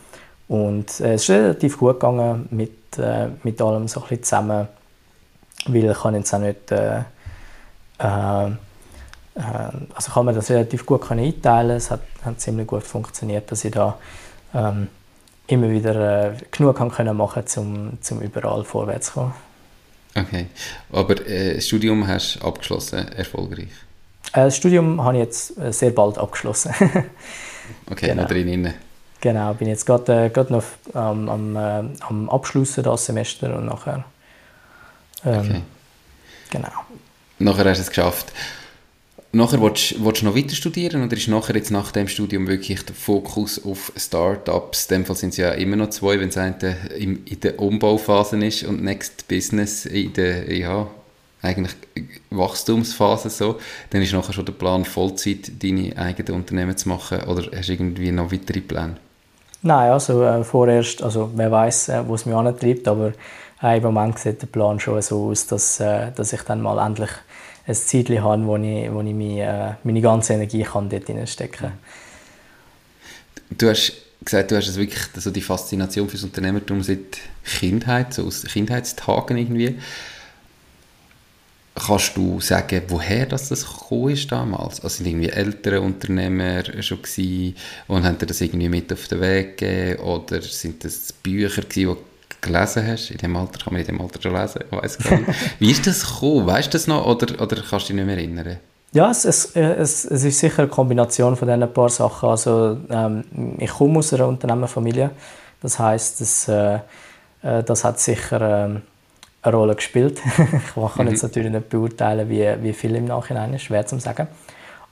Und 0.47 0.89
es 0.89 0.99
ist 0.99 1.29
relativ 1.29 1.77
gut 1.77 1.99
gegangen 1.99 2.47
mit, 2.51 2.97
mit 3.43 3.61
allem 3.61 3.87
so 3.87 4.01
ein 4.01 4.07
bisschen 4.07 4.23
zusammen 4.23 4.67
weil 5.65 5.91
ich 5.91 5.97
kann 5.97 6.15
jetzt 6.15 6.33
auch 6.33 6.39
nicht 6.39 6.71
äh, 6.71 6.99
äh, 7.99 8.47
äh 8.47 8.51
also 9.93 10.11
kann 10.11 10.25
man 10.25 10.35
das 10.35 10.49
relativ 10.49 10.85
gut 10.85 11.09
einteilen. 11.11 11.77
Es 11.77 11.91
hat, 11.91 12.01
hat, 12.23 12.39
ziemlich 12.39 12.67
gut 12.67 12.83
funktioniert, 12.83 13.51
dass 13.51 13.63
ich 13.65 13.71
da 13.71 13.97
ähm, 14.53 14.87
immer 15.47 15.69
wieder 15.69 16.31
äh, 16.31 16.37
genug 16.51 16.77
kann 16.77 16.91
können 16.91 17.15
machen 17.15 17.43
um 17.55 18.21
überall 18.21 18.63
vorwärts 18.63 19.07
zu 19.07 19.13
kommen. 19.13 19.33
Okay, 20.15 20.47
aber 20.91 21.25
äh, 21.27 21.55
das 21.55 21.67
Studium 21.67 22.05
hast 22.07 22.35
du 22.35 22.45
abgeschlossen, 22.45 23.07
erfolgreich? 23.13 23.69
Äh, 24.33 24.45
das 24.45 24.57
Studium 24.57 25.01
habe 25.03 25.17
ich 25.17 25.23
jetzt 25.23 25.57
äh, 25.57 25.71
sehr 25.71 25.91
bald 25.91 26.17
abgeschlossen. 26.17 26.73
okay, 27.89 28.07
genau. 28.07 28.23
noch 28.23 28.29
drin. 28.29 28.73
Genau, 29.21 29.53
bin 29.53 29.67
jetzt 29.67 29.85
gerade 29.85 30.31
äh, 30.35 30.45
noch 30.49 30.63
ähm, 30.95 31.29
am, 31.29 31.57
am 31.57 32.29
Abschlussen 32.29 32.83
das 32.83 33.05
Semester 33.05 33.55
und 33.55 33.67
nachher 33.67 34.03
ähm, 35.25 35.39
okay. 35.39 35.61
Genau. 36.49 36.69
Nachher 37.39 37.69
hast 37.69 37.77
du 37.77 37.81
es 37.83 37.89
geschafft. 37.89 38.31
Nachher 39.33 39.61
willst, 39.61 40.03
willst 40.03 40.21
du 40.21 40.25
noch 40.25 40.35
weiter 40.35 40.55
studieren 40.55 41.05
oder 41.05 41.15
ist 41.15 41.29
nachher 41.29 41.55
jetzt 41.55 41.71
nach 41.71 41.93
dem 41.93 42.09
Studium 42.09 42.47
wirklich 42.47 42.83
der 42.83 42.93
Fokus 42.93 43.63
auf 43.63 43.93
Startups? 43.95 44.87
In 44.87 44.97
dem 44.97 45.05
Fall 45.05 45.15
sind 45.15 45.29
es 45.29 45.37
ja 45.37 45.51
immer 45.51 45.77
noch 45.77 45.89
zwei, 45.89 46.19
wenn 46.19 46.27
es 46.27 46.37
eine 46.37 46.75
in, 46.97 47.23
der 47.41 47.57
Umbauphase 47.59 48.43
ist 48.45 48.63
und 48.63 48.83
Next 48.83 49.29
Business 49.29 49.85
in 49.85 50.11
der, 50.13 50.53
ja, 50.53 50.87
eigentlich 51.41 51.71
Wachstumsphase 52.29 53.29
so, 53.29 53.57
dann 53.91 54.01
ist 54.01 54.11
nachher 54.11 54.33
schon 54.33 54.45
der 54.45 54.53
Plan, 54.53 54.83
Vollzeit 54.83 55.63
deine 55.63 55.97
eigenen 55.97 56.35
Unternehmen 56.35 56.75
zu 56.75 56.89
machen 56.89 57.21
oder 57.21 57.43
hast 57.55 57.69
du 57.69 57.73
irgendwie 57.73 58.11
noch 58.11 58.33
weitere 58.33 58.59
Pläne? 58.59 58.97
Nein, 59.61 59.91
also 59.91 60.23
äh, 60.23 60.43
vorerst, 60.43 61.01
also 61.01 61.31
wer 61.35 61.51
weiß, 61.51 61.89
äh, 61.89 62.07
wo 62.07 62.15
es 62.15 62.25
mich 62.25 62.35
antreibt, 62.35 62.85
aber 62.87 63.13
äh, 63.63 63.77
im 63.77 63.83
Moment 63.83 64.19
sieht 64.19 64.41
der 64.41 64.47
Plan 64.47 64.79
schon 64.79 65.01
so 65.01 65.29
aus, 65.29 65.47
dass, 65.47 65.79
äh, 65.79 66.11
dass 66.11 66.33
ich 66.33 66.41
dann 66.41 66.61
mal 66.61 66.85
endlich 66.85 67.11
ein 67.67 67.75
Zeit 67.75 68.09
habe, 68.09 68.45
wo 68.45 68.57
ich, 68.57 68.91
wo 68.91 69.01
ich 69.01 69.13
meine, 69.13 69.41
äh, 69.41 69.73
meine 69.83 70.01
ganze 70.01 70.33
Energie 70.33 70.63
kann 70.63 70.89
dort 70.89 71.07
hineinstecken 71.07 71.69
kann. 71.69 71.77
Du 73.57 73.69
hast 73.69 73.93
gesagt, 74.23 74.51
du 74.51 74.57
hast 74.57 74.75
wirklich 74.75 75.03
so 75.15 75.31
die 75.31 75.41
Faszination 75.41 76.09
fürs 76.09 76.23
Unternehmertum 76.23 76.81
seit 76.81 77.17
Kindheit, 77.43 78.13
so 78.13 78.25
aus 78.25 78.43
Kindheitstagen 78.43 79.37
irgendwie. 79.37 79.77
Kannst 81.73 82.17
du 82.17 82.39
sagen, 82.41 82.81
woher 82.89 83.25
das, 83.25 83.49
gekommen 83.49 84.09
ist 84.11 84.31
damals? 84.31 84.81
Also 84.81 84.97
sind 84.97 85.07
irgendwie 85.07 85.29
ältere 85.29 85.81
Unternehmer 85.81 86.63
schon 86.81 86.99
und 87.87 88.03
haben 88.03 88.17
dir 88.17 88.25
das 88.25 88.41
irgendwie 88.41 88.69
mit 88.69 88.91
auf 88.91 89.07
den 89.07 89.21
Weg 89.21 89.57
gegeben? 89.57 90.01
Oder 90.01 90.41
sind 90.41 90.83
das 90.83 91.13
Bücher 91.13 91.61
die 91.61 91.87
gelesen 92.41 92.87
hast. 92.87 93.11
In 93.11 93.17
dem 93.17 93.35
Alter 93.35 93.63
kann 93.63 93.73
man 93.73 93.81
in 93.81 93.87
dem 93.87 94.01
Alter 94.01 94.21
schon 94.21 94.33
lesen, 94.33 94.63
ich 94.69 94.77
weiß 94.77 94.97
gar 94.97 95.19
nicht. 95.19 95.29
Wie 95.59 95.71
ist 95.71 95.87
das 95.87 96.05
gekommen? 96.05 96.47
Weißt 96.47 96.67
du 96.67 96.71
das 96.71 96.87
noch 96.87 97.05
oder, 97.05 97.41
oder 97.41 97.55
kannst 97.57 97.89
du 97.89 97.93
dich 97.93 97.95
nicht 97.95 98.05
mehr 98.05 98.17
erinnern? 98.17 98.57
Ja, 98.93 99.09
es, 99.09 99.23
es, 99.23 99.55
es, 99.55 100.03
es 100.03 100.23
ist 100.23 100.39
sicher 100.39 100.63
eine 100.63 100.67
Kombination 100.67 101.37
von 101.37 101.47
diesen 101.47 101.73
paar 101.73 101.89
Sachen. 101.89 102.27
Also, 102.27 102.77
ähm, 102.89 103.23
ich 103.57 103.69
komme 103.69 103.99
aus 103.99 104.13
einer 104.13 104.27
Unternehmerfamilie. 104.27 105.11
Das 105.61 105.79
heißt, 105.79 106.19
das, 106.19 106.47
äh, 106.49 106.79
äh, 107.41 107.63
das 107.63 107.85
hat 107.85 107.99
sicher 107.99 108.41
äh, 108.41 108.81
eine 109.43 109.55
Rolle 109.55 109.75
gespielt. 109.75 110.19
ich 110.37 110.73
kann 110.73 111.07
jetzt 111.07 111.23
mhm. 111.23 111.29
natürlich 111.29 111.51
nicht 111.51 111.69
beurteilen, 111.69 112.29
wie, 112.29 112.53
wie 112.61 112.73
viel 112.73 112.95
im 112.95 113.05
Nachhinein 113.05 113.53
ist, 113.53 113.63
schwer 113.63 113.85
zu 113.85 113.97
sagen. 113.99 114.27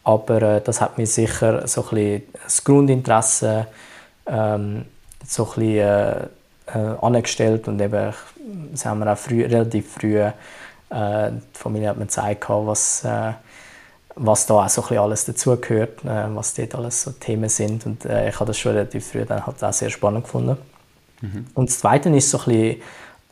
Aber 0.04 0.42
äh, 0.42 0.62
das 0.62 0.80
hat 0.80 0.98
mir 0.98 1.06
sicher 1.08 1.68
so 1.68 1.82
ein 1.82 1.90
bisschen 1.90 2.24
das 2.44 2.64
Grundinteresse, 2.64 3.68
ähm, 4.28 4.86
so 5.26 5.44
ein 5.44 5.50
bisschen, 5.50 5.78
äh, 5.78 6.28
äh, 6.74 7.06
angestellt 7.06 7.68
und 7.68 7.80
eben, 7.82 8.14
das 8.72 8.86
haben 8.86 9.00
wir 9.00 9.12
auch 9.12 9.18
früh, 9.18 9.44
relativ 9.44 9.94
früh, 9.94 10.18
äh, 10.20 10.32
die 10.90 11.42
Familie 11.54 11.90
hat 11.90 11.98
mir 11.98 12.06
gezeigt, 12.06 12.46
was, 12.50 13.04
äh, 13.04 13.34
was 14.16 14.46
da 14.46 14.56
auch 14.56 14.70
so 14.70 14.84
ein 14.90 14.98
alles 14.98 15.26
dazugehört, 15.26 16.04
äh, 16.04 16.26
was 16.36 16.54
dort 16.54 16.76
alles 16.76 17.04
so 17.04 17.12
Themen 17.12 17.50
sind 17.50 17.86
und 17.86 18.06
äh, 18.06 18.30
ich 18.30 18.36
habe 18.36 18.46
das 18.46 18.58
schon 18.58 18.74
relativ 18.74 19.08
früh 19.08 19.26
dann 19.26 19.46
halt 19.46 19.64
auch 19.64 19.74
sehr 19.74 19.90
spannend 19.90 20.24
gefunden. 20.24 20.58
Mhm. 21.22 21.48
Und 21.54 21.70
das 21.70 21.80
Zweite 21.80 22.10
ist 22.10 22.30
so 22.30 22.40
ein 22.40 22.46
bisschen, 22.46 22.82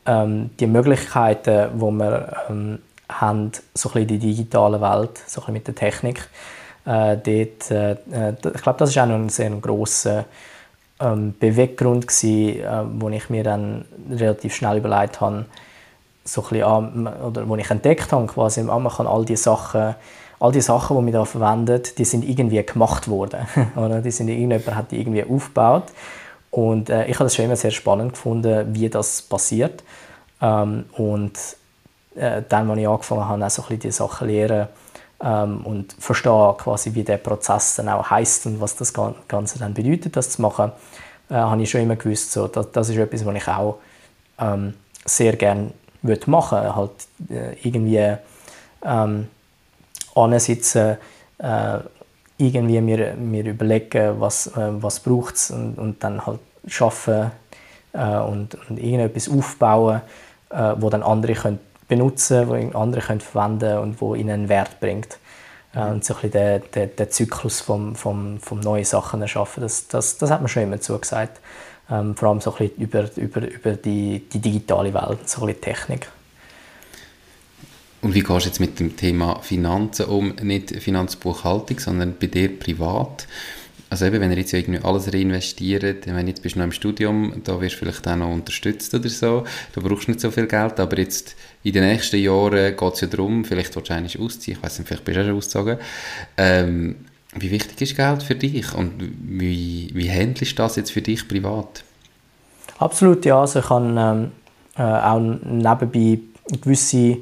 ähm, 0.05 0.49
die 0.59 0.67
Möglichkeiten, 0.67 1.69
die 1.75 1.81
wir 1.81 2.33
ähm, 2.49 2.79
haben, 3.09 3.51
so 3.73 3.89
ein 3.89 3.93
bisschen 3.93 4.07
die 4.07 4.19
digitale 4.19 4.81
Welt, 4.81 5.19
so 5.27 5.41
ein 5.41 5.53
bisschen 5.53 5.53
mit 5.53 5.67
der 5.67 5.75
Technik. 5.75 6.29
Äh, 6.85 7.17
dort, 7.17 7.71
äh, 7.71 7.91
ich 8.55 8.61
glaube, 8.61 8.79
das 8.79 8.89
ist 8.89 8.97
auch 8.97 9.05
noch 9.05 9.15
ein 9.15 9.29
sehr 9.29 9.49
grosser 9.51 10.25
ähm, 10.99 11.35
Beweggrund 11.39 12.07
gewesen, 12.07 12.59
äh, 12.59 13.01
wo 13.01 13.09
ich 13.09 13.29
mir 13.29 13.43
dann 13.43 13.85
relativ 14.09 14.55
schnell 14.55 14.77
überlegt 14.77 15.21
habe, 15.21 15.45
so 16.23 16.43
ein 16.43 16.49
bisschen, 16.49 17.07
oder 17.07 17.47
wo 17.47 17.55
ich 17.55 17.69
entdeckt 17.69 18.11
habe, 18.11 18.27
quasi, 18.27 18.61
ah, 18.61 18.79
man 18.79 18.91
kann 18.91 19.07
all 19.07 19.23
die 19.23 19.35
Sachen, 19.35 19.95
all 20.39 20.51
die 20.51 20.61
Sachen, 20.61 20.97
die 20.97 21.03
man 21.03 21.13
da 21.13 21.25
verwendet, 21.25 21.97
die 21.97 22.05
sind 22.05 22.27
irgendwie 22.27 22.63
gemacht 22.63 23.07
worden, 23.07 23.47
oder? 23.75 24.01
Die 24.01 24.11
sind 24.11 24.27
irgendjemand 24.27 24.75
hat 24.75 24.91
die 24.91 24.99
irgendwie 24.99 25.23
aufgebaut 25.23 25.85
und 26.51 26.89
äh, 26.89 27.05
ich 27.05 27.15
habe 27.15 27.25
das 27.25 27.35
schon 27.35 27.45
immer 27.45 27.55
sehr 27.55 27.71
spannend 27.71 28.13
gefunden, 28.13 28.73
wie 28.73 28.89
das 28.89 29.21
passiert 29.21 29.83
ähm, 30.41 30.85
und 30.93 31.33
äh, 32.15 32.41
dann, 32.47 32.69
als 32.69 32.79
ich 32.79 32.87
angefangen 32.87 33.27
habe, 33.27 33.45
auch 33.45 33.49
so 33.49 33.61
ein 33.61 33.67
bisschen 33.67 33.79
die 33.79 33.91
Sachen 33.91 34.27
lernen, 34.27 34.67
ähm, 35.21 35.65
und 35.65 35.93
verstehe 35.99 36.55
quasi, 36.57 36.93
wie 36.93 37.03
der 37.03 37.17
Prozess 37.17 37.75
dann 37.75 37.89
auch 37.89 38.09
heißt 38.09 38.45
und 38.45 38.61
was 38.61 38.75
das 38.75 38.93
Ganze 39.27 39.59
dann 39.59 39.73
bedeutet, 39.73 40.15
das 40.15 40.31
zu 40.31 40.41
machen, 40.41 40.71
äh, 41.29 41.35
habe 41.35 41.61
ich 41.61 41.69
schon 41.69 41.81
immer 41.81 41.95
gewusst, 41.95 42.31
so, 42.31 42.47
das, 42.47 42.71
das 42.71 42.89
ist 42.89 42.97
etwas, 42.97 43.25
was 43.25 43.35
ich 43.35 43.47
auch 43.47 43.77
ähm, 44.39 44.73
sehr 45.05 45.35
gerne 45.35 45.71
würde 46.01 46.29
machen. 46.29 46.75
Halt 46.75 46.91
äh, 47.29 47.55
irgendwie 47.63 48.15
ähm, 48.83 49.27
ansitzen, 50.15 50.97
äh, 51.39 51.79
irgendwie 52.37 52.81
mir, 52.81 53.15
mir 53.15 53.45
überlegen, 53.45 54.19
was, 54.19 54.47
äh, 54.47 54.81
was 54.81 54.99
braucht 54.99 55.35
es 55.35 55.51
und, 55.51 55.77
und 55.77 56.03
dann 56.03 56.25
halt 56.25 56.39
schaffen 56.67 57.31
äh, 57.93 58.17
und, 58.17 58.55
und 58.69 58.77
irgendetwas 58.77 59.29
aufbauen, 59.29 60.01
äh, 60.49 60.73
wo 60.77 60.89
dann 60.89 61.03
andere 61.03 61.33
können 61.33 61.59
benutzen, 61.87 62.47
wo 62.47 62.77
andere 62.77 63.01
können 63.01 63.21
verwenden 63.21 63.79
und 63.79 64.01
wo 64.01 64.15
ihnen 64.15 64.31
einen 64.31 64.49
Wert 64.49 64.79
bringt. 64.79 65.17
Mhm. 65.73 65.81
Und 65.81 66.05
so 66.05 66.13
ein 66.15 66.21
bisschen 66.21 66.31
der, 66.31 66.59
der, 66.59 66.87
der 66.87 67.09
Zyklus 67.09 67.61
vom, 67.61 67.95
vom, 67.95 68.39
vom 68.39 68.59
neuen 68.59 68.85
Sachen 68.85 69.21
erschaffen, 69.21 69.61
das, 69.61 69.87
das, 69.87 70.17
das 70.17 70.29
hat 70.29 70.41
man 70.41 70.47
schon 70.47 70.63
immer 70.63 70.81
zugesagt. 70.81 71.39
Ähm, 71.89 72.15
vor 72.15 72.29
allem 72.29 72.41
so 72.41 72.51
ein 72.53 72.57
bisschen 72.57 72.81
über, 72.81 73.09
über, 73.15 73.47
über 73.47 73.71
die, 73.73 74.19
die 74.31 74.39
digitale 74.39 74.93
Welt, 74.93 75.29
so 75.29 75.41
ein 75.41 75.47
bisschen 75.47 75.61
Technik. 75.61 76.09
Und 78.01 78.13
wie 78.13 78.21
gehst 78.21 78.45
du 78.45 78.49
jetzt 78.49 78.59
mit 78.59 78.79
dem 78.79 78.95
Thema 78.95 79.39
Finanzen 79.41 80.05
um? 80.05 80.35
Nicht 80.41 80.71
Finanzbuchhaltung, 80.81 81.79
sondern 81.79 82.15
bei 82.19 82.27
dir 82.27 82.59
privat 82.59 83.27
also 83.89 84.05
eben, 84.05 84.19
wenn 84.19 84.31
ihr 84.31 84.37
jetzt 84.37 84.53
irgendwie 84.53 84.83
alles 84.83 85.13
reinvestiert, 85.13 86.07
meine, 86.07 86.29
jetzt 86.29 86.43
bist 86.43 86.55
du 86.55 86.59
noch 86.59 86.65
im 86.65 86.71
Studium, 86.71 87.41
da 87.43 87.59
wirst 87.61 87.75
du 87.75 87.79
vielleicht 87.79 88.07
auch 88.07 88.15
noch 88.15 88.31
unterstützt 88.31 88.93
oder 88.93 89.07
so, 89.09 89.43
du 89.73 89.81
brauchst 89.81 90.07
nicht 90.07 90.19
so 90.19 90.29
viel 90.29 90.47
Geld, 90.47 90.79
aber 90.79 90.97
jetzt 90.97 91.35
in 91.63 91.73
den 91.73 91.85
nächsten 91.85 92.17
Jahren 92.17 92.75
geht 92.75 92.93
es 92.93 93.01
ja 93.01 93.07
darum, 93.07 93.45
vielleicht 93.45 93.75
willst 93.75 93.89
du 93.89 94.23
ausziehen, 94.23 94.57
ich 94.57 94.63
weiß 94.63 94.79
nicht, 94.79 94.87
vielleicht 94.87 95.05
bist 95.05 95.17
du 95.17 95.21
auch 95.21 95.25
schon 95.25 95.37
ausgezogen, 95.37 95.77
ähm, 96.37 96.95
wie 97.35 97.51
wichtig 97.51 97.81
ist 97.81 97.95
Geld 97.95 98.23
für 98.23 98.35
dich 98.35 98.73
und 98.73 98.93
wie, 98.99 99.91
wie 99.93 100.09
handelst 100.09 100.53
du 100.53 100.55
das 100.55 100.75
jetzt 100.75 100.91
für 100.91 101.01
dich 101.01 101.27
privat? 101.27 101.83
Absolut, 102.79 103.25
ja, 103.25 103.39
also 103.39 103.59
ich 103.59 103.69
habe 103.69 103.85
ähm, 103.85 104.31
äh, 104.77 104.81
auch 104.81 105.19
nebenbei 105.19 106.19
gewisse 106.61 107.17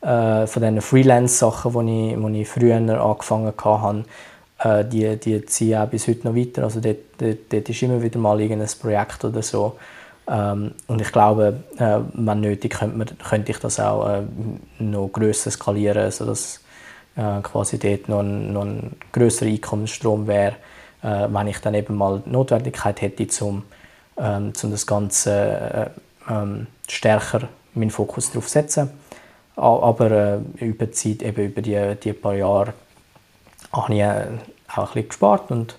äh, 0.00 0.46
von 0.46 0.62
diesen 0.62 0.80
Freelance-Sachen, 0.80 1.86
die 1.86 2.14
ich, 2.14 2.40
ich 2.42 2.48
früher 2.48 2.76
angefangen 2.76 3.52
habe, 3.56 4.04
äh, 4.58 4.84
die, 4.84 5.16
die 5.16 5.44
ziehen 5.46 5.78
auch 5.78 5.88
bis 5.88 6.08
heute 6.08 6.26
noch 6.26 6.36
weiter. 6.36 6.64
Also 6.64 6.80
dort, 6.80 6.98
dort, 7.18 7.38
dort 7.50 7.68
ist 7.68 7.82
immer 7.82 8.02
wieder 8.02 8.18
mal 8.18 8.40
irgendein 8.40 8.68
Projekt 8.80 9.24
oder 9.24 9.42
so. 9.42 9.76
Ähm, 10.28 10.72
und 10.86 11.00
ich 11.00 11.12
glaube, 11.12 11.62
äh, 11.78 11.98
wenn 12.12 12.40
nötig, 12.40 12.72
könnte, 12.72 12.96
man, 12.96 13.08
könnte 13.18 13.52
ich 13.52 13.58
das 13.58 13.80
auch 13.80 14.08
äh, 14.08 14.22
noch 14.78 15.08
grösser 15.08 15.50
skalieren, 15.50 16.10
sodass 16.10 16.60
äh, 17.16 17.40
quasi 17.42 17.78
dort 17.78 18.08
noch 18.08 18.20
ein, 18.20 18.52
noch 18.52 18.64
ein 18.64 18.96
grösserer 19.12 19.48
Einkommensstrom 19.48 20.26
wäre, 20.26 20.56
äh, 21.02 21.28
wenn 21.28 21.46
ich 21.46 21.58
dann 21.60 21.74
eben 21.74 21.96
mal 21.96 22.22
die 22.24 22.30
Notwendigkeit 22.30 23.00
hätte, 23.00 23.44
um 23.44 23.62
ähm, 24.18 24.52
zum 24.54 24.70
das 24.70 24.86
Ganze 24.86 25.92
äh, 26.28 26.32
ähm, 26.32 26.66
stärker 26.88 27.48
meinen 27.74 27.90
Fokus 27.90 28.30
darauf 28.30 28.46
zu 28.46 28.52
setzen. 28.52 28.90
aber 29.56 30.10
äh, 30.10 30.64
über 30.64 30.86
die 30.86 30.92
Zeit, 30.92 31.22
eben 31.22 31.46
über 31.46 31.62
die, 31.62 31.96
die 32.02 32.12
paar 32.12 32.34
Jahre, 32.34 32.74
habe 33.72 33.94
ich 33.94 34.00
äh, 34.00 34.26
auch 34.68 34.78
ein 34.78 34.84
bisschen 34.86 35.08
gespart 35.08 35.50
und, 35.50 35.76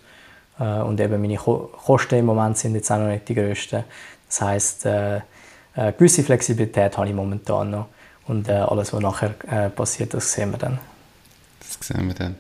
äh, 0.60 0.64
und 0.64 1.00
eben 1.00 1.22
meine 1.22 1.38
Ko 1.38 1.70
Kosten 1.86 2.20
im 2.20 2.26
Moment 2.26 2.58
sind 2.58 2.76
jetzt 2.76 2.92
auch 2.92 2.98
noch 2.98 3.08
nicht 3.08 3.28
die 3.28 3.36
grössten. 3.36 3.84
Das 4.28 4.42
heisst, 4.42 4.86
äh, 4.86 5.18
äh, 5.76 5.94
gewisse 5.98 6.24
Flexibilität 6.24 6.98
habe 6.98 7.08
ich 7.08 7.14
momentan 7.14 7.72
noch 7.72 7.88
und 8.28 8.48
äh, 8.48 8.54
alles, 8.54 8.94
was 8.94 9.02
nachher 9.02 9.34
äh, 9.50 9.70
passiert, 9.70 10.14
das 10.14 10.32
sehen 10.32 10.52
wir 10.52 10.58
dann. 10.58 10.80
Das 11.60 11.88
sehen 11.88 12.08
wir 12.08 12.14
dann. 12.14 12.36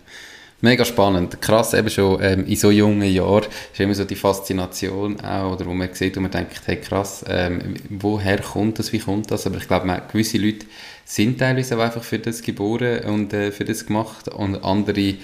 Mega 0.62 0.84
spannend. 0.84 1.41
Krass, 1.41 1.74
eben 1.74 1.89
schon 1.89 2.22
ähm, 2.22 2.45
in 2.45 2.58
so 2.58 2.70
jungen 2.70 3.10
Jahren 3.10 3.45
ist 3.72 3.80
immer 3.80 3.95
so 3.95 4.04
die 4.04 4.16
Faszination 4.16 5.18
auch, 5.22 5.54
oder 5.54 5.66
wo 5.66 5.74
man 5.74 5.93
sieht 5.93 6.18
und 6.18 6.24
man 6.24 6.32
denkt, 6.32 6.62
hey 6.66 6.76
krass, 6.76 7.24
ähm, 7.30 7.76
woher 7.89 8.41
kommt 8.41 8.78
das, 8.78 8.91
wie 8.91 9.00
kommt 9.00 9.32
das? 9.32 9.47
Aber 9.47 9.56
ich 9.56 9.68
glaube, 9.68 10.02
gewisse 10.12 10.38
Leute 10.38 10.66
sind 11.06 11.39
teilweise 11.39 11.78
auch 11.78 11.82
einfach 11.82 12.04
für 12.04 12.20
das 12.20 12.41
geboren 12.41 13.06
und 13.06 13.32
äh, 13.32 13.54
für 13.54 13.64
das 13.64 13.86
gemacht 13.86 14.28
und 14.28 14.62
andere 14.64 15.16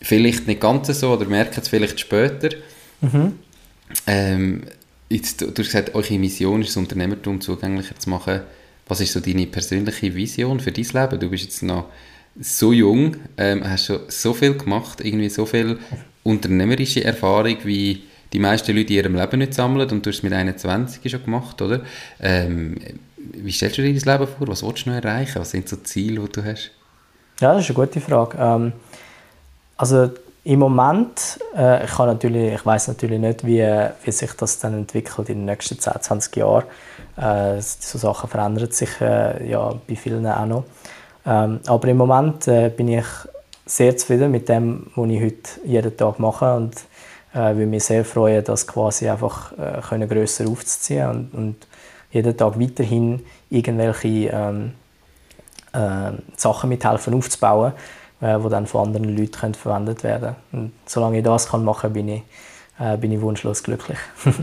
vielleicht 0.00 0.46
nicht 0.46 0.60
ganz 0.60 0.88
so 0.88 1.12
oder 1.12 1.26
merken 1.26 1.60
es 1.60 1.68
vielleicht 1.68 2.00
später. 2.00 2.50
Mhm. 3.00 3.38
Ähm, 4.06 4.62
jetzt, 5.08 5.40
du 5.40 5.48
hast 5.48 5.56
gesagt, 5.56 5.94
eure 5.94 6.18
Mission 6.18 6.60
ist, 6.60 6.70
das 6.70 6.76
Unternehmertum 6.76 7.40
zugänglicher 7.40 7.98
zu 7.98 8.10
machen. 8.10 8.40
Was 8.88 9.00
ist 9.00 9.12
so 9.12 9.20
deine 9.20 9.46
persönliche 9.46 10.14
Vision 10.14 10.60
für 10.60 10.72
dein 10.72 10.84
Leben? 10.84 11.20
Du 11.20 11.30
bist 11.30 11.44
jetzt 11.44 11.62
noch 11.62 11.86
so 12.38 12.72
jung, 12.72 13.16
ähm, 13.36 13.68
hast 13.68 13.86
schon 13.86 14.00
so 14.08 14.34
viel 14.34 14.56
gemacht, 14.56 15.00
irgendwie 15.02 15.28
so 15.28 15.46
viel 15.46 15.78
unternehmerische 16.22 17.02
Erfahrung, 17.02 17.56
wie 17.64 18.02
die 18.32 18.38
meisten 18.38 18.76
Leute 18.76 18.92
in 18.92 18.98
ihrem 18.98 19.14
Leben 19.14 19.38
nicht 19.38 19.54
sammeln 19.54 19.88
und 19.90 20.04
du 20.04 20.10
hast 20.10 20.18
es 20.18 20.22
mit 20.22 20.32
21 20.32 21.10
schon 21.10 21.24
gemacht, 21.24 21.60
oder? 21.62 21.82
Ähm, 22.20 22.76
wie 23.16 23.52
stellst 23.52 23.78
du 23.78 23.82
dir 23.82 23.98
dein 23.98 24.18
Leben 24.18 24.30
vor? 24.30 24.48
Was 24.48 24.62
willst 24.62 24.86
du 24.86 24.90
noch 24.90 24.96
erreichen? 24.96 25.40
Was 25.40 25.50
sind 25.50 25.68
so 25.68 25.76
Ziele, 25.76 26.20
die 26.20 26.32
du 26.32 26.44
hast? 26.44 26.70
Ja, 27.40 27.54
das 27.54 27.64
ist 27.64 27.76
eine 27.76 27.86
gute 27.86 28.00
Frage. 28.00 28.36
Ähm, 28.38 28.72
also 29.76 30.10
im 30.44 30.60
Moment, 30.60 31.40
äh, 31.56 31.84
ich, 31.84 31.90
kann 31.90 32.06
natürlich, 32.06 32.54
ich 32.54 32.64
weiß 32.64 32.88
natürlich 32.88 33.18
nicht, 33.18 33.44
wie, 33.44 33.66
wie 34.04 34.12
sich 34.12 34.32
das 34.34 34.60
dann 34.60 34.74
entwickelt 34.74 35.28
in 35.28 35.38
den 35.38 35.44
nächsten 35.46 35.78
10, 35.78 35.94
20 36.00 36.36
Jahren. 36.36 36.64
Äh, 37.16 37.60
so 37.60 37.98
Sachen 37.98 38.30
verändern 38.30 38.70
sich 38.70 39.00
äh, 39.00 39.50
ja 39.50 39.74
bei 39.88 39.96
vielen 39.96 40.26
auch 40.26 40.46
noch. 40.46 40.64
Ähm, 41.26 41.58
aber 41.66 41.88
im 41.88 41.96
Moment 41.96 42.46
äh, 42.46 42.68
bin 42.68 42.88
ich 42.88 43.06
sehr 43.64 43.96
zufrieden 43.96 44.30
mit 44.30 44.48
dem, 44.48 44.86
was 44.94 45.10
ich 45.10 45.20
heute 45.20 45.50
jeden 45.64 45.96
Tag 45.96 46.20
mache 46.20 46.54
und 46.54 46.76
äh, 47.34 47.54
würde 47.54 47.66
mich 47.66 47.84
sehr 47.84 48.04
freuen, 48.04 48.44
das 48.44 48.66
quasi 48.68 49.08
einfach 49.08 49.50
äh, 49.58 49.80
können 49.80 50.08
grösser 50.08 50.48
aufzuziehen 50.48 51.08
und, 51.08 51.34
und 51.34 51.66
jeden 52.12 52.36
Tag 52.36 52.60
weiterhin 52.60 53.24
irgendwelche 53.50 54.30
ähm, 54.32 54.74
äh, 55.72 56.12
Sachen 56.36 56.68
mithelfen 56.68 57.14
aufzubauen, 57.14 57.72
äh, 58.20 58.38
die 58.38 58.48
dann 58.48 58.66
von 58.66 58.86
anderen 58.86 59.16
Leuten 59.16 59.32
können 59.32 59.54
verwendet 59.54 60.02
werden 60.02 60.36
Und 60.52 60.72
solange 60.86 61.18
ich 61.18 61.24
das 61.24 61.48
kann 61.48 61.64
machen 61.64 61.82
kann, 61.82 61.92
bin 61.92 62.08
ich, 62.08 62.22
äh, 62.78 62.96
bin 62.96 63.12
ich 63.12 63.20
wunschlos 63.20 63.62
glücklich. 63.62 63.98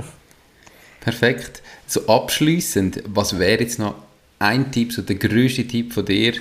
Perfekt. 1.02 1.62
So 1.86 2.08
abschließend, 2.08 3.04
was 3.08 3.38
wäre 3.38 3.62
jetzt 3.62 3.80
noch 3.80 3.96
ein 4.40 4.72
Tipp, 4.72 4.94
so 4.94 5.02
der 5.02 5.16
größte 5.16 5.68
Tipp 5.68 5.94
von 5.94 6.06
dir, 6.06 6.34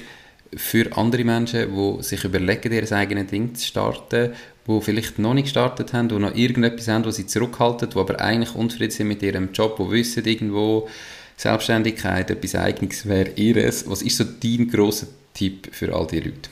für 0.54 0.96
andere 0.96 1.24
Menschen, 1.24 1.74
die 1.74 2.02
sich 2.02 2.24
überlegen, 2.24 2.72
ihr 2.72 2.92
eigenes 2.92 3.28
Ding 3.28 3.54
zu 3.54 3.66
starten, 3.66 4.32
die 4.68 4.80
vielleicht 4.80 5.18
noch 5.18 5.34
nicht 5.34 5.44
gestartet 5.44 5.92
haben, 5.92 6.08
die 6.08 6.18
noch 6.18 6.34
irgendetwas 6.34 6.88
haben, 6.88 7.04
was 7.04 7.16
sie 7.16 7.26
zurückhalten, 7.26 7.90
die 7.90 7.98
aber 7.98 8.20
eigentlich 8.20 8.54
unzufrieden 8.54 8.92
sind 8.92 9.08
mit 9.08 9.22
ihrem 9.22 9.52
Job, 9.52 9.78
die 9.78 9.90
wissen 9.90 10.24
irgendwo, 10.24 10.88
Selbstständigkeit, 11.36 12.30
etwas 12.30 12.54
Eigenes 12.54 13.06
wäre 13.08 13.30
ihres. 13.30 13.88
Was 13.88 14.02
ist 14.02 14.18
so 14.18 14.24
dein 14.24 14.68
grosser 14.70 15.06
Tipp 15.34 15.68
für 15.72 15.94
all 15.94 16.06
diese 16.06 16.24
Leute? 16.24 16.50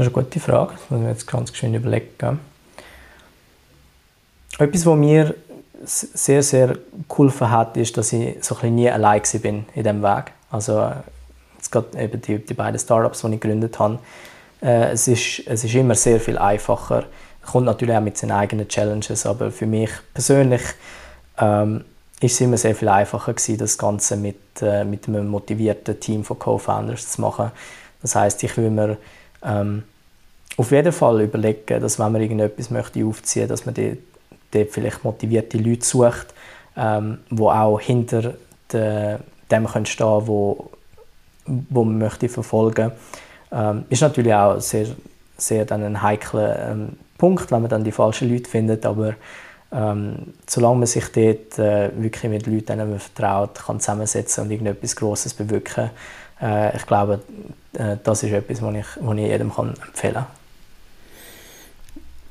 Das 0.00 0.06
ist 0.06 0.16
eine 0.16 0.24
gute 0.24 0.40
Frage, 0.40 0.72
das 0.72 0.88
muss 0.88 1.02
ich 1.02 1.08
jetzt 1.08 1.26
ganz 1.26 1.54
schön 1.54 1.74
überlegen. 1.74 2.40
Etwas, 4.58 4.86
was 4.86 4.96
mir 4.96 5.34
sehr, 5.84 6.42
sehr 6.42 6.78
geholfen 7.06 7.50
hat, 7.50 7.76
ist, 7.76 7.98
dass 7.98 8.10
ich 8.14 8.42
so 8.42 8.56
ein 8.62 8.76
nie 8.76 8.90
allein 8.90 9.20
war 9.20 9.44
in 9.44 9.66
diesem 9.74 10.02
Weg. 10.02 10.32
Also 10.50 10.90
jetzt 11.54 11.70
gerade 11.70 12.02
eben 12.02 12.18
die, 12.18 12.38
die 12.38 12.54
beiden 12.54 12.80
Startups, 12.80 13.20
die 13.20 13.26
ich 13.26 13.40
gegründet 13.40 13.78
habe, 13.78 13.98
äh, 14.62 14.92
es, 14.92 15.06
ist, 15.06 15.42
es 15.44 15.64
ist 15.64 15.74
immer 15.74 15.94
sehr 15.94 16.18
viel 16.18 16.38
einfacher. 16.38 17.04
Kommt 17.44 17.66
natürlich 17.66 17.94
auch 17.94 18.00
mit 18.00 18.16
seinen 18.16 18.32
eigenen 18.32 18.68
Challenges, 18.68 19.26
aber 19.26 19.50
für 19.50 19.66
mich 19.66 19.90
persönlich 20.14 20.62
ähm, 21.36 21.84
ist 22.22 22.32
es 22.32 22.40
immer 22.40 22.56
sehr 22.56 22.74
viel 22.74 22.88
einfacher 22.88 23.34
gewesen, 23.34 23.58
das 23.58 23.76
Ganze 23.76 24.16
mit, 24.16 24.62
äh, 24.62 24.82
mit 24.82 25.08
einem 25.08 25.28
motivierten 25.28 26.00
Team 26.00 26.24
von 26.24 26.38
Co-Founders 26.38 27.10
zu 27.10 27.20
machen. 27.20 27.50
Das 28.00 28.14
heißt, 28.14 28.42
ich 28.44 28.56
will 28.56 28.70
mir 28.70 28.96
ähm, 29.44 29.84
auf 30.56 30.70
jeden 30.70 30.92
Fall 30.92 31.22
überlegen, 31.22 31.80
dass 31.80 31.98
wenn 31.98 32.12
man 32.12 32.20
irgendetwas 32.20 32.70
möchte 32.70 33.04
aufziehen, 33.04 33.48
dass 33.48 33.66
man 33.66 33.74
dort, 33.74 34.70
vielleicht 34.70 35.04
motivierte 35.04 35.58
Leute 35.58 35.84
sucht, 35.84 36.34
ähm, 36.76 37.18
wo 37.30 37.50
auch 37.50 37.80
hinter 37.80 38.34
de, 38.72 39.16
dem 39.50 39.66
können 39.66 39.86
stehen, 39.86 40.26
wo 40.26 40.70
wo 41.46 41.84
man 41.84 41.98
möchte 41.98 42.28
verfolgen. 42.28 42.92
Ähm, 43.52 43.84
ist 43.88 44.02
natürlich 44.02 44.34
auch 44.34 44.60
sehr, 44.60 44.86
sehr 45.36 45.64
dann 45.64 45.82
ein 45.82 46.02
heikler 46.02 46.70
ähm, 46.70 46.90
Punkt, 47.18 47.50
wenn 47.50 47.62
man 47.62 47.70
dann 47.70 47.84
die 47.84 47.92
falschen 47.92 48.30
Leute 48.32 48.48
findet, 48.48 48.86
aber 48.86 49.14
ähm, 49.72 50.34
solange 50.48 50.78
man 50.78 50.86
sich 50.86 51.04
dort 51.12 51.58
äh, 51.58 51.90
wirklich 51.96 52.30
mit 52.30 52.46
Leuten, 52.46 52.66
denen 52.66 52.90
man 52.90 52.98
vertraut, 52.98 53.54
kann 53.54 53.80
zusammensetzen 53.80 54.44
und 54.44 54.50
irgendetwas 54.50 54.96
Grosses 54.96 55.34
bewirken, 55.34 55.90
äh, 56.40 56.76
ich 56.76 56.86
glaube, 56.86 57.20
äh, 57.74 57.96
das 58.02 58.22
ist 58.22 58.32
etwas, 58.32 58.62
was 58.62 58.74
ich, 58.74 58.86
was 59.00 59.16
ich 59.16 59.22
jedem 59.22 59.52
kann 59.52 59.74
empfehlen 59.86 60.14
kann. 60.14 60.26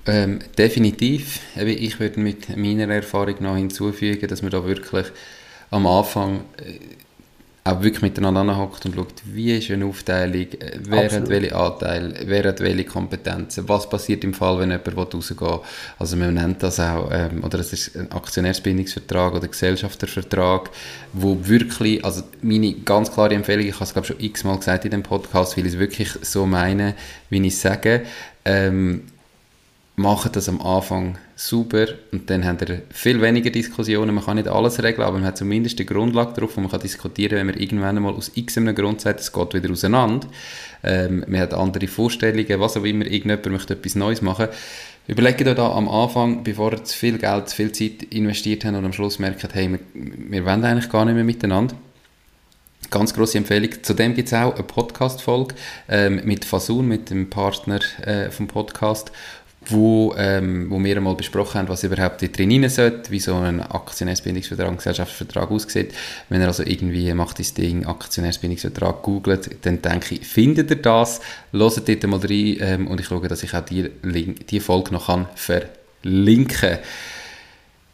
Ähm, 0.06 0.40
definitiv. 0.58 1.42
Ich 1.56 2.00
würde 2.00 2.20
mit 2.20 2.56
meiner 2.58 2.94
Erfahrung 2.94 3.36
noch 3.42 3.56
hinzufügen, 3.56 4.28
dass 4.28 4.42
man 4.42 4.52
da 4.52 4.66
wirklich 4.66 5.08
am 5.72 5.86
Anfang 5.86 6.42
äh, 6.58 6.80
auch 7.72 7.82
wirklich 7.84 8.02
miteinander 8.02 8.42
anhockt 8.42 8.86
und 8.86 8.96
schaut, 8.96 9.14
wie 9.26 9.58
ist 9.58 9.70
eine 9.72 9.86
Aufteilung, 9.86 10.48
äh, 10.60 10.80
wer 10.80 11.06
Absolut. 11.06 11.24
hat 11.24 11.30
welche 11.30 11.56
Anteile, 11.56 12.14
wer 12.26 12.44
hat 12.44 12.60
welche 12.60 12.84
Kompetenzen, 12.86 13.68
was 13.68 13.90
passiert 13.90 14.24
im 14.24 14.34
Fall, 14.34 14.60
wenn 14.60 14.72
jemand 14.72 14.98
rausgehen 15.14 15.40
will. 15.40 15.60
Also 15.98 16.18
man 16.18 16.34
nennt 16.34 16.64
das 16.64 16.80
auch, 16.80 17.10
ähm, 17.12 17.44
oder 17.44 17.60
es 17.60 17.74
ist 17.74 17.96
ein 17.96 18.12
Aktionärsbindungsvertrag 18.12 19.34
oder 19.34 19.48
Gesellschaftervertrag, 19.48 20.70
wo 21.14 21.38
wirklich, 21.42 22.04
also 22.04 22.24
meine 22.42 22.74
ganz 22.74 23.12
klare 23.12 23.36
Empfehlung, 23.36 23.66
ich 23.66 23.76
habe 23.76 23.84
es 23.84 23.94
glaube 23.94 24.08
schon 24.08 24.20
x-mal 24.20 24.58
gesagt 24.58 24.86
in 24.86 24.92
dem 24.92 25.04
Podcast, 25.04 25.58
weil 25.58 25.66
ich 25.66 25.74
es 25.74 25.80
wirklich 25.80 26.12
so 26.22 26.46
meine, 26.46 26.96
wie 27.30 27.40
ich 27.46 27.54
es 27.54 27.62
sage, 27.62 28.04
ähm, 28.46 29.04
machen 30.00 30.32
das 30.32 30.48
am 30.48 30.62
Anfang 30.62 31.18
super 31.36 31.88
und 32.12 32.30
dann 32.30 32.46
haben 32.46 32.60
wir 32.62 32.82
viel 32.90 33.22
weniger 33.22 33.50
Diskussionen. 33.50 34.16
Man 34.16 34.24
kann 34.24 34.38
nicht 34.38 34.48
alles 34.48 34.82
regeln, 34.82 35.06
aber 35.06 35.18
man 35.18 35.28
hat 35.28 35.38
zumindest 35.38 35.78
eine 35.78 35.86
Grundlage 35.86 36.34
darauf, 36.34 36.56
wo 36.56 36.62
man 36.62 36.72
kann 36.72 36.80
diskutieren 36.80 37.32
kann, 37.32 37.40
wenn 37.40 37.48
man 37.48 37.58
irgendwann 37.58 37.98
einmal 37.98 38.14
aus 38.14 38.32
x 38.34 38.58
einem 38.58 38.74
Grund 38.74 39.02
sagt, 39.02 39.20
es 39.20 39.34
geht 39.34 39.54
wieder 39.54 39.70
auseinander. 39.70 40.28
Ähm, 40.84 41.26
man 41.28 41.42
hat 41.42 41.54
andere 41.54 41.88
Vorstellungen, 41.88 42.60
was 42.62 42.78
auch 42.78 42.84
immer, 42.86 43.06
irgendjemand 43.06 43.46
möchte 43.48 43.74
etwas 43.74 43.96
Neues 43.96 44.22
machen. 44.22 44.48
Überlegt 45.08 45.46
euch 45.46 45.56
da 45.56 45.70
am 45.72 45.90
Anfang, 45.90 46.44
bevor 46.44 46.72
ihr 46.72 46.84
zu 46.84 46.98
viel 46.98 47.18
Geld, 47.18 47.50
zu 47.50 47.56
viel 47.58 47.72
Zeit 47.74 48.04
investiert 48.04 48.64
habt 48.64 48.78
und 48.78 48.86
am 48.86 48.94
Schluss 48.94 49.20
merkt, 49.20 49.54
hey, 49.54 49.70
wir, 49.70 49.80
wir 49.94 50.46
wollen 50.46 50.64
eigentlich 50.64 50.90
gar 50.90 51.04
nicht 51.04 51.16
mehr 51.16 51.26
miteinander. 51.26 51.76
Ganz 52.90 53.14
große 53.14 53.38
Empfehlung. 53.38 53.72
Zudem 53.82 54.16
gibt 54.16 54.30
es 54.30 54.34
auch 54.34 54.56
eine 54.56 54.64
Podcast-Folge 54.64 55.56
ähm, 55.90 56.22
mit 56.24 56.46
Fasun, 56.46 56.88
mit 56.88 57.10
dem 57.10 57.30
Partner 57.30 57.80
äh, 58.02 58.32
vom 58.32 58.48
Podcast 58.48 59.12
wo, 59.66 60.16
ähm, 60.18 60.70
wo 60.70 60.84
wir 60.84 60.98
einmal 60.98 61.16
besprochen 61.16 61.60
haben, 61.60 61.70
was 61.70 61.84
überhaupt 61.84 62.22
drin 62.22 62.52
rein 62.52 62.70
sollte, 62.70 63.12
wie 63.12 63.20
so 63.20 63.36
ein 63.36 63.62
Aktionärsbindungsvertrag, 63.62 64.78
Gesellschaftsvertrag 64.78 65.52
aussieht. 65.52 65.94
Wenn 66.30 66.42
ihr 66.42 66.48
also 66.48 66.64
irgendwie 66.64 67.14
macht 67.14 67.40
das 67.40 67.54
Ding 67.54 67.86
Aktionärsbindungsvertrag 67.86 69.02
googelt, 69.04 69.66
dann 69.66 69.82
denke 69.82 70.16
ich, 70.16 70.28
findet 70.28 70.70
ihr 70.72 70.78
das, 70.78 71.22
hört 71.52 71.88
dort 71.88 72.08
mal 72.08 72.20
rein 72.20 72.58
ähm, 72.60 72.88
und 72.88 73.00
ich 73.00 73.08
schaue, 73.08 73.28
dass 73.28 73.44
ich 73.44 73.54
auch 73.54 73.66
die, 73.66 73.90
Link, 74.02 74.48
die 74.48 74.60
Folge 74.60 74.94
noch 74.94 75.08
kann 75.08 75.28
verlinken 75.36 76.48
kann. 76.48 76.80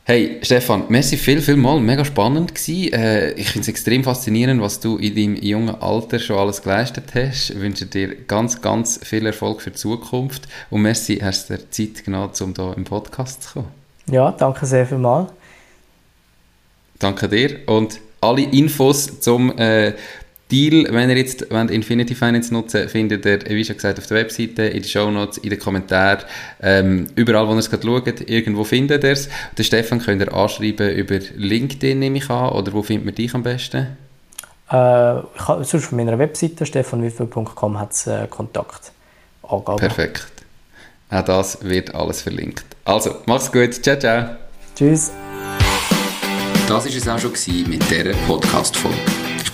Hey, 0.07 0.37
Stefan, 0.43 0.83
merci 0.89 1.17
viel, 1.17 1.41
viel 1.41 1.55
mal. 1.55 1.79
Mega 1.79 2.05
spannend 2.05 2.53
gewesen. 2.53 2.93
Äh, 2.93 3.31
ich 3.31 3.47
finde 3.47 3.61
es 3.61 3.67
extrem 3.69 4.03
faszinierend, 4.03 4.61
was 4.61 4.79
du 4.79 4.97
in 4.97 5.15
deinem 5.15 5.35
jungen 5.35 5.81
Alter 5.81 6.19
schon 6.19 6.37
alles 6.37 6.61
geleistet 6.61 7.05
hast. 7.15 7.49
Ich 7.49 7.59
wünsche 7.59 7.87
dir 7.87 8.13
ganz, 8.13 8.61
ganz 8.61 8.99
viel 9.03 9.25
Erfolg 9.25 9.63
für 9.63 9.71
die 9.71 9.77
Zukunft. 9.77 10.47
Und 10.69 10.83
merci, 10.83 11.17
hast 11.23 11.49
du 11.49 11.57
dir 11.57 11.71
Zeit 11.71 12.05
genommen, 12.05 12.29
um 12.39 12.53
hier 12.55 12.77
im 12.77 12.83
Podcast 12.83 13.41
zu 13.41 13.53
kommen. 13.53 13.67
Ja, 14.05 14.29
danke 14.29 14.67
sehr 14.67 14.85
viel 14.85 14.99
mal. 14.99 15.27
Danke 16.99 17.27
dir. 17.27 17.67
Und 17.67 17.99
alle 18.21 18.43
Infos 18.43 19.19
zum 19.21 19.57
äh, 19.57 19.93
Deal, 20.51 20.85
wenn 20.91 21.09
ihr 21.09 21.17
jetzt 21.17 21.47
wenn 21.49 21.69
Infinity 21.69 22.13
Finance 22.13 22.53
nutzen 22.53 22.87
findet 22.87 23.25
ihr, 23.25 23.39
wie 23.49 23.65
schon 23.65 23.75
gesagt, 23.75 23.97
auf 23.97 24.05
der 24.05 24.17
Webseite, 24.17 24.63
in 24.63 24.83
den 24.83 24.87
Show 24.87 25.09
Notes, 25.09 25.39
in 25.39 25.49
den 25.49 25.59
Kommentaren, 25.59 26.23
ähm, 26.61 27.07
überall, 27.15 27.47
wo 27.47 27.53
ihr 27.53 27.57
es 27.57 27.69
gerade 27.69 27.85
schaut, 27.85 28.29
irgendwo 28.29 28.63
findet 28.63 29.03
ihr 29.03 29.11
es. 29.11 29.27
Den 29.57 29.65
Stefan 29.65 29.99
könnt 29.99 30.21
ihr 30.21 30.31
anschreiben 30.31 30.91
über 30.91 31.17
LinkedIn, 31.35 31.97
nehme 31.97 32.19
ich 32.19 32.29
an, 32.29 32.49
oder 32.49 32.73
wo 32.73 32.83
findet 32.83 33.05
man 33.05 33.15
dich 33.15 33.33
am 33.33 33.41
besten? 33.41 33.97
Äh, 34.71 35.19
ich 35.19 35.47
habe, 35.47 35.63
sonst 35.63 35.85
auf 35.85 35.91
meiner 35.91 36.17
Webseite 36.19 36.65
stefanwiffel.com 36.65 37.79
hat 37.79 37.91
es 37.93 38.07
äh, 38.07 38.27
Kontaktangaben. 38.29 39.77
Perfekt. 39.77 40.27
Auch 41.09 41.23
das 41.23 41.63
wird 41.63 41.93
alles 41.95 42.21
verlinkt. 42.21 42.65
Also, 42.83 43.15
mach's 43.25 43.51
gut. 43.51 43.73
Ciao, 43.73 43.97
ciao. 43.97 44.35
Tschüss. 44.75 45.11
Das 46.67 46.85
war 46.85 46.85
es 46.85 47.07
auch 47.07 47.19
schon 47.19 47.69
mit 47.69 47.89
dieser 47.89 48.11
Podcast-Folge. 48.27 49.24